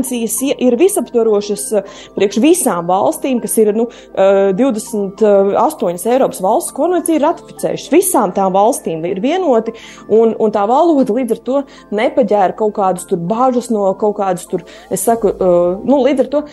Konvencijas 0.00 0.38
ir 0.58 0.76
visaptvarošas 0.80 1.64
eh, 1.76 1.88
priekš 2.16 2.38
visām 2.40 2.88
valstīm, 2.88 3.40
kas 3.42 3.56
ir 3.60 3.72
nu, 3.76 3.86
28 4.16 5.20
eh, 5.20 6.12
Eiropas 6.14 6.40
valsts 6.40 6.74
konvenciju 6.76 7.18
ir 7.18 7.26
ratificējušas. 7.26 7.92
Visām 7.92 8.32
tām 8.36 8.54
valstīm 8.56 9.04
ir 9.08 9.20
vienoti, 9.20 9.74
un, 10.08 10.32
un 10.40 10.54
tā 10.54 10.64
valoda 10.70 11.12
līdz 11.18 11.36
ar 11.36 11.44
to 11.44 11.62
nepaģēra 11.92 12.56
kaut 12.56 12.78
kādus 12.78 13.08
tur 13.10 13.20
bāžas 13.20 13.68
no 13.70 13.90
kaut 14.00 14.16
kādas 14.22 14.48
tur, 14.48 14.64
es 14.90 15.04
saku, 15.04 15.34
uh, 15.36 15.76
nu, 15.84 16.00
līdz 16.06 16.24
ar 16.24 16.30
to 16.32 16.44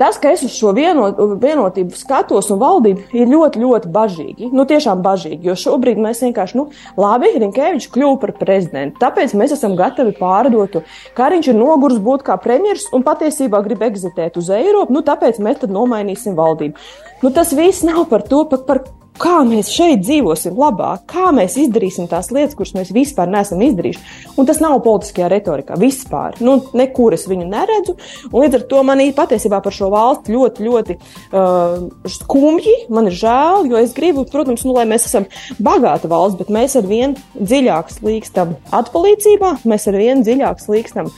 Tas, 0.00 0.16
ka 0.16 0.30
es 0.32 0.40
uz 0.46 0.54
šo 0.56 0.70
vienot, 0.72 1.18
vienotību 1.42 1.92
skatos 1.98 2.48
un 2.54 2.60
valdību, 2.62 3.02
ir 3.12 3.28
ļoti, 3.28 3.60
ļoti 3.60 3.90
bažīgi. 3.92 4.48
Nu, 4.56 4.64
tiešām 4.68 5.02
bažīgi, 5.04 5.44
jo 5.44 5.56
šobrīd 5.60 6.00
mēs 6.00 6.22
vienkārši, 6.24 6.56
nu, 6.56 6.70
labi, 6.96 7.34
Rinkēvičs 7.42 7.90
kļuva 7.92 8.16
par 8.22 8.32
prezidentu. 8.38 8.96
Tāpēc 9.02 9.34
mēs 9.36 9.52
esam 9.58 9.76
gatavi 9.76 10.14
pārdot, 10.16 10.80
ka 11.16 11.28
viņš 11.34 11.50
ir 11.52 11.58
noguris 11.58 12.00
būt 12.00 12.24
kā 12.30 12.38
premjeras 12.40 12.88
un 12.96 13.04
patiesībā 13.04 13.60
grib 13.66 13.84
egzitēt 13.90 14.40
uz 14.40 14.48
Eiropu. 14.56 14.96
Nu, 14.96 15.04
tāpēc 15.04 15.42
mēs 15.44 15.60
tad 15.66 15.76
nomainīsim 15.76 16.38
valdību. 16.38 16.80
Nu, 17.20 17.34
tas 17.36 17.52
viss 17.52 17.84
nav 17.84 18.06
par 18.08 18.24
to, 18.24 18.46
pat 18.48 18.64
par 18.64 18.84
kā 19.20 19.40
mēs 19.46 19.70
šeit 19.72 20.02
dzīvosim 20.04 20.58
labāk, 20.58 21.04
kā 21.10 21.30
mēs 21.34 21.56
izdarīsim 21.60 22.08
tās 22.10 22.30
lietas, 22.34 22.56
kuras 22.58 22.72
mēs 22.76 22.92
vispār 22.94 23.30
neesam 23.30 23.60
izdarījuši. 23.64 24.02
Un 24.40 24.48
tas 24.48 24.60
nav 24.62 24.78
politiskajā 24.84 25.28
retorikā 25.32 25.76
vispār. 25.80 26.38
Nu, 26.44 26.58
nekur 26.76 27.16
es 27.16 27.26
viņu 27.30 27.48
neredzu. 27.50 27.96
Līdz 28.34 28.60
ar 28.60 28.66
to 28.70 28.82
man 28.86 29.02
ir 29.04 29.14
patiesībā 29.16 29.60
par 29.64 29.76
šo 29.76 29.90
valsti 29.92 30.34
ļoti, 30.36 30.66
ļoti 30.66 30.96
uh, 30.96 31.88
skumji. 32.16 32.76
Man 32.92 33.10
ir 33.10 33.18
žēl, 33.20 33.68
jo 33.70 33.80
es 33.80 33.94
gribu, 33.96 34.24
protams, 34.30 34.64
nu, 34.66 34.74
lai 34.76 34.86
mēs 34.90 35.08
esam 35.10 35.28
bagāta 35.60 36.10
valsts, 36.10 36.38
bet 36.40 36.52
mēs 36.54 36.78
ar 36.80 36.88
vien 36.88 37.16
dziļāk 37.36 37.92
slīkstam 37.98 38.56
atpalīdzībā, 38.80 39.58
mēs 39.68 39.88
ar 39.90 40.00
vien 40.00 40.24
dziļāk 40.26 40.64
slīkstam 40.64 41.12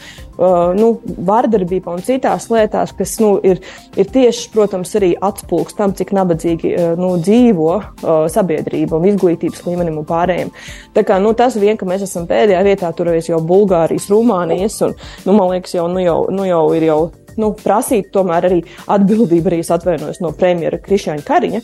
nu, 0.78 0.93
vardarbībā 1.28 1.93
un 1.95 2.03
citās 2.05 2.49
lietās, 2.53 2.95
kas 2.99 3.16
nu, 3.22 3.34
ir, 3.47 3.62
ir 3.99 4.11
tieši, 4.12 4.49
protams, 4.55 4.95
arī 4.99 5.12
atspūgs 5.16 5.76
tam, 5.78 5.95
cik 5.99 6.14
nabadzīgi 6.16 6.74
uh, 6.74 6.93
nu, 7.01 7.14
dzīvo 7.22 7.70
uh, 7.78 8.11
sabiedrība 8.32 8.99
un 8.99 9.09
izglītības 9.12 9.64
līmenim 9.68 10.01
un 10.03 10.09
pārējiem. 10.09 10.53
Tā 10.97 11.07
kā 11.09 11.18
nu, 11.22 11.34
tas 11.38 11.57
vien, 11.61 11.78
ka 11.80 11.88
mēs 11.88 12.07
esam 12.09 12.28
pēdējā 12.30 12.62
vietā, 12.66 12.93
turoties 12.97 13.30
jau 13.32 13.40
Bulgārijas, 13.47 14.11
Rumānijas, 14.12 14.78
un, 14.86 14.97
nu, 15.26 15.36
man 15.38 15.55
liekas, 15.55 15.76
jau, 15.78 15.88
nu, 15.93 16.03
jau, 16.05 16.20
nu, 16.32 16.47
jau 16.49 16.64
ir 16.76 16.88
jau 16.90 17.01
nu, 17.41 17.53
prasīt 17.59 18.11
tomēr 18.14 18.49
arī 18.49 18.61
atbildību, 18.93 19.51
arī 19.51 19.61
atvainojos 19.62 20.22
no 20.24 20.33
premjera 20.37 20.80
Krišņa 20.83 21.18
Kariņa 21.26 21.61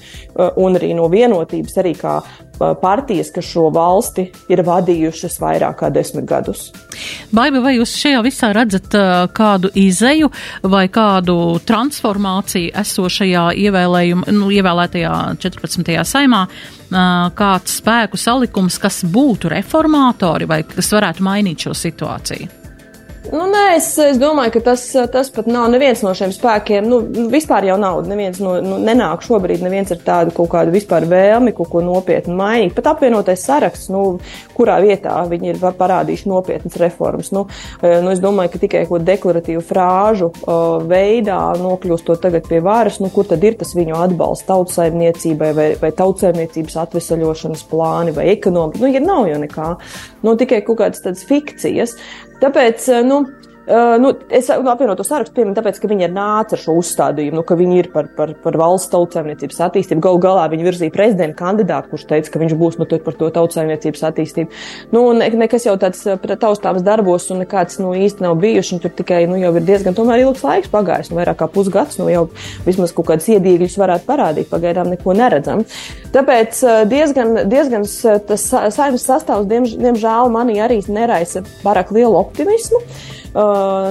un 0.61 0.79
arī 0.79 0.95
no 0.97 1.09
vienotības, 1.13 1.79
arī 1.83 1.95
kā 1.99 2.19
partijas, 2.81 3.31
kas 3.35 3.47
šo 3.47 3.69
valsti 3.75 4.27
ir 4.51 4.63
vadījušas 4.67 5.39
vairāk 5.43 5.79
kā 5.83 5.91
desmit 5.95 6.27
gadus. 6.29 6.69
Baiba, 7.35 7.61
vai 7.63 7.77
jūs 7.77 7.95
šajā 8.01 8.23
visā 8.27 8.51
redzat 8.57 8.97
kādu 9.37 9.71
izēju 9.79 10.31
vai 10.67 10.87
kādu 10.93 11.37
transformāciju 11.69 12.75
esošajā 12.83 13.47
nu, 14.35 14.51
ievēlētajā 14.51 15.15
14. 15.39 15.95
saimā? 16.09 16.45
Kāds 17.39 17.79
spēku 17.83 18.19
salikums, 18.19 18.79
kas 18.81 19.03
būtu 19.05 19.53
reformātori 19.53 20.49
vai 20.49 20.63
kas 20.67 20.95
varētu 20.97 21.27
mainīt 21.27 21.69
šo 21.69 21.77
situāciju? 21.77 22.58
Nu, 23.29 23.45
nē, 23.51 23.63
es, 23.77 23.91
es 24.01 24.17
domāju, 24.21 24.55
ka 24.55 24.61
tas, 24.71 24.83
tas 25.13 25.29
pat 25.35 25.49
nav 25.51 25.67
neviens 25.73 26.01
no 26.05 26.15
šiem 26.17 26.31
spēkiem. 26.33 26.87
Nu, 26.89 27.01
vispār 27.33 27.67
jau 27.69 27.77
nav. 27.81 28.01
Neviens 28.09 28.39
no, 28.41 28.55
nu, 28.65 28.79
nenāk 28.81 29.25
šobrīd, 29.27 29.61
neviens 29.65 29.93
ar 29.93 30.01
tādu 30.05 30.33
kaut 30.37 30.49
kādu 30.55 30.73
vispār 30.73 31.05
vēlmi 31.09 31.53
kaut 31.57 31.69
ko 31.73 31.83
nopietnu 31.85 32.37
mainīt. 32.39 32.73
Pat 32.77 32.89
apvienotais 32.95 33.45
saraksts, 33.45 33.91
nu, 33.93 34.05
kurā 34.57 34.79
vietā 34.85 35.17
viņi 35.29 35.53
ir 35.53 35.61
parādījuši 35.61 36.31
nopietnas 36.31 36.79
reformas. 36.81 37.29
Nu, 37.35 37.45
e, 37.83 37.99
nu, 38.05 38.15
es 38.15 38.23
domāju, 38.25 38.55
ka 38.55 38.63
tikai 38.65 38.87
kaut 38.89 39.05
deklaratīvu 39.09 39.65
frāžu 39.67 40.31
uh, 40.33 40.79
veidā 40.89 41.39
nokļūstot 41.61 42.23
tagad 42.25 42.49
pie 42.49 42.63
varas, 42.65 42.97
nu, 43.03 43.13
kur 43.13 43.29
tad 43.29 43.45
ir 43.45 43.59
tas 43.61 43.75
viņu 43.77 43.99
atbalsts 43.99 44.49
tautsaimniecībai 44.49 45.53
vai, 45.59 45.69
vai 45.83 45.93
tautsaimniecības 46.01 46.79
atvesaļošanas 46.87 47.67
plāni 47.69 48.17
vai 48.17 48.31
ekonomika. 48.33 48.81
Nu, 48.83 48.93
ja 48.95 49.05
nav 49.05 49.29
jau 49.29 49.43
nekā. 49.45 49.69
Nu, 50.25 50.35
tikai 50.41 50.63
kaut 50.65 50.81
kādas 50.81 51.05
tādas 51.05 51.29
fikcijas. 51.29 51.99
Tāpēc, 52.43 52.89
eh, 52.95 53.03
nu, 53.03 53.23
Uh, 53.69 54.01
nu, 54.01 54.15
es 54.33 54.47
apvienotu 54.49 55.05
sarakstu 55.05 55.35
pieminu, 55.37 55.53
tāpēc, 55.53 55.77
ka 55.77 55.89
viņi 55.91 56.07
ir 56.07 56.13
nāca 56.15 56.55
ar 56.57 56.61
šo 56.63 56.73
uzstādījumu, 56.81 57.37
nu, 57.37 57.43
ka 57.45 57.57
viņi 57.59 57.75
ir 57.77 57.89
par, 57.93 58.07
par, 58.17 58.31
par 58.41 58.57
valsts 58.57 58.89
tautsēmniecības 58.95 59.59
attīstību. 59.67 60.01
Galu 60.07 60.21
galā 60.23 60.47
viņi 60.49 60.65
virzīja 60.65 60.95
prezidenta 60.95 61.37
kandidātu, 61.37 61.91
kurš 61.91 62.07
teica, 62.09 62.33
ka 62.33 62.41
viņš 62.41 62.55
būs 62.57 62.79
nu, 62.81 62.87
par 62.89 63.19
to 63.19 63.29
tautsēmniecības 63.35 64.07
attīstību. 64.09 64.63
Nu, 64.97 65.03
ne, 65.19 65.29
nekas 65.43 65.69
jau 65.69 65.75
tāds 65.83 66.01
taustāms 66.41 66.87
darbos 66.87 67.29
un 67.35 67.43
nekāds 67.45 67.77
nu, 67.83 67.93
īsti 67.93 68.25
nav 68.25 68.39
bijuši. 68.41 68.81
Tur 68.87 68.95
tikai 69.03 69.21
nu, 69.29 69.37
jau 69.43 69.53
ir 69.61 69.69
diezgan 69.69 70.01
ilgs 70.17 70.47
laiks 70.49 70.73
pagājis, 70.73 71.13
nu, 71.13 71.21
vairāk 71.21 71.43
kā 71.43 71.51
pusgads. 71.53 72.01
Nu, 72.01 72.09
jau 72.09 72.25
vismaz 72.65 72.97
kaut 72.97 73.11
kādas 73.13 73.29
iedīgļus 73.35 73.77
varētu 73.85 74.09
parādīt. 74.09 74.49
Pagaidām 74.49 74.95
neko 74.95 75.13
neredzam. 75.19 75.67
Tāpēc 76.17 76.65
diezgan, 76.89 77.37
diezgan 77.53 77.85
tas 78.33 78.49
saimnes 78.49 79.05
sastāvs, 79.05 79.45
diem, 79.53 79.69
diemžēl, 79.69 80.33
manī 80.33 80.57
arī 80.65 80.81
neraisa 80.89 81.45
pārāk 81.61 81.93
lielu 81.93 82.17
optimismu. 82.17 82.81
Uh, 82.81 83.18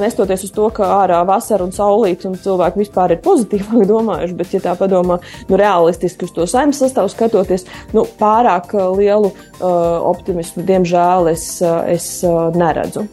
nestoties 0.01 0.47
uz 0.47 0.53
to, 0.55 0.69
ka 0.73 0.87
ārā 1.01 1.21
vasara 1.27 1.65
un 1.67 1.75
saulīt 1.75 2.25
un 2.29 2.37
cilvēki 2.41 2.83
vispār 2.83 3.15
ir 3.15 3.21
pozitīvāk 3.25 3.85
domājuši, 3.89 4.37
bet, 4.39 4.55
ja 4.57 4.63
tā 4.69 4.73
padomā, 4.79 5.19
nu, 5.49 5.59
realistiski 5.59 6.27
uz 6.27 6.33
to 6.35 6.47
saimnes 6.49 6.81
sastāvu 6.81 7.11
skatoties, 7.13 7.67
nu, 7.93 8.07
pārāk 8.19 8.73
lielu 8.97 9.31
uh, 9.31 9.69
optimismu, 10.09 10.65
diemžēl, 10.67 11.31
es, 11.33 11.47
es 11.93 12.11
uh, 12.27 12.47
neredzu. 12.57 13.07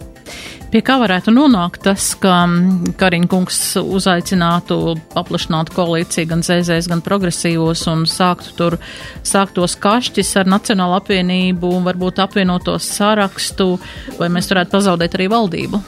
Pie 0.74 0.80
kā 0.82 0.96
varētu 0.98 1.30
nonākt 1.30 1.84
tas, 1.86 2.02
ka 2.18 2.32
Kariņkungs 2.98 3.58
uzaicinātu 3.78 4.96
paplašināt 5.12 5.70
koalīciju 5.70 6.32
gan 6.32 6.42
ZZS, 6.42 6.88
gan 6.90 7.04
progresīvos 7.04 7.84
un 7.92 8.02
sāktu 8.10 8.56
tur 8.58 8.78
sākt 9.22 9.54
tos 9.54 9.78
kašķis 9.78 10.34
ar 10.42 10.50
Nacionālu 10.50 10.98
apvienību 10.98 11.70
un 11.78 11.86
varbūt 11.86 12.18
apvienotos 12.26 12.90
sarakstu, 12.96 13.76
vai 14.18 14.32
mēs 14.34 14.50
varētu 14.50 14.74
pazaudēt 14.74 15.14
arī 15.14 15.30
valdību? 15.30 15.86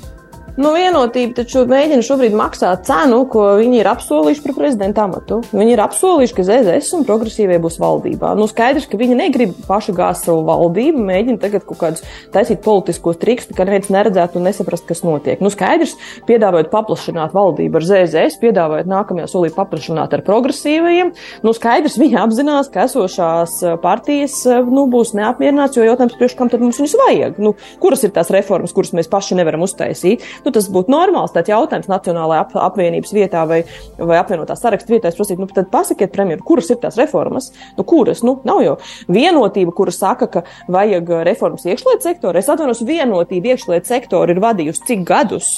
Nu, 0.56 0.70
vienotība 0.72 1.34
taču 1.36 1.66
mēģina 1.68 2.00
šobrīd 2.00 2.32
maksāt 2.32 2.86
cenu, 2.88 3.18
ko 3.28 3.42
viņi 3.58 3.76
ir 3.82 3.88
apsolījuši 3.90 4.40
par 4.40 4.54
prezidenta 4.56 5.02
amatu. 5.04 5.42
Viņi 5.52 5.74
ir 5.74 5.82
apsolījuši, 5.84 6.32
ka 6.32 6.44
ZZS 6.48 6.94
un 6.96 7.02
progresīvie 7.04 7.58
būs 7.60 7.74
valdībā. 7.82 8.30
Nu, 8.40 8.46
skaidrs, 8.48 8.86
ka 8.88 8.96
viņi 8.96 9.18
negrib 9.18 9.52
paši 9.66 9.92
gāzt 9.96 10.24
savu 10.24 10.46
valdību, 10.48 11.02
mēģina 11.10 11.42
tagad 11.42 11.66
kaut 11.68 11.80
kādus 11.82 12.06
taisīt 12.32 12.62
politiskos 12.64 13.18
trikus, 13.20 13.50
ka 13.52 13.66
neviens 13.68 13.90
neredzētu 13.92 14.40
un 14.40 14.48
nesaprast, 14.48 14.86
kas 14.88 15.04
notiek. 15.04 15.42
Nu, 15.44 15.50
skaidrs, 15.52 15.92
piedāvājot 16.24 16.72
paplašināt 16.72 17.36
valdību 17.36 17.76
ar 17.76 17.88
ZZS, 17.90 18.40
piedāvājot 18.40 18.88
nākamajā 18.88 19.28
solī 19.34 19.52
paplašināt 19.52 20.16
ar 20.16 20.24
progresīvajiem. 20.24 21.12
Nu, 21.44 21.52
skaidrs, 21.52 21.98
viņi 22.00 22.16
apzinās, 22.22 22.72
ka 22.72 22.86
esošās 22.88 23.58
partijas 23.84 24.40
nu, 24.72 24.86
būs 24.88 25.12
neapmierināts, 25.20 25.76
jo 25.76 25.84
jautājums, 25.84 26.16
priekš 26.16 26.40
kam 26.40 26.48
tad 26.48 26.64
mums 26.64 26.80
viņus 26.80 26.96
vajag? 27.04 27.44
Nu, 27.44 27.52
kuras 27.84 28.08
ir 28.08 28.16
tās 28.16 28.32
reformas, 28.32 28.72
kuras 28.72 28.96
mēs 28.96 29.12
paši 29.12 29.36
nevaram 29.36 29.68
uztaisīt? 29.68 30.24
Nu, 30.46 30.54
tas 30.54 30.68
būtu 30.72 30.92
normāls 30.92 31.34
jautājums 31.46 31.90
Nacionālajā 31.90 32.44
ap, 32.44 32.54
apvienības 32.70 33.12
vietā 33.14 33.44
vai, 33.48 33.60
vai 33.98 34.18
apvienotā 34.20 34.56
saraksta 34.58 34.92
vietā. 34.92 35.10
Es 35.10 35.18
prasītu, 35.18 35.42
nu, 35.42 35.48
tad 35.52 35.68
pasakiet 35.72 36.12
premjeru, 36.14 36.44
kuras 36.46 36.70
ir 36.72 36.80
tās 36.82 36.98
reformas? 37.00 37.50
Nu, 37.76 37.84
kuras? 37.86 38.22
Nu, 38.26 38.38
nav 38.46 38.62
jau 38.64 38.76
vienotība, 39.12 39.74
kura 39.76 39.94
saka, 39.94 40.28
ka 40.30 40.44
vajag 40.72 41.12
reformas 41.28 41.66
iekšlietu 41.66 42.06
sektorā. 42.06 42.40
Es 42.40 42.50
atvainos, 42.52 42.82
vienotība 42.86 43.54
iekšlietu 43.54 43.90
sektora 43.90 44.34
ir 44.34 44.42
vadījusi 44.42 44.86
cik 44.90 45.04
gadus? 45.08 45.50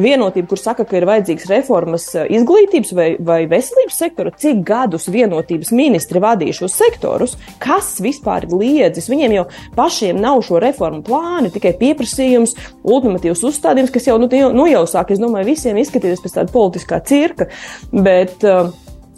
Vienotība, 0.00 0.50
kur 0.52 0.60
saka, 0.60 0.86
ka 0.88 0.98
ir 0.98 1.08
vajadzīgs 1.08 1.48
reformas 1.50 2.08
izglītības 2.22 2.94
vai, 2.96 3.08
vai 3.20 3.40
veselības 3.50 4.00
sektora, 4.04 4.34
cik 4.42 4.62
gadus 4.66 5.08
vienotības 5.12 5.72
ministri 5.76 6.22
vadīja 6.22 6.62
šos 6.62 6.76
sektorus? 6.78 7.36
Kas 7.62 7.94
vispār 8.02 8.48
ir 8.48 8.56
liedzis? 8.58 9.10
Viņiem 9.12 9.36
jau 9.38 9.46
pašiem 9.76 10.20
nav 10.22 10.42
šo 10.46 10.60
reformu 10.62 11.02
plāni, 11.06 11.52
tikai 11.54 11.74
pieprasījums, 11.80 12.56
ultimatīvs 12.82 13.44
uzstādījums, 13.48 13.92
kas 13.94 14.08
jau 14.08 14.18
nu, 14.20 14.30
nu 14.54 14.66
jau 14.70 14.84
sāk, 14.88 15.12
es 15.14 15.20
domāju, 15.22 15.50
visiem 15.52 15.78
izskatīties 15.82 16.22
pēc 16.24 16.38
tāda 16.38 16.54
politiskā 16.54 17.00
cirka. 17.06 17.48
Bet, 17.92 18.38
uh, 18.46 18.72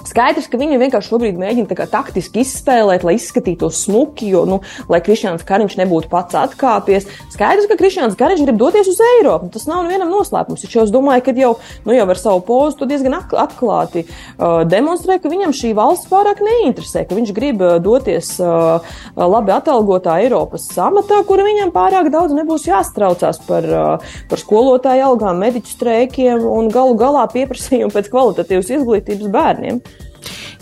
Skaidrs, 0.04 0.50
ka 0.52 0.60
viņi 0.60 0.76
vienkārši 0.82 1.10
šobrīd 1.10 1.38
mēģina 1.40 1.86
taktiski 1.88 2.42
izspēlēt, 2.44 3.06
lai 3.06 3.16
izskatītos 3.16 3.84
smuki, 3.86 4.28
jo, 4.34 4.44
nu, 4.48 4.60
lai 4.92 5.00
Krišņāns 5.04 5.46
Kariņš 5.48 5.78
nebūtu 5.80 6.10
pats 6.12 6.36
atkāpies. 6.36 7.08
Skaidrs, 7.32 7.68
ka 7.70 7.78
Krišņāns 7.80 8.18
Kariņš 8.20 8.44
grib 8.44 8.60
doties 8.60 8.90
uz 8.92 9.00
Eiropu. 9.00 9.48
Tas 9.54 9.64
nav 9.70 9.86
nevienam 9.86 10.12
noslēpums. 10.12 10.60
Taču 10.64 10.82
es 10.84 10.92
domāju, 10.92 11.24
ka 11.24 11.34
jau, 11.38 11.54
nu, 11.88 11.96
jau 11.96 12.04
ar 12.12 12.20
savu 12.20 12.42
pozu 12.44 12.88
diezgan 12.88 13.16
atklāti 13.16 14.04
uh, 14.04 14.62
demonstrē, 14.68 15.16
ka 15.22 15.32
viņam 15.32 15.56
šī 15.56 15.72
valsts 15.78 16.10
pārāk 16.12 16.44
neinteresē, 16.44 17.06
ka 17.08 17.16
viņš 17.16 17.32
grib 17.36 17.64
uh, 17.64 17.78
doties 17.82 18.34
uh, 18.44 18.84
labi 19.16 19.54
atalgotā 19.56 20.18
Eiropas 20.24 20.68
amatā, 20.84 21.22
kura 21.24 21.48
viņam 21.48 21.72
pārāk 21.74 22.12
daudz 22.12 22.36
nebūs 22.36 22.68
jāstraucās 22.68 23.40
par, 23.48 23.68
uh, 23.72 24.14
par 24.28 24.44
skolotāju 24.44 25.08
algām, 25.08 25.40
mediķu 25.40 25.74
streikiem 25.78 26.44
un 26.44 26.68
galu 26.74 26.98
galā 27.00 27.24
pieprasījumu 27.32 27.92
pēc 27.94 28.12
kvalitatīvas 28.12 28.74
izglītības 28.78 29.32
bērniem. 29.32 29.82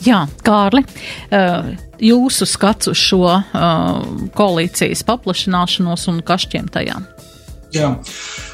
Jā, 0.02 0.24
Kārli, 0.42 0.82
eh, 1.30 1.72
jūsu 2.02 2.46
skats 2.48 2.90
uz 2.90 2.98
šo 2.98 3.26
eh, 3.30 3.44
koalīcijas 4.34 5.04
paplašināšanos 5.06 6.08
un 6.10 6.22
kašķiem 6.26 6.70
tajā? 6.74 6.98
Jā. 7.72 7.94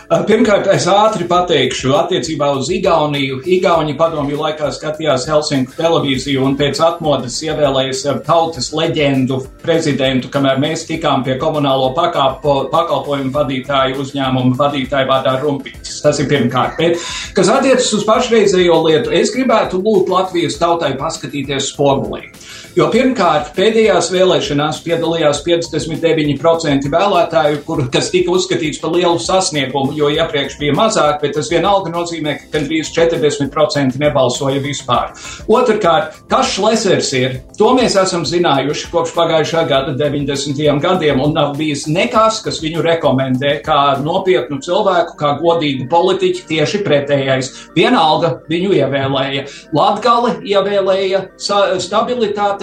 Pirmkārt, 0.08 0.64
es 0.72 0.86
ātri 0.88 1.26
pateikšu 1.28 1.90
attiecībā 1.92 2.46
uz 2.56 2.70
Igauniju. 2.72 3.42
Igauni 3.44 3.92
padomju 3.98 4.38
laikā 4.40 4.70
skatījās 4.72 5.26
Helsinku 5.28 5.74
televīziju 5.76 6.46
un 6.46 6.54
pēc 6.56 6.80
atmodas 6.80 7.36
ievēlējas 7.44 8.06
tautas 8.24 8.70
leģendu 8.72 9.42
prezidentu, 9.60 10.30
kamēr 10.32 10.62
mēs 10.64 10.86
tikām 10.88 11.26
pie 11.26 11.36
komunālo 11.36 11.90
pakāpo, 11.98 12.56
pakalpojumu 12.72 13.34
vadītāju 13.36 14.00
uzņēmumu 14.06 14.56
vadītāju 14.56 15.12
vārdā 15.12 15.36
Rumpiņas. 15.42 16.00
Tas 16.06 16.24
ir 16.24 16.32
pirmkārt. 16.32 16.80
Bet, 16.80 17.04
kas 17.36 17.52
attiecas 17.52 17.92
uz 17.92 18.08
pašreizējo 18.08 18.80
lietu, 18.88 19.12
es 19.12 19.36
gribētu 19.36 19.84
lūgt 19.84 20.08
Latvijas 20.08 20.56
tautai 20.56 20.94
paskatīties 20.96 21.74
spogulī. 21.74 22.30
Jo 22.78 22.84
pirmkārt, 22.92 23.48
pēdējās 23.56 24.06
vēlēšanās 24.14 24.76
piedalījās 24.84 25.40
59% 25.42 26.84
vēlētāju, 26.92 27.56
kur, 27.66 27.80
kas 27.90 28.12
tika 28.12 28.30
uzskatīts 28.36 28.78
par 28.78 28.92
lielu 28.94 29.18
sasniegumu, 29.18 29.96
jo 29.98 30.06
iepriekš 30.14 30.54
bija 30.60 30.76
mazāk, 30.78 31.16
bet 31.24 31.34
tas 31.34 31.50
vienalga 31.50 31.90
nozīmē, 31.90 32.36
ka 32.38 32.52
gandrīz 32.52 32.92
40% 32.94 33.98
nebalsoja 33.98 34.62
vispār. 34.62 35.10
Otrkārt, 35.50 36.20
kas 36.30 36.52
Šlesers 36.52 37.10
ir? 37.18 37.34
To 37.58 37.72
mēs 37.74 37.96
esam 37.98 38.22
zinājuši 38.28 38.92
kopš 38.92 39.16
pagājušā 39.16 39.64
gada 39.72 39.96
90. 39.98 40.78
gadiem, 40.84 41.24
un 41.24 41.34
nav 41.34 41.56
bijis 41.58 41.88
nekas, 41.90 42.38
kas 42.46 42.62
viņu 42.62 42.86
rekomendē 42.86 43.56
kā 43.66 43.80
nopietnu 44.04 44.60
cilvēku, 44.62 45.18
kā 45.18 45.32
godīgu 45.42 45.88
politiķu, 45.90 46.46
tieši 46.52 46.84
pretējais. 46.86 47.50
Vienalga 47.74 48.36
viņu 48.46 48.70
ievēlēja. 48.78 49.48
Latgali 49.74 50.36
ievēlēja 50.54 51.26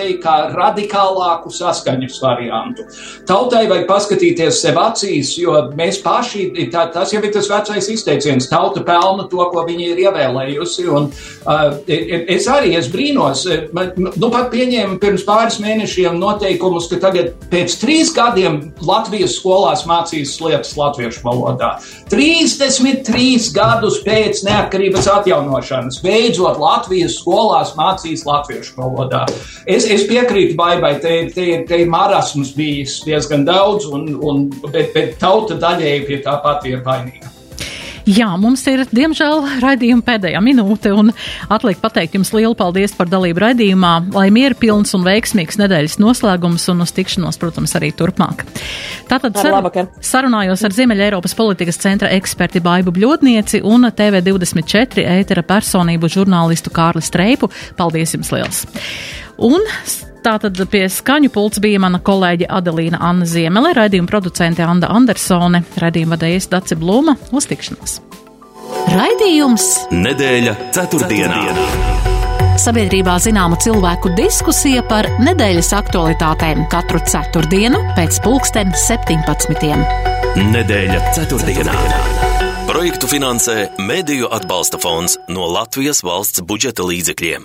stabilitātei 0.05 0.19
kā 0.21 0.51
radikālāku 0.53 1.51
saskaņas 1.51 2.19
variantu. 2.21 2.85
Tautai 3.27 3.67
vajag 3.67 3.87
paskatīties 3.87 4.61
sev 4.61 4.77
acīs, 4.77 5.35
jo 5.37 5.53
mēs 5.75 6.01
paši, 6.03 6.69
tā, 6.71 6.91
tas 6.93 7.13
jau 7.13 7.21
ir 7.21 7.33
tas 7.33 7.49
vecais 7.49 7.89
izteiciens, 7.89 8.49
tauta 8.49 8.83
pelna 8.83 9.27
to, 9.29 9.43
ko 9.51 9.65
viņi 9.65 9.89
ir 9.91 10.03
ievēlējusi. 10.05 10.87
Un, 10.89 11.09
uh, 11.45 11.77
es 11.87 12.47
arī 12.47 12.75
es 12.77 12.89
brīnos, 12.91 13.45
man, 13.73 13.93
nu 13.95 14.29
pat 14.31 14.51
pieņēmu 14.53 14.99
pirms 14.99 15.25
pāris 15.25 15.59
mēnešiem 15.59 16.17
noteikumus, 16.19 16.89
ka 16.89 16.99
tagad 17.01 17.33
pēc 17.51 17.77
trīs 17.81 18.13
gadiem 18.15 18.71
Latvijas 18.85 19.37
skolās 19.39 19.85
mācīs 19.87 20.35
lietas 20.41 20.75
latviešu 20.77 21.23
valodā. 21.25 21.75
33 22.11 23.51
gadus 23.55 24.01
pēc 24.05 24.43
neatkarības 24.45 25.09
atjaunošanas 25.15 26.01
beidzot 26.03 26.59
Latvijas 26.61 27.19
skolās 27.19 27.73
mācīs 27.77 28.25
latviešu 28.27 28.75
valodā. 28.77 29.25
Es, 29.65 29.87
es 29.95 30.05
piekrītu 30.09 30.57
Baibai, 30.59 30.95
te, 31.03 31.15
te, 31.35 31.47
te 31.67 31.81
ir 31.83 31.91
marasms 31.91 32.53
bijis 32.57 32.99
diezgan 33.05 33.45
daudz, 33.47 33.87
un, 33.91 34.11
un, 34.19 34.45
bet, 34.69 34.91
bet 34.95 35.17
tauta 35.21 35.57
daļēji 35.61 36.05
pie 36.09 36.21
tā 36.25 36.37
pati 36.43 36.75
ir 36.75 36.83
vainīga. 36.85 37.34
Jā, 38.05 38.27
mums 38.37 38.61
ir, 38.69 38.83
diemžēl, 38.93 39.39
raidījuma 39.63 40.05
pēdējā 40.05 40.41
minūte, 40.45 40.91
un 40.93 41.09
atliek 41.49 41.79
pateikt 41.81 42.13
jums 42.19 42.29
lielu 42.35 42.53
paldies 42.57 42.93
par 42.93 43.09
dalību 43.09 43.41
raidījumā, 43.41 43.93
lai 44.13 44.27
mieru 44.33 44.57
pilns 44.61 44.93
un 44.93 45.01
veiksmīgs 45.07 45.57
nedēļas 45.57 45.97
noslēgums 46.03 46.67
un 46.69 46.85
uz 46.85 46.93
tikšanos, 46.93 47.39
protams, 47.41 47.73
arī 47.79 47.89
turpmāk. 47.97 48.45
Tātad 49.09 49.41
sar 49.41 49.57
sarunājos 50.05 50.61
ar 50.67 50.77
Ziemeļa 50.77 51.09
Eiropas 51.09 51.33
politikas 51.37 51.81
centra 51.81 52.13
eksperti 52.13 52.61
Baibu 52.61 52.93
Bļodnieci 52.93 53.63
un 53.65 53.89
TV24 53.89 55.07
ētera 55.17 55.41
personību 55.45 56.11
žurnālistu 56.11 56.73
Kārli 56.75 57.01
Streipu. 57.05 57.49
Paldies 57.79 58.13
jums 58.13 58.29
liels! 58.35 58.67
Un 59.41 59.65
Tātad 60.25 60.57
pie 60.73 60.87
skaņu 60.89 61.29
pults 61.29 61.59
bija 61.61 61.77
mana 61.83 61.99
kolēģe 62.01 62.47
Adelīna 62.49 62.97
Anna 62.97 63.27
Ziemele, 63.29 63.75
raidījuma 63.77 64.09
producente 64.09 64.65
Anda 64.65 64.89
Andersone, 64.89 65.61
raidījuma 65.77 66.15
vadējas 66.15 66.49
Daci 66.49 66.77
Blūma. 66.81 67.13
Uz 67.29 67.45
tikšanos! 67.51 67.99
Raidījums 68.89 69.67
Nedēļa 69.93 70.55
ceturtdienā. 70.73 71.43
ceturtdienā. 71.45 72.13
Sabiedrībā 72.55 73.17
zināma 73.19 73.57
cilvēku 73.59 74.13
diskusija 74.15 74.81
par 74.87 75.05
nedēļas 75.19 75.73
aktualitātēm 75.75 76.63
katru 76.71 77.01
ceturtdienu 77.03 77.81
pēc 77.97 78.21
pulksten 78.23 78.71
17. 78.87 79.75
Nedēļa 80.55 81.01
ceturtdienā. 81.17 81.75
Projektu 82.65 83.11
finansē 83.11 83.57
Mēdīju 83.77 84.31
atbalsta 84.33 84.79
fonds 84.81 85.19
no 85.27 85.45
Latvijas 85.51 85.99
valsts 86.07 86.41
budžeta 86.47 86.87
līdzekļiem. 86.87 87.43